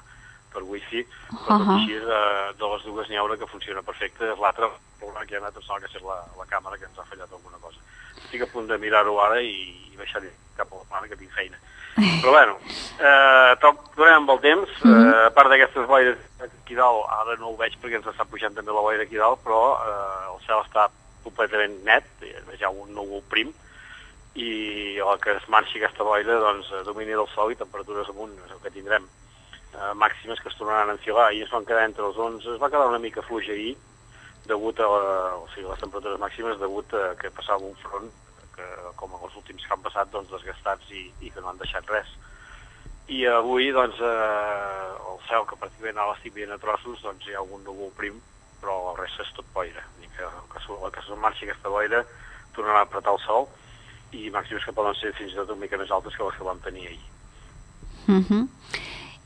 [0.53, 1.77] per wifi, però tot Ahà.
[1.81, 2.23] així de,
[2.61, 4.71] de les dues n'hi ha una que funciona perfecte, és l'altra,
[5.01, 7.31] que hi ha anat em sembla que és la, la càmera que ens ha fallat
[7.31, 7.81] alguna cosa.
[8.23, 9.55] Estic a punt de mirar-ho ara i,
[9.93, 10.23] i baixar
[10.57, 11.59] cap a la plana que tinc feina.
[12.23, 12.57] Però bueno,
[12.99, 17.53] eh, tot durant amb el temps, eh, a part d'aquestes boires aquí dalt, ara no
[17.53, 20.63] ho veig perquè ens està pujant també la boira aquí dalt, però eh, el cel
[20.63, 20.87] està
[21.23, 23.53] completament net, hi ha un núvol prim,
[24.35, 24.53] i
[25.05, 28.55] el que es marxi aquesta boira, doncs, eh, domini del sol i temperatures amunt, és
[28.55, 29.05] el que tindrem.
[29.73, 32.61] Eh, màximes que es tornaran a enfilar, i es van quedar entre els 11, es
[32.61, 33.77] va quedar una mica fluix ahir,
[34.47, 38.11] degut a la, o sigui, les temperatures màximes degut a que passava un front
[38.57, 38.67] que,
[39.01, 42.11] com els últims que han passat, doncs, desgastats i, i que no han deixat res.
[43.09, 47.33] I avui, doncs, eh, el cel, que pràcticament ara l'estic veient a trossos, doncs hi
[47.35, 48.21] ha algun núvol prim,
[48.61, 49.83] però la resta és tot boira.
[50.01, 52.05] Dir que, que, su- que se'n marxi aquesta boira
[52.55, 53.49] tornarà a apretar el sol
[54.13, 56.45] i màxims que poden ser fins i tot una mica més altes que les que
[56.47, 57.01] vam tenir ahir.
[58.07, 58.49] Mhm.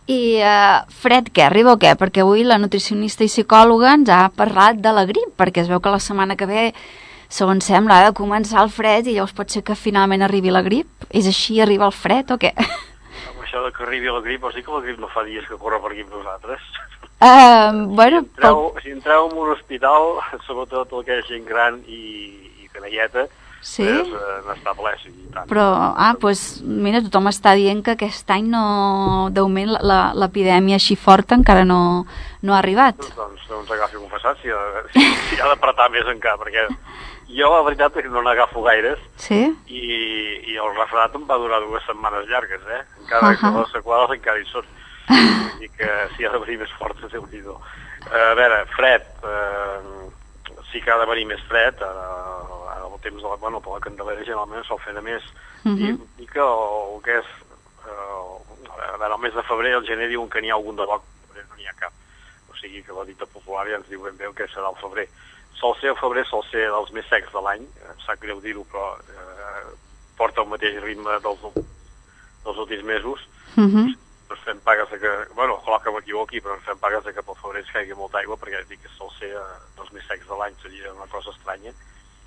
[0.06, 1.48] I uh, fred què?
[1.48, 1.96] Arriba o què?
[1.98, 5.80] Perquè avui la nutricionista i psicòloga ens ha parlat de la grip, perquè es veu
[5.82, 6.66] que la setmana que ve,
[7.26, 10.62] segons sembla, ha de començar el fred i llavors pot ser que finalment arribi la
[10.62, 11.08] grip.
[11.10, 12.52] És així, arriba el fred o què?
[12.54, 15.48] Amb això de que arribi la grip, vols dir que la grip no fa dies
[15.50, 16.70] que corre per aquí amb nosaltres?
[17.16, 22.02] Uh, bueno, Entreu, si entreu en un hospital, sobretot el que és gent gran i,
[22.62, 23.26] i canalleta,
[23.60, 23.82] Sí?
[23.82, 25.48] és eh, n'estableix i tant.
[25.50, 25.64] Però,
[25.98, 30.76] ah, doncs, mira, tothom està dient que aquest any no, de moment, la- la- l'epidèmia
[30.78, 32.06] així forta encara no,
[32.42, 32.96] no ha arribat.
[33.16, 34.48] Doncs, doncs agafi confessat si,
[34.94, 36.68] si, si ha d'apretar més encara, perquè
[37.36, 39.40] jo la veritat és que no n'agafo gaires Sí?
[39.66, 39.82] i,
[40.52, 42.84] i el refredat em va durar dues setmanes llargues, eh?
[43.02, 43.58] Encara que Ahà.
[43.64, 44.62] les seqüeles encara hi són.
[45.10, 47.42] Vull dir que si ha de venir més fort, déu nhi
[48.06, 50.06] A veure, fred, eh,
[50.70, 52.06] sí que ha de venir més fred, ara,
[53.06, 55.22] temps de la, bueno, per la Candelera generalment sol fer de més,
[55.64, 55.92] i,
[56.22, 56.64] i que el,
[56.96, 57.30] el que és,
[57.86, 60.86] eh, a veure, el mes de febrer, el gener diuen que n'hi ha algun de
[60.86, 61.92] boc, però no n'hi ha cap.
[62.50, 64.78] O sigui que la dita popular ja ens diu ben bé el que serà el
[64.82, 65.08] febrer.
[65.56, 68.40] Sol ser el febrer, sol ser dels més secs de l'any, eh, em sap greu
[68.44, 69.62] dir-ho, però eh,
[70.18, 71.40] porta el mateix ritme dels,
[72.44, 73.24] dels últims mesos,
[73.56, 73.94] Mhm.
[74.30, 77.22] ens fem pagues de que, bueno, clar que m'equivoqui, però ens fem pagues de que
[77.22, 79.44] pel febrer ens caigui molta aigua, perquè dic que sol ser eh,
[79.76, 81.72] dels més secs de l'any, seria una cosa estranya,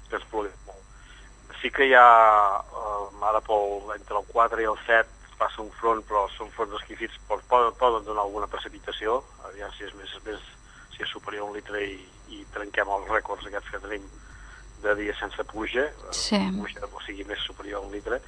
[0.09, 0.83] que ens plogui molt.
[1.61, 2.05] Sí que hi ha,
[2.59, 5.07] eh, ara pel, entre el 4 i el 7
[5.39, 9.85] passa un front, però són fronts esquifits, però poden, poden donar alguna precipitació, aviam si
[9.87, 10.41] és més, més
[10.95, 11.95] si és superior a un litre i,
[12.35, 14.03] i trenquem els rècords aquests que tenim
[14.83, 16.39] de dies sense pluja, eh, Sí.
[16.57, 18.19] pluja o sigui més superior a un litre,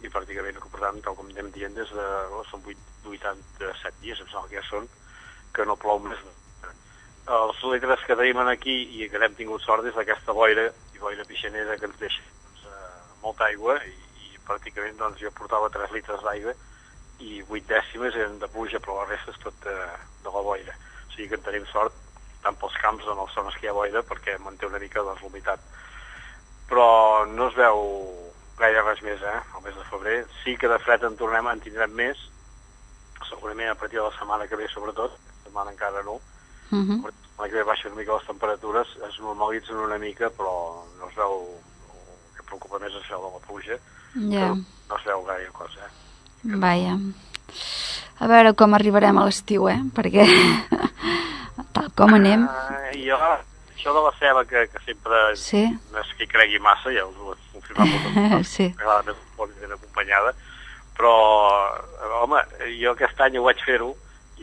[0.00, 2.76] i pràcticament, per tant, tal com anem dient, des de, oh, són 8,
[3.10, 4.88] 87 dies, em sembla que ja són,
[5.52, 6.20] que no plou més.
[7.28, 11.26] Els litres que tenim aquí i que n'hem tingut sort és d'aquesta boira, i boira
[11.28, 13.92] pixanera que ens deixa doncs, eh, molta aigua, i,
[14.24, 16.54] i pràcticament doncs, jo portava 3 litres d'aigua
[17.20, 19.74] i 8 dècimes eren de pluja, però la resta és tot de,
[20.24, 20.76] de la boira.
[21.04, 21.92] O sigui que en tenim sort,
[22.46, 25.20] tant pels camps en les zones que hi ha boira, perquè manté una mica doncs,
[25.26, 25.68] l'humitat.
[26.72, 26.88] Però
[27.28, 27.84] no es veu
[28.62, 29.36] gaire res més, eh?
[29.52, 30.16] El mes de febrer.
[30.40, 32.24] Sí que de fred en tornem, en tindrem més,
[33.28, 36.16] segurament a partir de la setmana que ve, sobretot, la setmana encara no,
[36.70, 37.02] Mhm.
[37.04, 41.08] la setmana que ve baixen una mica les temperatures, es normalitzen una mica, però no
[41.08, 43.78] es veu, el que preocupa més és això de la pluja,
[44.14, 46.56] Ja, no es veu gaire cosa, eh?
[46.56, 46.96] vaja.
[48.20, 49.78] A veure com arribarem a l'estiu, eh?
[49.94, 50.24] Perquè
[51.72, 52.44] tal com anem...
[52.48, 53.16] Uh, jo,
[53.76, 55.62] això de la ceba, que, que sempre Sí.
[55.92, 58.68] no és que hi cregui massa, ja us ho he confirmat vegades, Sí.
[58.76, 60.34] m'agrada més molt ben acompanyada,
[60.98, 61.12] però,
[62.24, 62.42] home,
[62.80, 63.92] jo aquest any ho vaig fer-ho,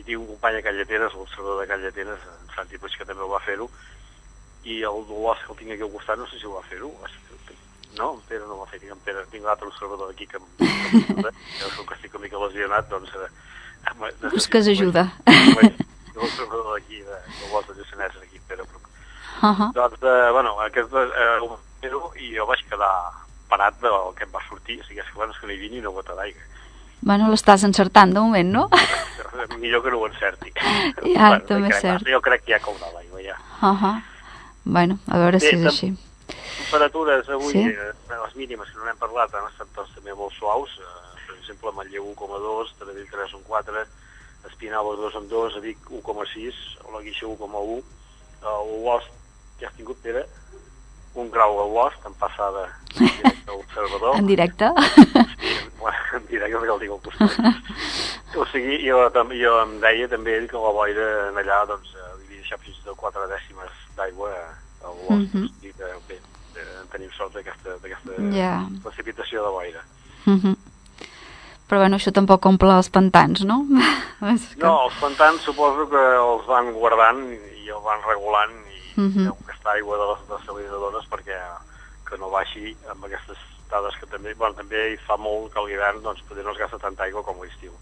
[0.06, 3.42] tinc un company a Callatenes, l'observador de Callatenes, en Santi Puig, que també ho va
[3.44, 3.68] fer-ho,
[4.66, 6.90] i el Dolors que el tinc aquí al costat no sé si ho va fer-ho
[7.96, 11.70] no, en Pere no ho va fer, en Pere tinc l'altre observador aquí que, que
[11.76, 13.28] sóc que estic una mica lesionat doncs eh,
[14.32, 15.06] Busques ajuda.
[16.16, 18.82] l'observador d'aquí de, de Dolors de Lluçanès aquí Pere Bruc
[19.36, 19.72] Uh -huh.
[19.72, 21.60] doncs, eh, bueno, aquest eh, ho
[22.16, 23.12] i jo vaig quedar
[23.50, 25.70] parat del que em va sortir, o sigui, és que, és que no hi havia
[25.70, 26.40] ni una gota d'aigua.
[27.00, 28.68] Bueno, l'estàs encertant de moment, no?
[29.62, 30.52] Millor que no ho encerti.
[31.16, 32.06] Ja, també és cert.
[32.08, 33.36] Jo crec que ja caurà l'aigua, ja.
[33.62, 34.02] Uh -huh.
[34.64, 35.92] Bueno, a veure si és tam- així.
[36.70, 37.58] Temperatures avui, Sí.
[37.68, 37.92] eh,
[38.24, 40.70] les mínimes, que no n'hem parlat, han estat doncs, també molt suaus.
[40.78, 43.86] Eh, per exemple, a Manlleu 1,2, Taradell 3,4,
[44.48, 46.54] Espinalba 2,2, a Vic 1,6,
[46.84, 47.82] o la Guixa 1,1.
[48.42, 49.10] A Olost,
[49.58, 50.26] que has tingut, Pere,
[51.16, 52.66] un grau a Olost, en passada
[52.96, 54.16] en directe a l'observador.
[54.16, 54.70] En directe?
[55.80, 57.56] Bueno, en directe perquè el tinc al costat.
[58.36, 59.00] o sigui, jo,
[59.40, 62.60] jo em deia també ell que la boira en allà doncs, eh, li havia deixat
[62.64, 64.30] fins a 4 dècimes d'aigua
[64.82, 65.34] a Olost.
[65.34, 65.44] Mhm.
[65.44, 66.20] O sigui que bé,
[66.56, 67.78] eh, tenim sort d'aquesta
[68.32, 68.66] Ja.
[68.82, 69.84] precipitació de boira.
[70.26, 70.56] Uh -huh.
[71.68, 73.64] Però bueno, això tampoc omple els pantans, no?
[74.20, 74.64] Que...
[74.64, 78.54] No, els pantans suposo que els van guardant i els van regulant
[78.96, 79.24] Mhm.
[79.24, 81.38] deu aquesta aigua de les desalinadores perquè
[82.06, 83.38] que no baixi amb aquestes
[83.70, 86.58] dades que també, bueno, també hi fa molt que a l'hivern doncs potser no es
[86.58, 87.72] gasta tanta aigua com l'estiu.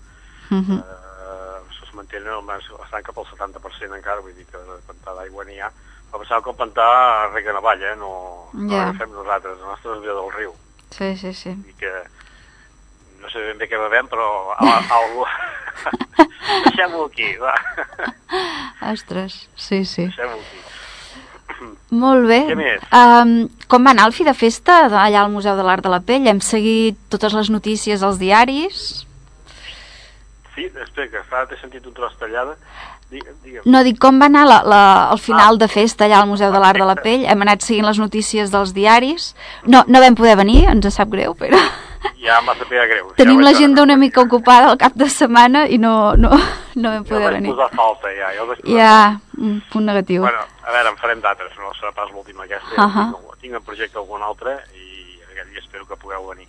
[0.51, 0.79] Uh -huh.
[0.81, 5.45] eh, es mantenen almenys estan cap al 70% encara, vull dir que de pantà d'aigua
[5.45, 5.71] n'hi ha.
[6.11, 7.97] Però pensava que el pantà rega en avall, eh?
[7.97, 8.87] no, no Ja.
[8.87, 10.55] l'agafem nosaltres, el nostre és del riu.
[10.91, 11.51] Sí, sí, sí.
[11.51, 11.93] I que
[13.21, 15.25] no sé ben bé què bevem, però a, a, algú...
[16.65, 17.55] Deixem-ho aquí, va.
[18.93, 20.05] Ostres, sí, sí.
[20.07, 20.74] Deixem-ho aquí.
[21.95, 22.41] Molt bé.
[22.51, 22.85] Què més?
[22.95, 23.35] Um,
[23.71, 26.29] com va anar el fi de festa allà al Museu de l'Art de la Pell?
[26.31, 29.05] Hem seguit totes les notícies als diaris?
[30.55, 32.55] Sí, espera, que fa, t'he sentit un tros tallada.
[33.11, 33.65] Digue, digue'm.
[33.71, 34.83] No, dic, com va anar la, la,
[35.15, 37.27] el final de festa allà al Museu de l'Art de la Pell?
[37.31, 39.33] Hem anat seguint les notícies dels diaris.
[39.67, 41.61] No, no vam poder venir, ens sap greu, però
[42.25, 43.13] Ja va saber greu.
[43.17, 46.31] tenim ja l'agenda una mica ocupada al cap de setmana i no, no,
[46.77, 47.53] no vam poder vaig venir.
[47.55, 48.31] posar falta, ja.
[48.43, 50.23] ho vaig posar Ja, un punt negatiu.
[50.23, 52.75] Bueno, a veure, en farem d'altres, no serà pas l'última aquesta.
[52.77, 53.05] Uh Ahà.
[53.13, 56.49] tinc, tinc en projecte algun altre i aquest dia espero que pugueu venir.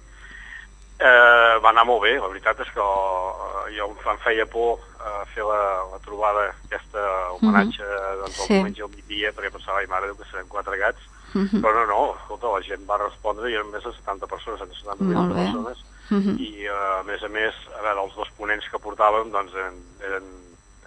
[0.98, 5.26] Eh, va anar molt bé, la veritat és que eh, jo em feia por eh,
[5.34, 5.58] fer la,
[5.92, 7.02] la trobada aquesta
[7.36, 7.84] homenatge
[8.22, 8.54] doncs, el Sí.
[8.54, 11.02] diumenge al migdia perquè pensava, ai mare, Déu, que serem quatre gats
[11.36, 11.62] Mhm.
[11.62, 15.04] però no, no, escolta, la gent va respondre i eren més de 70 persones, 170
[15.20, 15.44] Molt bé.
[15.44, 16.36] persones Mhm.
[16.40, 19.80] i eh, a més a més, a veure, els dos ponents que portàvem doncs eren,
[20.02, 20.24] eren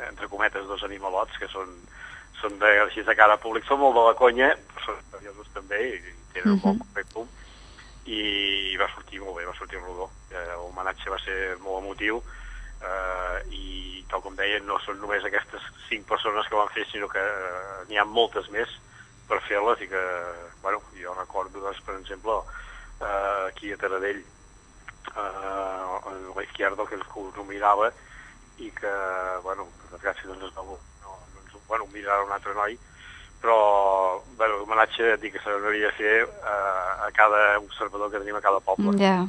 [0.09, 1.69] entre cometes dos animalots que són,
[2.41, 5.81] són de, així de cara públic, són molt de la conya, però són seriosos també
[5.97, 6.01] i
[6.33, 7.29] tenen un bon currículum
[8.07, 10.09] i va sortir molt bé, va sortir rodó.
[10.31, 12.23] Eh, L'homenatge va ser molt emotiu
[12.81, 17.09] eh, i tal com deia, no són només aquestes cinc persones que van fer, sinó
[17.09, 18.69] que eh, n'hi ha moltes més
[19.29, 20.03] per fer-les i que,
[20.63, 22.39] bueno, jo recordo, doncs, per exemple,
[23.01, 24.21] eh, aquí a Taradell,
[25.17, 27.91] eh, en la Izquierda, que ho mirava
[28.59, 28.93] i que,
[29.45, 32.79] bueno, per desgràcia doncs es va, no, doncs, bueno, mirar un altre noi,
[33.41, 38.43] però, bueno, l'homenatge dic que s'hauria de fer eh, a cada observador que tenim a
[38.43, 38.97] cada poble.
[38.99, 39.21] Ja.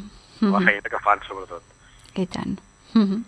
[0.42, 0.66] La Mhm.
[0.66, 1.62] feina que fan, sobretot.
[2.16, 2.58] I tant.
[2.94, 3.24] Mhm.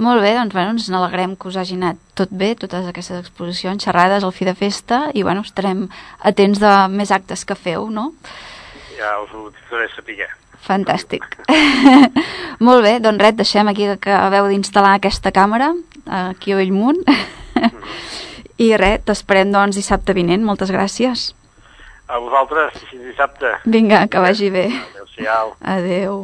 [0.00, 3.84] Molt bé, doncs bueno, ens n'alegrem que us hagi anat tot bé, totes aquestes exposicions,
[3.84, 5.84] xerrades al fi de festa, i bueno, estarem
[6.24, 8.12] atents de més actes que feu, no?
[8.96, 10.30] Ja us ho faré saber.
[10.62, 11.26] Fantàstic.
[12.66, 15.72] Molt bé, doncs res, deixem aquí que acabeu d'instal·lar aquesta càmera,
[16.06, 17.02] aquí a Bellmunt.
[18.62, 21.32] I res, t'esperem doncs dissabte vinent, moltes gràcies.
[22.08, 23.56] A vosaltres, fins dissabte.
[23.64, 24.68] Vinga, que vagi bé.
[24.70, 25.56] Adéu-siau.
[25.74, 26.16] Adeu.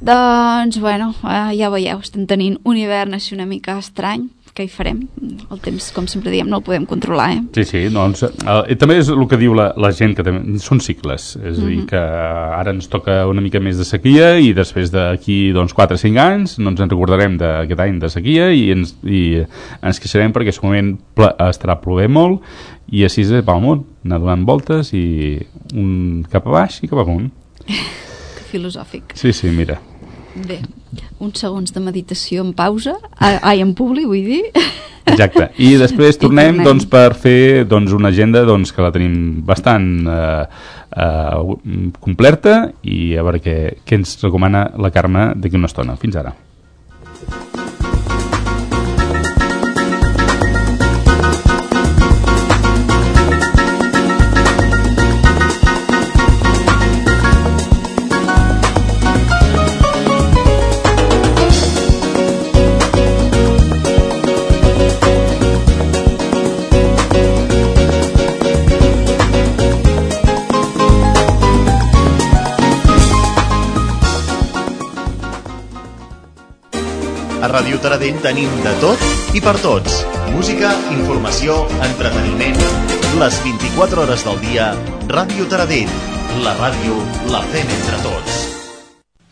[0.00, 4.28] Doncs, bueno, eh, ja veieu, estem tenint un hivern així una mica estrany.
[4.50, 5.04] Què hi farem?
[5.52, 7.42] El temps, com sempre diem, no el podem controlar, eh?
[7.54, 10.80] Sí, sí, doncs, eh, també és el que diu la, la gent, que també, són
[10.82, 11.86] cicles, és a dir, Mhm.
[11.86, 15.98] que ara ens toca una mica més de sequia i després d'aquí doncs, 4 o
[16.02, 19.44] 5 anys no ens en recordarem d'aquest any de sequia i ens, i
[19.82, 22.42] ens queixarem perquè segurament ple, estarà plovent molt
[22.90, 25.38] i així és pel món, anar donant voltes i
[25.74, 27.30] un cap a baix i cap amunt.
[28.50, 29.14] Filosòfic.
[29.18, 29.78] Sí, sí, mira.
[30.46, 30.60] Bé,
[31.18, 34.42] uns segons de meditació en pausa, a- ai, en publi, vull dir.
[35.10, 35.48] Exacte.
[35.58, 36.66] I després I tornem, tornem.
[36.68, 40.44] doncs, per fer doncs, una agenda doncs, que la tenim bastant eh,
[40.96, 43.56] eh, completa i a veure què,
[43.86, 45.96] què ens recomana la Carme d'aquí una estona.
[45.98, 46.34] Fins ara.
[77.80, 79.00] Ràdio Taradell tenim de tot
[79.32, 80.02] i per tots.
[80.34, 82.58] Música, informació, entreteniment...
[83.16, 84.66] Les 24 hores del dia,
[85.08, 85.88] Ràdio Taradell.
[86.44, 86.98] La ràdio
[87.32, 88.36] la fem entre tots.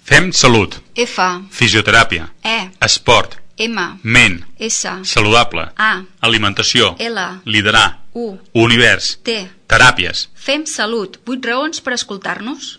[0.01, 2.57] Fem salut, F, fisioteràpia, E,
[2.89, 5.91] esport, M, ment, S, saludable, A,
[6.25, 9.43] alimentació, L, liderar, U, univers, T.
[9.69, 10.31] teràpies.
[10.35, 11.21] Fem salut.
[11.29, 12.79] 8 raons per escoltar-nos.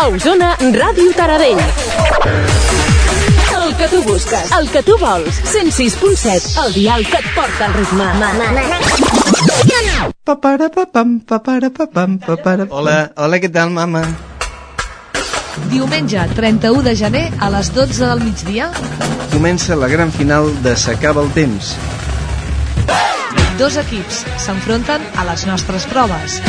[0.00, 1.60] A Osona, Ràdio Taradell.
[3.62, 5.38] El que tu busques, el que tu vols.
[5.52, 8.06] 106.7, el dial que et porta al ritme.
[10.24, 12.66] Paparapapam, paparapapam, papara...
[12.70, 14.02] Hola, hola, què tal, mama?
[15.70, 18.70] Diumenge 31 de gener a les 12 del migdia,
[19.32, 21.74] Comença la gran final de S'acaba el temps.
[23.58, 26.40] dos equips s'enfronten a les nostres proves.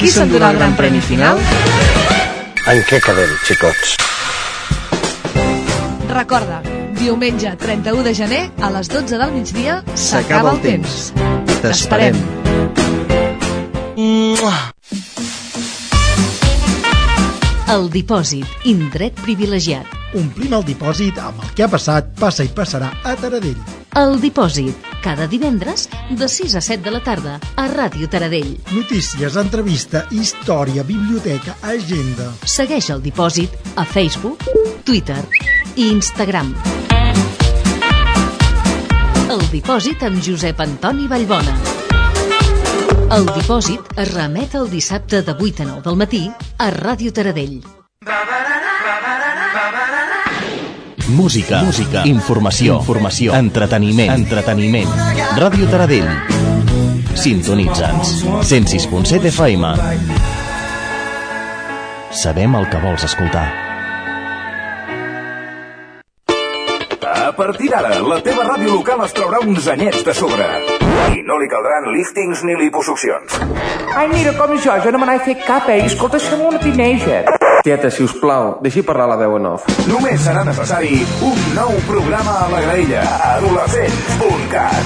[0.00, 1.38] Qui s'endurà el gran premi final?
[2.66, 3.94] En què quedem, xicots?
[6.12, 6.60] Recorda,
[6.98, 11.00] diumenge 31 de gener a les 12 del migdia S'acaba el temps.
[11.62, 12.20] T'esperem.
[17.72, 19.88] El dipòsit, indret privilegiat.
[20.20, 23.62] Omplim el dipòsit amb el que ha passat, passa i passarà a Taradell.
[23.96, 28.58] El dipòsit, cada divendres de 6 a 7 de la tarda a Ràdio Taradell.
[28.76, 32.28] Notícies, entrevista, història, biblioteca, agenda.
[32.44, 34.44] Segueix el dipòsit a Facebook,
[34.84, 35.22] Twitter
[35.72, 36.52] i Instagram.
[39.32, 41.81] El dipòsit amb Josep Antoni Vallbona.
[43.12, 46.20] El dipòsit es remet el dissabte de 8 a 9 del matí
[46.56, 47.58] a Ràdio Taradell.
[51.12, 54.88] Música, música, informació, informació, entreteniment, entreteniment.
[55.36, 56.08] Ràdio Taradell.
[57.12, 58.14] Sintonitza'ns.
[58.48, 59.74] 106.7 FM.
[62.22, 63.71] Sabem el que vols escoltar.
[67.42, 70.44] Partir d'ara, la teva ràdio local es traurà uns anyets de sobre.
[71.10, 73.34] I no li caldran líftings ni liposuccions.
[73.98, 75.80] Ai, mira, com jo, jo no me n'he fet cap, eh?
[75.88, 77.24] Escolta, som una teenager.
[77.66, 79.66] Tieta, si us plau, deixi parlar la veu en off.
[79.90, 83.02] Només serà necessari un nou programa a la graella.
[83.32, 84.82] Adolescents.cat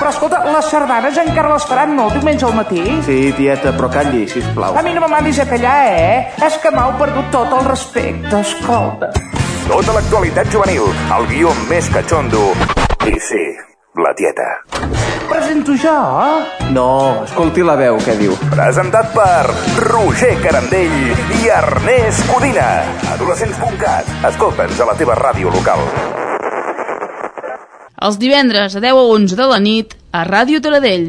[0.00, 2.08] Però escolta, les sardanes encara les faran, no?
[2.16, 2.82] Diumenge al matí?
[3.06, 4.76] Sí, tieta, però calli, si us plau.
[4.76, 6.20] A mi no me mandis a callar, eh?
[6.48, 9.12] És que m'heu perdut tot el respecte, escolta.
[9.66, 10.84] Tota l'actualitat juvenil,
[11.16, 12.42] el guió més catxondo.
[13.06, 13.42] I sí,
[13.98, 14.46] la tieta.
[15.26, 16.70] Presento jo, eh?
[16.70, 18.36] No, escolti la veu, què diu.
[18.52, 19.50] Presentat per
[19.82, 20.94] Roger Carandell
[21.40, 22.68] i Ernest Codina.
[23.16, 24.12] Adolescents.cat.
[24.30, 25.82] Escolta'ns a la teva ràdio local.
[28.06, 31.08] Els divendres a 10 a 11 de la nit a Ràdio Taradell.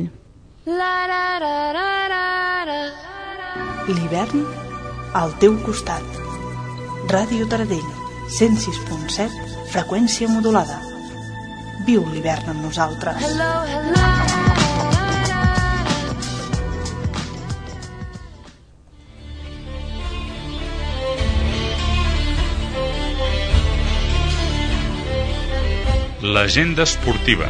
[3.87, 4.43] L'hivern
[5.13, 6.03] al teu costat.
[7.11, 7.85] Ràdio Taradell,
[8.27, 9.31] 106.7,
[9.71, 10.81] freqüència modulada.
[11.87, 13.23] Viu l'hivern amb nosaltres.
[26.27, 27.47] L'agenda esportiva.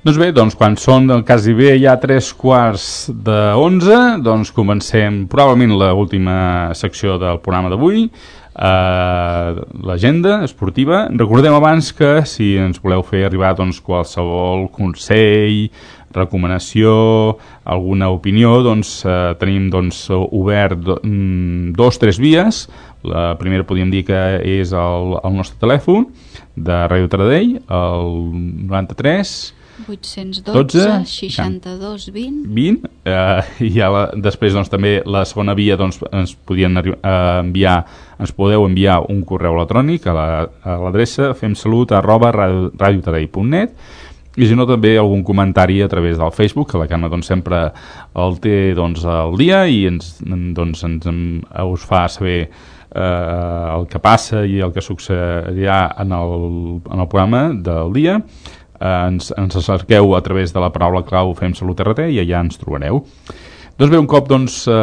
[0.00, 5.74] Doncs bé, doncs quan són quasi bé ja tres quarts de onze, doncs comencem probablement
[5.76, 6.36] l'última
[6.72, 11.02] secció del programa d'avui, eh, l'agenda esportiva.
[11.12, 15.68] Recordem abans que si ens voleu fer arribar doncs, qualsevol consell,
[16.16, 17.36] recomanació,
[17.68, 22.70] alguna opinió, doncs eh, tenim doncs, obert do, mm, dos tres vies.
[23.04, 26.08] La primera podríem dir que és el, el nostre telèfon
[26.56, 28.14] de Ràdio Taradell, el
[28.64, 30.42] 93 812
[30.76, 36.00] 12, 62 20 20 eh, i ja la, després doncs, també la segona via doncs,
[36.12, 36.94] ens podien eh,
[37.40, 37.78] enviar
[38.20, 43.70] ens podeu enviar un correu electrònic a la- a l'adreça la, femsalut arroba radiotaradell.net
[44.40, 47.64] i si no també algun comentari a través del Facebook que la Carme doncs, sempre
[48.14, 51.08] el té doncs, al dia i ens, doncs, ens,
[51.66, 52.44] us fa saber
[52.94, 58.20] eh, el que passa i el que succeirà en el, en el programa del dia
[58.80, 62.42] eh, ens, ens cerqueu a través de la paraula clau Fem Salut RT i allà
[62.46, 63.04] ens trobareu.
[63.80, 64.74] Doncs bé, un cop doncs, eh,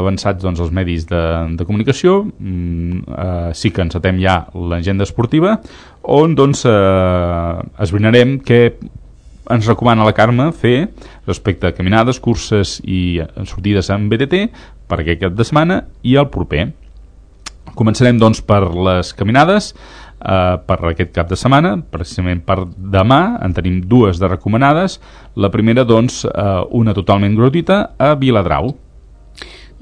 [0.00, 1.20] avançats doncs, els medis de,
[1.54, 5.60] de comunicació, mm, eh, sí que encetem ja l'agenda esportiva,
[6.10, 8.62] on doncs, eh, esbrinarem què
[9.52, 10.88] ens recomana la Carme fer
[11.28, 14.48] respecte a caminades, curses i sortides amb BTT
[14.90, 16.72] per aquest cap de setmana i el proper.
[17.78, 19.70] Començarem doncs per les caminades
[20.22, 25.00] eh, per aquest cap de setmana, precisament per demà en tenim dues de recomanades
[25.34, 28.74] la primera doncs eh, una totalment gratuïta a Viladrau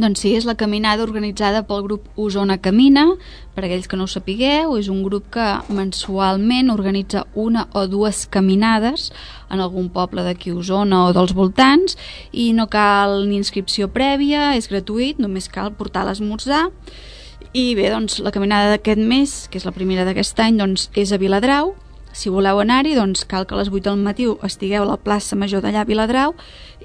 [0.01, 3.03] doncs sí, és la caminada organitzada pel grup Osona Camina.
[3.53, 8.23] Per aquells que no ho sapigueu, és un grup que mensualment organitza una o dues
[8.33, 9.11] caminades
[9.53, 11.99] en algun poble d'aquí Osona o dels voltants
[12.33, 16.71] i no cal ni inscripció prèvia, és gratuït, només cal portar l'esmorzar.
[17.53, 21.11] I bé, doncs, la caminada d'aquest mes, que és la primera d'aquest any, doncs, és
[21.11, 21.75] a Viladrau,
[22.13, 25.37] si voleu anar-hi, doncs cal que a les 8 del matí estigueu a la plaça
[25.39, 26.35] Major d'allà a Viladrau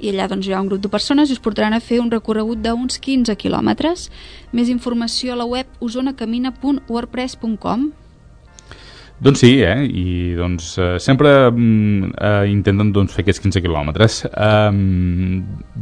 [0.02, 2.12] i allà doncs, hi ha un grup de persones i us portaran a fer un
[2.14, 4.10] recorregut d'uns 15 quilòmetres.
[4.54, 7.92] Més informació a la web osonacamina.wordpress.com
[9.20, 9.86] doncs sí, eh?
[9.88, 14.20] i doncs eh, sempre mm, eh, intenten doncs, fer aquests 15 quilòmetres.
[14.28, 14.72] Eh,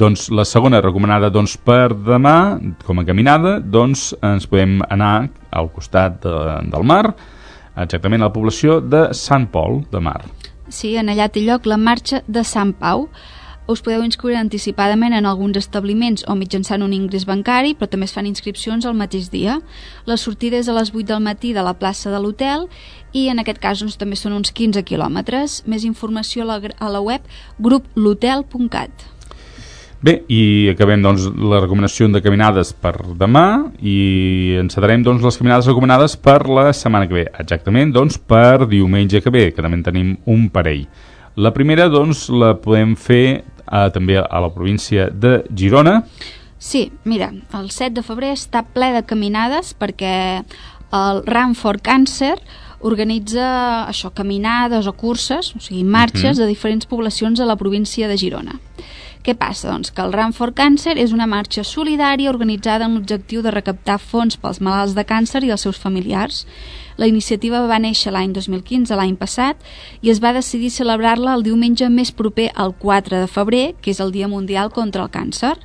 [0.04, 2.38] doncs la segona recomanada doncs, per demà,
[2.86, 5.16] com a caminada, doncs ens podem anar
[5.54, 6.38] al costat de,
[6.74, 7.06] del mar,
[7.74, 10.20] exactament a la població de Sant Pol de Mar.
[10.74, 13.08] Sí, en allà té lloc la marxa de Sant Pau.
[13.66, 18.14] Us podeu inscriure anticipadament en alguns establiments o mitjançant un ingrés bancari, però també es
[18.16, 19.62] fan inscripcions el mateix dia.
[20.04, 22.68] La sortida és a les 8 del matí de la plaça de l'hotel
[23.16, 25.62] i en aquest cas doncs, també són uns 15 quilòmetres.
[25.64, 27.24] Més informació a la, a la web
[27.64, 29.08] gruplotel.cat.
[30.04, 35.72] Bé, i acabem doncs, la recomanació de caminades per demà i encetarem doncs, les caminades
[35.72, 37.26] recomanades per la setmana que ve.
[37.40, 40.84] Exactament, doncs, per diumenge que ve, que també en tenim un parell.
[41.40, 43.42] La primera, doncs, la podem fer
[43.72, 46.04] eh, també a la província de Girona.
[46.58, 50.44] Sí, mira, el 7 de febrer està ple de caminades perquè
[50.94, 52.38] el Run for Cancer
[52.84, 56.36] organitza això, caminades o curses, o sigui, marxes uh mhm.
[56.36, 56.40] -huh.
[56.44, 58.60] de diferents poblacions a la província de Girona.
[59.24, 59.70] Què passa?
[59.72, 63.98] Doncs que el Run for Cancer és una marxa solidària organitzada amb l'objectiu de recaptar
[63.98, 66.46] fons pels malalts de càncer i els seus familiars.
[66.98, 69.58] La iniciativa va néixer l'any 2015, l'any passat,
[70.02, 74.00] i es va decidir celebrar-la el diumenge més proper al 4 de febrer, que és
[74.04, 75.56] el Dia Mundial contra el Càncer.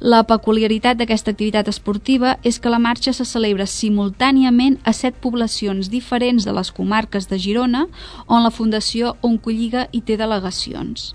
[0.00, 5.88] La peculiaritat d'aquesta activitat esportiva és que la marxa se celebra simultàniament a set poblacions
[5.88, 7.86] diferents de les comarques de Girona,
[8.26, 11.14] on la Fundació Oncolliga hi té delegacions.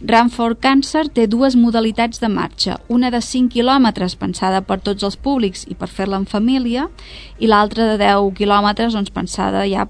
[0.00, 5.02] Run for Cancer té dues modalitats de marxa, una de 5 quilòmetres pensada per tots
[5.02, 6.86] els públics i per fer-la en família
[7.42, 9.88] i l'altra de 10 quilòmetres doncs, pensada ja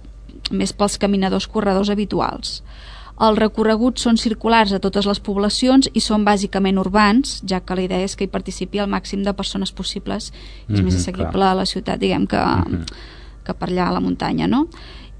[0.50, 2.62] més pels caminadors corredors habituals.
[3.20, 7.84] Els recorreguts són circulars a totes les poblacions i són bàsicament urbans, ja que la
[7.84, 11.00] idea és que hi participi el màxim de persones possibles és mm -hmm, més mhm,
[11.00, 11.52] assequible clar.
[11.52, 12.84] a la ciutat, diguem, que, mm -hmm.
[13.44, 14.68] que per allà a la muntanya, no?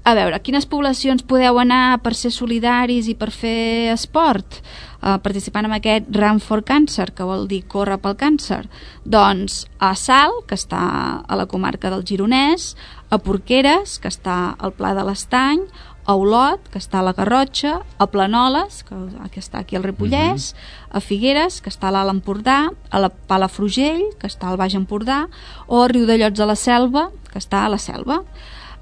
[0.09, 4.61] A veure, quines poblacions podeu anar per ser solidaris i per fer esport?
[4.99, 8.65] Uh, participant en aquest Run for Cancer, que vol dir córrer pel càncer?
[9.05, 10.81] Doncs a Sal, que està
[11.23, 12.73] a la comarca del Gironès,
[13.09, 15.63] a Porqueres, que està al Pla de l'Estany,
[16.09, 18.97] a Olot, que està a la Garrotxa, a Planoles, que,
[19.31, 20.59] que està aquí al Ripollès, uh mhm.
[20.59, 20.97] -huh.
[20.97, 25.29] a Figueres, que està a l'Alt Empordà, a la Palafrugell, que està al Baix Empordà,
[25.67, 28.23] o a Riudellots de la Selva, que està a la Selva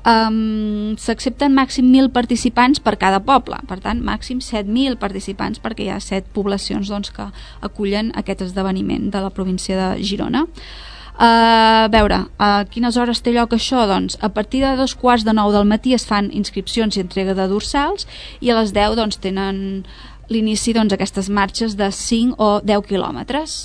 [0.07, 5.93] um, s'accepten màxim 1.000 participants per cada poble, per tant màxim 7.000 participants perquè hi
[5.93, 7.29] ha 7 poblacions doncs, que
[7.65, 10.47] acullen aquest esdeveniment de la província de Girona.
[11.17, 13.87] Uh, a veure, a quines hores té lloc això?
[13.89, 17.33] Doncs a partir de dos quarts de nou del matí es fan inscripcions i entrega
[17.33, 18.05] de dorsals
[18.39, 19.81] i a les 10 doncs, tenen
[20.29, 23.57] l'inici doncs, aquestes marxes de 5 o 10 quilòmetres.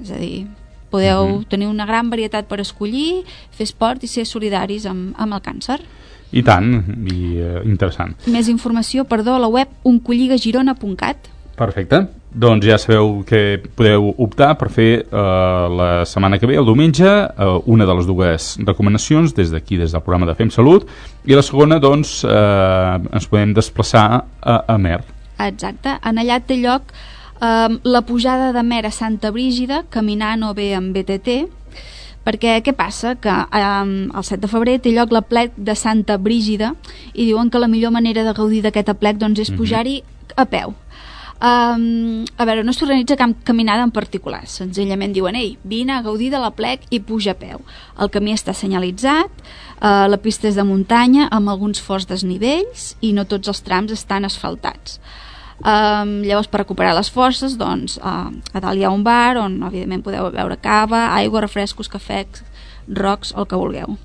[0.00, 0.46] És a dir,
[0.90, 1.48] podeu mm -hmm.
[1.48, 5.80] tenir una gran varietat per escollir, fer esport i ser solidaris amb, amb el càncer.
[6.32, 8.14] I tant, i uh, interessant.
[8.26, 11.16] Més informació, perdó, a la web uncolligagirona.cat.
[11.56, 12.06] Perfecte.
[12.30, 17.04] Doncs ja sabeu que podeu optar per fer uh, la setmana que ve, el diumenge,
[17.04, 20.86] uh, una de les dues recomanacions des d'aquí, des del programa de Fem Salut,
[21.26, 24.04] i la segona, doncs, uh, ens podem desplaçar
[24.40, 25.00] a, a Mer.
[25.42, 25.96] Exacte.
[26.06, 26.94] En allà té lloc
[27.40, 31.40] um, la pujada de Mer a Santa Brígida, caminant o bé amb BTT,
[32.24, 33.16] perquè què passa?
[33.20, 36.74] Que um, el 7 de febrer té lloc la plec de Santa Brígida
[37.14, 39.58] i diuen que la millor manera de gaudir d'aquest plec doncs, és mhm.
[39.58, 39.98] pujar-hi
[40.36, 40.76] a peu.
[41.40, 46.28] Um, a veure, no s'organitza cap caminada en particular, senzillament diuen ei, vine a gaudir
[46.34, 47.62] de la plec i puja a peu.
[47.96, 49.32] El camí està senyalitzat,
[49.80, 53.96] uh, la pista és de muntanya amb alguns forts desnivells i no tots els trams
[53.96, 55.00] estan asfaltats.
[55.60, 59.58] Um, llavors, per recuperar les forces, doncs, uh, a dalt hi ha un bar on,
[59.68, 62.44] evidentment, podeu beure cava, aigua, refrescos, cafès,
[62.88, 63.98] rocs, el que vulgueu.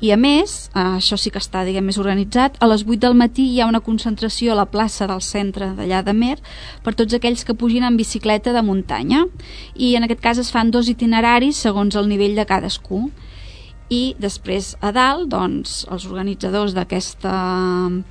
[0.00, 3.14] I a més, eh, això sí que està diguem, més organitzat, a les 8 del
[3.16, 6.36] matí hi ha una concentració a la plaça del centre d'allà de Mer
[6.84, 9.24] per tots aquells que pugin en bicicleta de muntanya
[9.74, 13.06] i en aquest cas es fan dos itineraris segons el nivell de cadascú
[13.92, 17.34] i després a dalt doncs, els organitzadors d'aquesta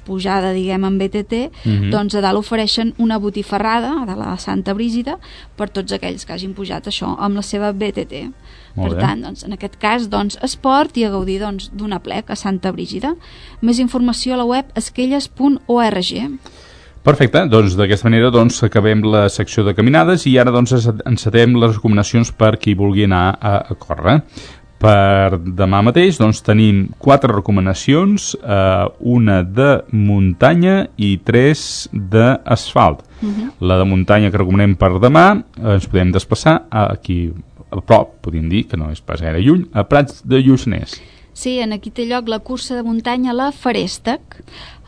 [0.07, 1.89] pujada diguem en BTT mm -hmm.
[1.91, 5.17] doncs a dalt ofereixen una botifarrada de la Santa Brígida
[5.57, 8.31] per tots aquells que hagin pujat això amb la seva BTT
[8.75, 9.01] Molt per bé.
[9.01, 12.71] tant, doncs, en aquest cas doncs, esport i a gaudir doncs, d'una plec a Santa
[12.71, 13.15] Brígida
[13.61, 16.39] més informació a la web esquelles.org
[17.05, 20.73] Perfecte, doncs d'aquesta manera doncs, acabem la secció de caminades i ara doncs
[21.05, 24.23] encetem les recomanacions per qui vulgui anar a, a córrer.
[24.85, 33.01] Per demà mateix doncs, tenim quatre recomanacions, eh, una de muntanya i tres d'asfalt.
[33.21, 33.51] Mhm.
[33.61, 37.33] La de muntanya que recomanem per demà eh, ens podem desplaçar a aquí
[37.71, 40.99] a prop, podríem dir, que no és pas gaire lluny, a Prats de Lluçanès.
[41.35, 44.37] Sí, en aquí té lloc la cursa de muntanya La Farèstec.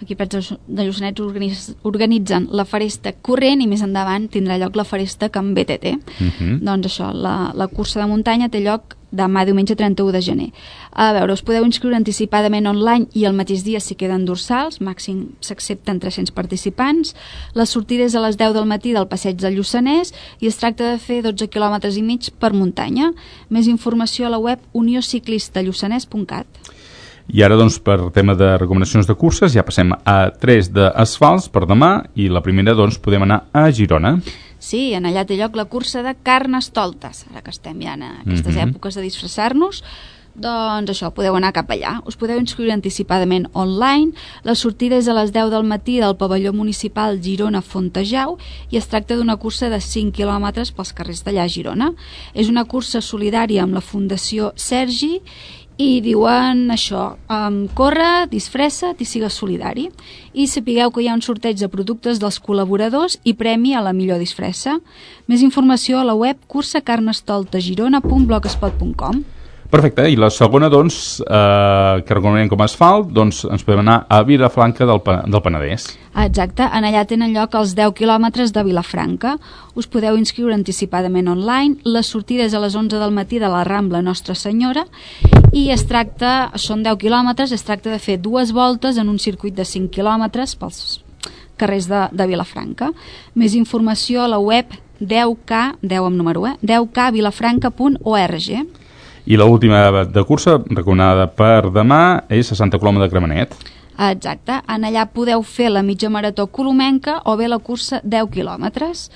[0.01, 0.85] Aquí Prats de
[1.19, 5.97] organiz, organitzen la Farèstec corrent i més endavant tindrà lloc la Farèstec amb BTT.
[6.19, 6.59] Mhm.
[6.63, 10.47] Doncs això, la, la cursa de muntanya té lloc demà diumenge 31 de gener.
[10.91, 15.33] A veure, us podeu inscriure anticipadament online i el mateix dia si queden dorsals, màxim
[15.41, 17.15] s'accepten 300 participants.
[17.55, 20.93] La sortida és a les 10 del matí del passeig del Lluçanès i es tracta
[20.93, 23.13] de fer 12 km i mig per muntanya.
[23.49, 26.47] Més informació a la web uniociclistalluçanès.cat.
[27.27, 31.65] I ara, doncs, per tema de recomanacions de curses, ja passem a tres d'asfalts per
[31.67, 34.13] demà i la primera, doncs, podem anar a Girona.
[34.59, 38.55] Sí, en allà té lloc la cursa de carnestoltes, ara que estem ja en aquestes
[38.55, 38.69] Mhm.
[38.69, 39.83] èpoques de disfressar-nos,
[40.37, 42.01] doncs això, podeu anar cap allà.
[42.05, 44.11] Us podeu inscriure anticipadament online.
[44.43, 48.37] La sortida és a les 10 del matí del pavelló municipal Girona-Fontejau
[48.69, 51.93] i es tracta d'una cursa de 5 quilòmetres pels carrers d'allà a Girona.
[52.33, 55.21] És una cursa solidària amb la Fundació Sergi
[55.77, 59.91] i diuen això, um, corre, disfressa't i sigues solidari
[60.33, 63.93] i sapigueu que hi ha un sorteig de productes dels col·laboradors i premi a la
[63.93, 64.79] millor disfressa.
[65.29, 69.36] Més informació a la web cursacarnestoltagirona.blogspot.com
[69.67, 74.05] Perfecte, i la segona, doncs, eh, que recomanem com a asfalt, doncs ens podem anar
[74.07, 75.89] a Vilafranca del, del Penedès.
[76.23, 79.35] Exacte, en allà tenen lloc els 10 quilòmetres de Vilafranca.
[79.75, 81.83] Us podeu inscriure anticipadament online.
[81.83, 84.87] La sortida és a les 11 del matí de la Rambla Nostra Senyora
[85.51, 89.55] i es tracta, són 10 quilòmetres, es tracta de fer dues voltes en un circuit
[89.55, 91.03] de 5 quilòmetres pels
[91.59, 92.95] carrers de, de Vilafranca.
[93.35, 94.71] Més informació a la web
[95.03, 96.55] 10k, 10 amb número, eh?
[96.63, 98.86] 10kvilafranca.org.
[99.27, 103.57] I l'última de cursa, recomanada per demà, és a Santa Coloma de Gramenet.
[103.97, 109.07] Exacte, en allà podeu fer la mitja marató colomenca o bé la cursa 10 quilòmetres.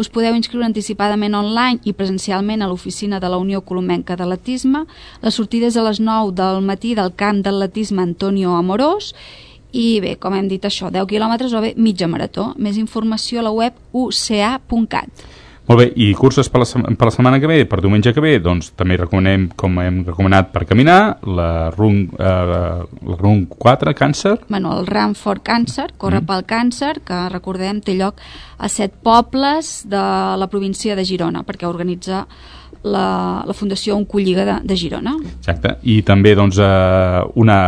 [0.00, 4.86] Us podeu inscriure anticipadament online i presencialment a l'oficina de la Unió Colomenca d'Atletisme.
[5.22, 9.12] La sortida és a les 9 del matí del camp d'atletisme Antonio Amorós
[9.70, 12.54] i bé, com hem dit això, 10 quilòmetres o bé mitja marató.
[12.56, 15.28] Més informació a la web uca.cat.
[15.70, 16.66] Molt bé, i curses per la,
[16.98, 20.48] per la setmana que ve, per diumenge que ve, doncs també recomanem, com hem recomanat
[20.50, 22.30] per caminar, la RUN, eh,
[23.06, 27.94] la RUN 4, càncer, bueno, el Run for Cancer, corre pel càncer, que recordem té
[27.94, 28.18] lloc
[28.58, 30.02] a set pobles de
[30.42, 32.24] la província de Girona, perquè organitza
[32.82, 33.06] la,
[33.46, 35.14] la Fundació Oncolliga de, de Girona.
[35.36, 37.60] exacte, i també doncs, eh, una,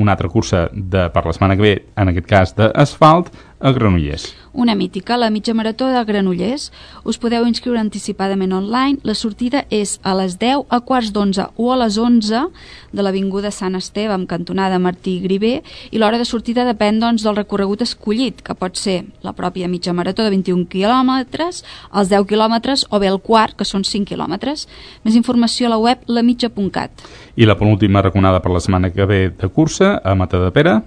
[0.00, 4.30] una altra cursa de, per la setmana que ve, en aquest cas d'asfalt, a Granollers.
[4.52, 6.72] Una mítica, la mitja marató de Granollers.
[7.04, 8.98] Us podeu inscriure anticipadament online.
[9.06, 12.48] La sortida és a les 10, a quarts d'11 o a les 11
[12.90, 15.60] de l'Avinguda Sant Esteve amb cantonada Martí Griver
[15.90, 19.94] i l'hora de sortida depèn doncs, del recorregut escollit, que pot ser la pròpia mitja
[19.94, 21.62] marató de 21 quilòmetres,
[21.94, 24.66] els 10 quilòmetres o bé el quart, que són 5 quilòmetres.
[25.06, 27.06] Més informació a la web lamitja.cat.
[27.38, 30.80] I la penúltima recomanada per la setmana que ve de cursa, a Matadepera,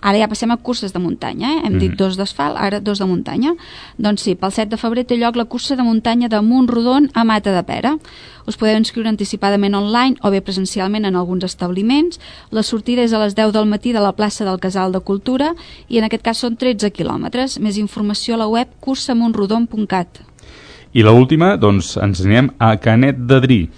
[0.00, 1.60] Ara ja passem a curses de muntanya, eh?
[1.64, 1.78] hem Mhm.
[1.80, 3.54] dit dos d'asfalt, ara dos de muntanya.
[3.98, 7.24] Doncs sí, pel 7 de febrer té lloc la cursa de muntanya de Montrodon a
[7.24, 7.98] Mata de Pera.
[8.46, 12.18] Us podeu inscriure anticipadament online o bé presencialment en alguns establiments.
[12.50, 15.54] La sortida és a les 10 del matí de la plaça del Casal de Cultura
[15.88, 17.58] i en aquest cas són 13 quilòmetres.
[17.60, 20.20] Més informació a la web cursamontrodon.cat.
[20.94, 23.68] i la última, doncs ens anem a Canet d'Adrí.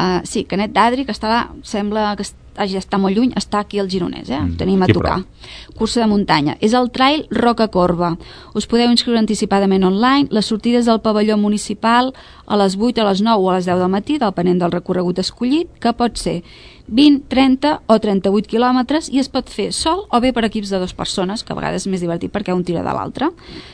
[0.00, 2.24] Uh, sí, Canet d'Adri, que està, sembla que
[2.58, 4.40] hagi d'estar molt lluny, està aquí al Gironès, eh?
[4.40, 5.20] Mm, Tenim a tocar.
[5.22, 5.76] prop.
[5.76, 6.56] Cursa de muntanya.
[6.60, 8.16] És el Trail Roca Corba.
[8.54, 10.28] Us podeu inscriure anticipadament online.
[10.30, 12.14] Les sortides del pavelló municipal
[12.46, 15.18] a les 8, a les 9 o a les 10 del matí, depenent del recorregut
[15.18, 16.42] escollit, que pot ser
[16.88, 20.78] 20, 30 o 38 quilòmetres i es pot fer sol o bé per equips de
[20.78, 23.30] dues persones, que a vegades és més divertit perquè un tira de l'altre.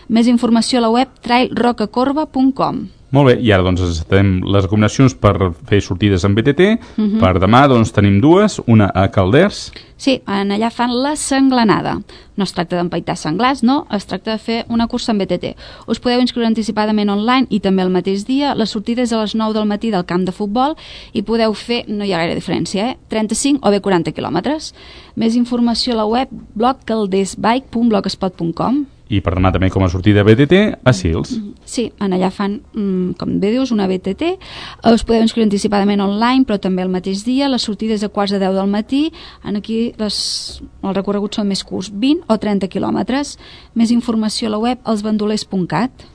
[0.09, 3.02] Més informació a la web trailrocacorba.com.
[3.13, 5.35] Molt bé, i ara doncs necessitem les recomanacions per
[5.69, 6.69] fer sortides en BTT.
[6.97, 7.21] Mhm.
[7.21, 9.71] Per demà doncs tenim dues, una a Calders,
[10.03, 12.01] Sí, en allà fan la senglanada.
[12.35, 15.53] No es tracta d'empaitar senglars, no, es tracta de fer una cursa en BTT.
[15.87, 18.57] Us podeu inscriure anticipadament online i també el mateix dia.
[18.59, 20.75] La sortida és a les 9 del matí del camp de futbol
[21.15, 22.99] i podeu fer, no hi ha gaire diferència, eh?
[23.15, 24.75] 35 o bé 40 quilòmetres.
[25.15, 26.27] Més informació a la web
[26.59, 31.35] blogcaldesbike.blogspot.com i per demà també com a sortida BTT a Sils.
[31.69, 34.23] Sí, en allà fan, mm, com bé dius, una BTT.
[34.33, 37.49] Eh, Us podeu inscriure anticipadament online, però també el mateix dia.
[37.49, 39.13] Les sortides a quarts de 10 del matí.
[39.45, 43.39] En aquí les, els recorreguts són més curts, 20 o 30 quilòmetres.
[43.75, 46.09] Més informació a la web elsbandolers.cat.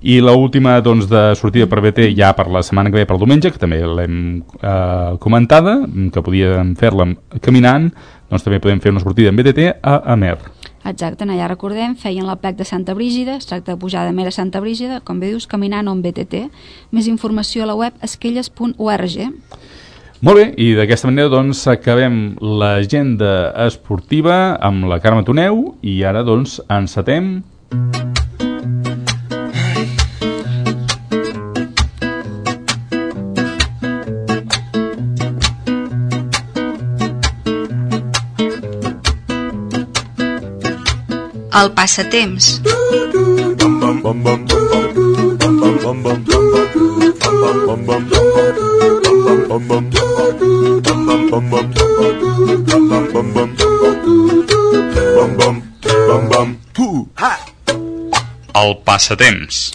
[0.00, 3.18] I l última doncs, de sortida per BT ja per la setmana que ve, pel
[3.18, 5.80] diumenge, que també l'hem eh, comentada,
[6.14, 7.08] que podíem fer-la
[7.42, 7.90] caminant,
[8.30, 10.36] doncs també podem fer una sortida en BTT a Amer.
[10.88, 14.30] Exacte, allà recordem, feien la plec de Santa Brígida, es tracta de pujar de Mera
[14.32, 16.46] Santa Brígida, com bé dius, caminant o en BTT.
[16.96, 19.18] Més informació a la web esquelles.org.
[20.18, 26.24] Molt bé, i d'aquesta manera doncs acabem l'agenda esportiva amb la Carme Toneu i ara
[26.26, 27.36] doncs encetem...
[41.52, 42.60] El passatemps.
[58.54, 59.72] El passatemps.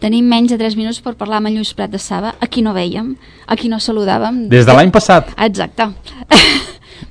[0.00, 2.62] Tenim menys de 3 minuts per parlar amb en Lluís Prat de Saba, a qui
[2.62, 3.14] no veiem,
[3.46, 4.48] a qui no saludàvem.
[4.50, 5.32] Des de l'any passat.
[5.38, 5.90] Exacte.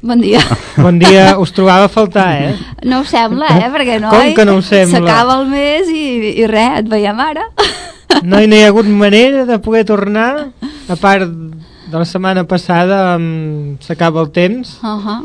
[0.05, 0.39] Bon dia.
[0.85, 2.55] Bon dia, us trobava a faltar, eh?
[2.83, 3.69] No ho sembla, eh?
[3.73, 4.99] Perquè no, Com que no ho sembla?
[5.01, 6.03] S'acaba el mes i,
[6.43, 7.47] i res, et veiem ara.
[8.23, 10.47] No, no hi ha hagut manera de poder tornar,
[10.87, 15.17] a part de la setmana passada um, s'acaba el temps, Uh -huh.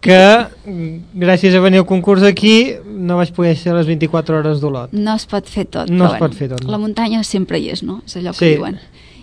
[0.00, 0.18] que
[0.66, 4.92] mm, gràcies a venir al concurs aquí no vaig poder ser les 24 hores d'Olot.
[4.92, 5.88] No es pot fer tot.
[5.90, 6.64] No es pot fer tot.
[6.64, 8.02] La muntanya sempre hi és, no?
[8.06, 8.54] És allò que Sí.
[8.56, 8.78] diuen.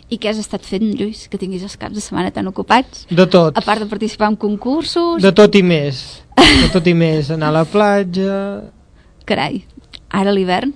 [0.10, 3.08] I què has estat fent, Lluís, que tinguis els caps de setmana tan ocupats?
[3.10, 3.58] De tot.
[3.58, 5.22] A part de participar en concursos...
[5.24, 6.22] De tot i més.
[6.38, 7.32] De tot i més.
[7.34, 8.36] Anar a la platja...
[9.26, 9.64] Carai,
[10.14, 10.74] ara l'hivern?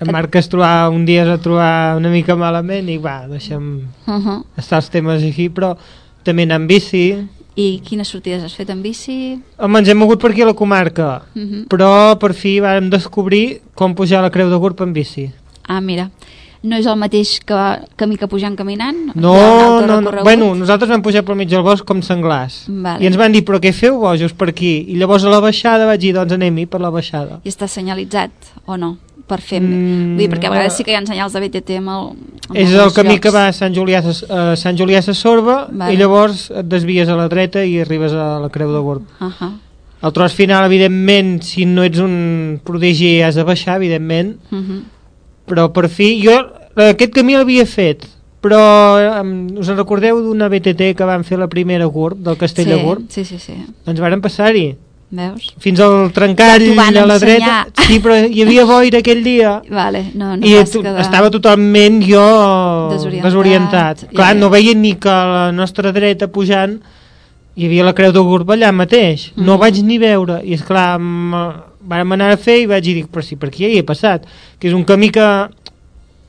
[0.00, 3.64] En Marc es trobava, un dia es va trobar una mica malament i va, deixem
[4.06, 4.44] Uh -huh.
[4.56, 5.76] estar els temes aquí, però
[6.22, 7.26] també anar amb bici.
[7.56, 9.42] I quines sortides has fet en bici?
[9.58, 11.66] Home, ens hem mogut per aquí a la comarca, Uh -huh.
[11.68, 15.32] però per fi vam descobrir com pujar a la Creu de Gurb en bici.
[15.66, 16.10] Ah, mira,
[16.62, 17.58] no és el mateix que,
[17.96, 19.12] camí que pujant caminant?
[19.14, 20.12] No, no, no.
[20.24, 22.64] Bueno, nosaltres vam pujar pel mig del bosc com senglars.
[22.68, 23.02] Vale.
[23.02, 24.84] I ens van dir, però què feu bojos per aquí?
[24.88, 27.40] I llavors a la baixada vaig dir, doncs anem-hi per la baixada.
[27.44, 28.30] I està senyalitzat
[28.66, 28.96] o no?
[29.28, 29.60] Per fer...
[29.60, 32.06] Mm, Vull dir, perquè a vegades sí que hi ha senyals de BTT amb el...
[32.48, 33.22] Amb És el camí llocs.
[33.22, 35.92] que va a Sant Julià, a Sant Julià a Sorba Vale.
[35.92, 39.02] i llavors et desvies a la dreta i arribes a la Creu de Gurb.
[39.20, 39.52] Uh -huh.
[40.00, 44.82] El tros final, evidentment, si no ets un prodigi has de baixar, evidentment, Uh -huh.
[45.48, 46.36] Però per fi, jo
[46.76, 48.04] eh, aquest camí l'havia fet,
[48.40, 48.60] però
[49.20, 52.70] um, us en recordeu d'una BTT que van fer la primera GURB, del Castell sí,
[52.70, 53.08] de Gurb?
[53.10, 53.56] Sí, sí, sí.
[53.86, 54.76] Ens varen passar-hi.
[55.10, 55.54] Veus?
[55.58, 57.64] Fins al trencall Ja a la ensenyar.
[57.72, 57.86] dreta.
[57.86, 59.54] Sí, però hi havia boira aquell dia.
[59.80, 61.00] Vale, no, no I to quedar...
[61.00, 62.20] estava totalment jo
[62.92, 64.02] Desorientat, desorientat.
[64.04, 64.38] ja, Clar, ja.
[64.42, 66.76] no veia ni que a la nostra dreta pujant
[67.56, 69.32] hi havia la Creu de Gurb allà mateix.
[69.34, 69.60] No Mhm.
[69.64, 70.42] vaig ni veure.
[70.44, 70.98] I és clar,
[71.88, 74.26] vam anar a fer i vaig dir, però si per aquí ja hi he passat.
[74.60, 75.26] Que és un camí que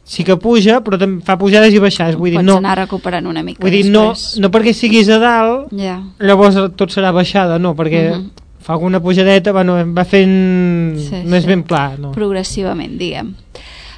[0.09, 2.15] sí que puja, però també fa pujades i baixades.
[2.17, 4.39] Vull dir, Pots no, anar recuperant una mica vull dir, no, després.
[4.41, 5.99] no perquè siguis a dalt, Ja.
[6.19, 8.29] llavors tot serà baixada, no, perquè Mhm.
[8.59, 10.97] fa alguna pujadeta, bueno, va fent...
[10.97, 11.47] Sí, no és sí.
[11.47, 12.11] ben pla, no.
[12.11, 13.35] Progressivament, diguem.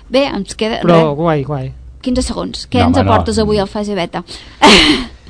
[0.10, 0.82] Bé, ens queda...
[0.82, 1.72] Però res, guai, guai.
[2.02, 2.68] 15 segons.
[2.70, 3.14] Què No, ens home, no.
[3.14, 4.24] aportes avui al fase beta?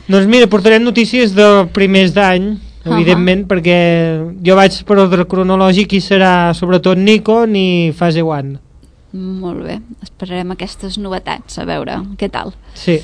[0.08, 3.78] Doncs mira, portarem notícies de primers d'any, evidentment, perquè
[4.44, 8.54] jo vaig per ordre cronològic i serà sobretot Nikon i fase 1.
[9.12, 12.54] Molt bé, esperarem aquestes novetats, a veure què tal.
[12.74, 13.00] Sí.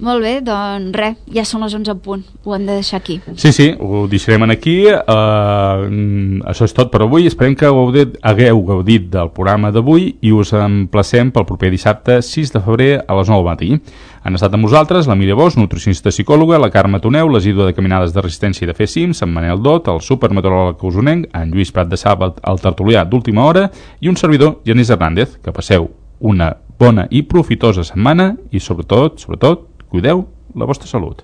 [0.00, 3.18] Molt bé, doncs res, ja són les 11 en punt, ho hem de deixar aquí.
[3.36, 4.78] Sí, sí, ho deixarem aquí.
[4.88, 7.28] Uh, això és tot per avui.
[7.28, 12.54] Esperem que gaudit, hagueu gaudit del programa d'avui i us emplacem pel proper dissabte 6
[12.56, 14.00] de febrer a les 9 del matí.
[14.24, 18.14] Han estat amb nosaltres la Míria Bosch, nutricionista psicòloga, la Carme Toneu, l'asidua de caminades
[18.14, 21.90] de resistència i de fer cims, en Manel Dot, el supermeteoròleg usonenc, en Lluís Prat
[21.90, 23.68] de Sàbat, el tertulià d'última hora
[24.00, 25.36] i un servidor, Genís Hernández.
[25.42, 25.90] Que passeu
[26.22, 26.52] una
[26.82, 30.24] bona i profitosa setmana i sobretot, sobretot, cuideu
[30.56, 31.20] la vostra salut.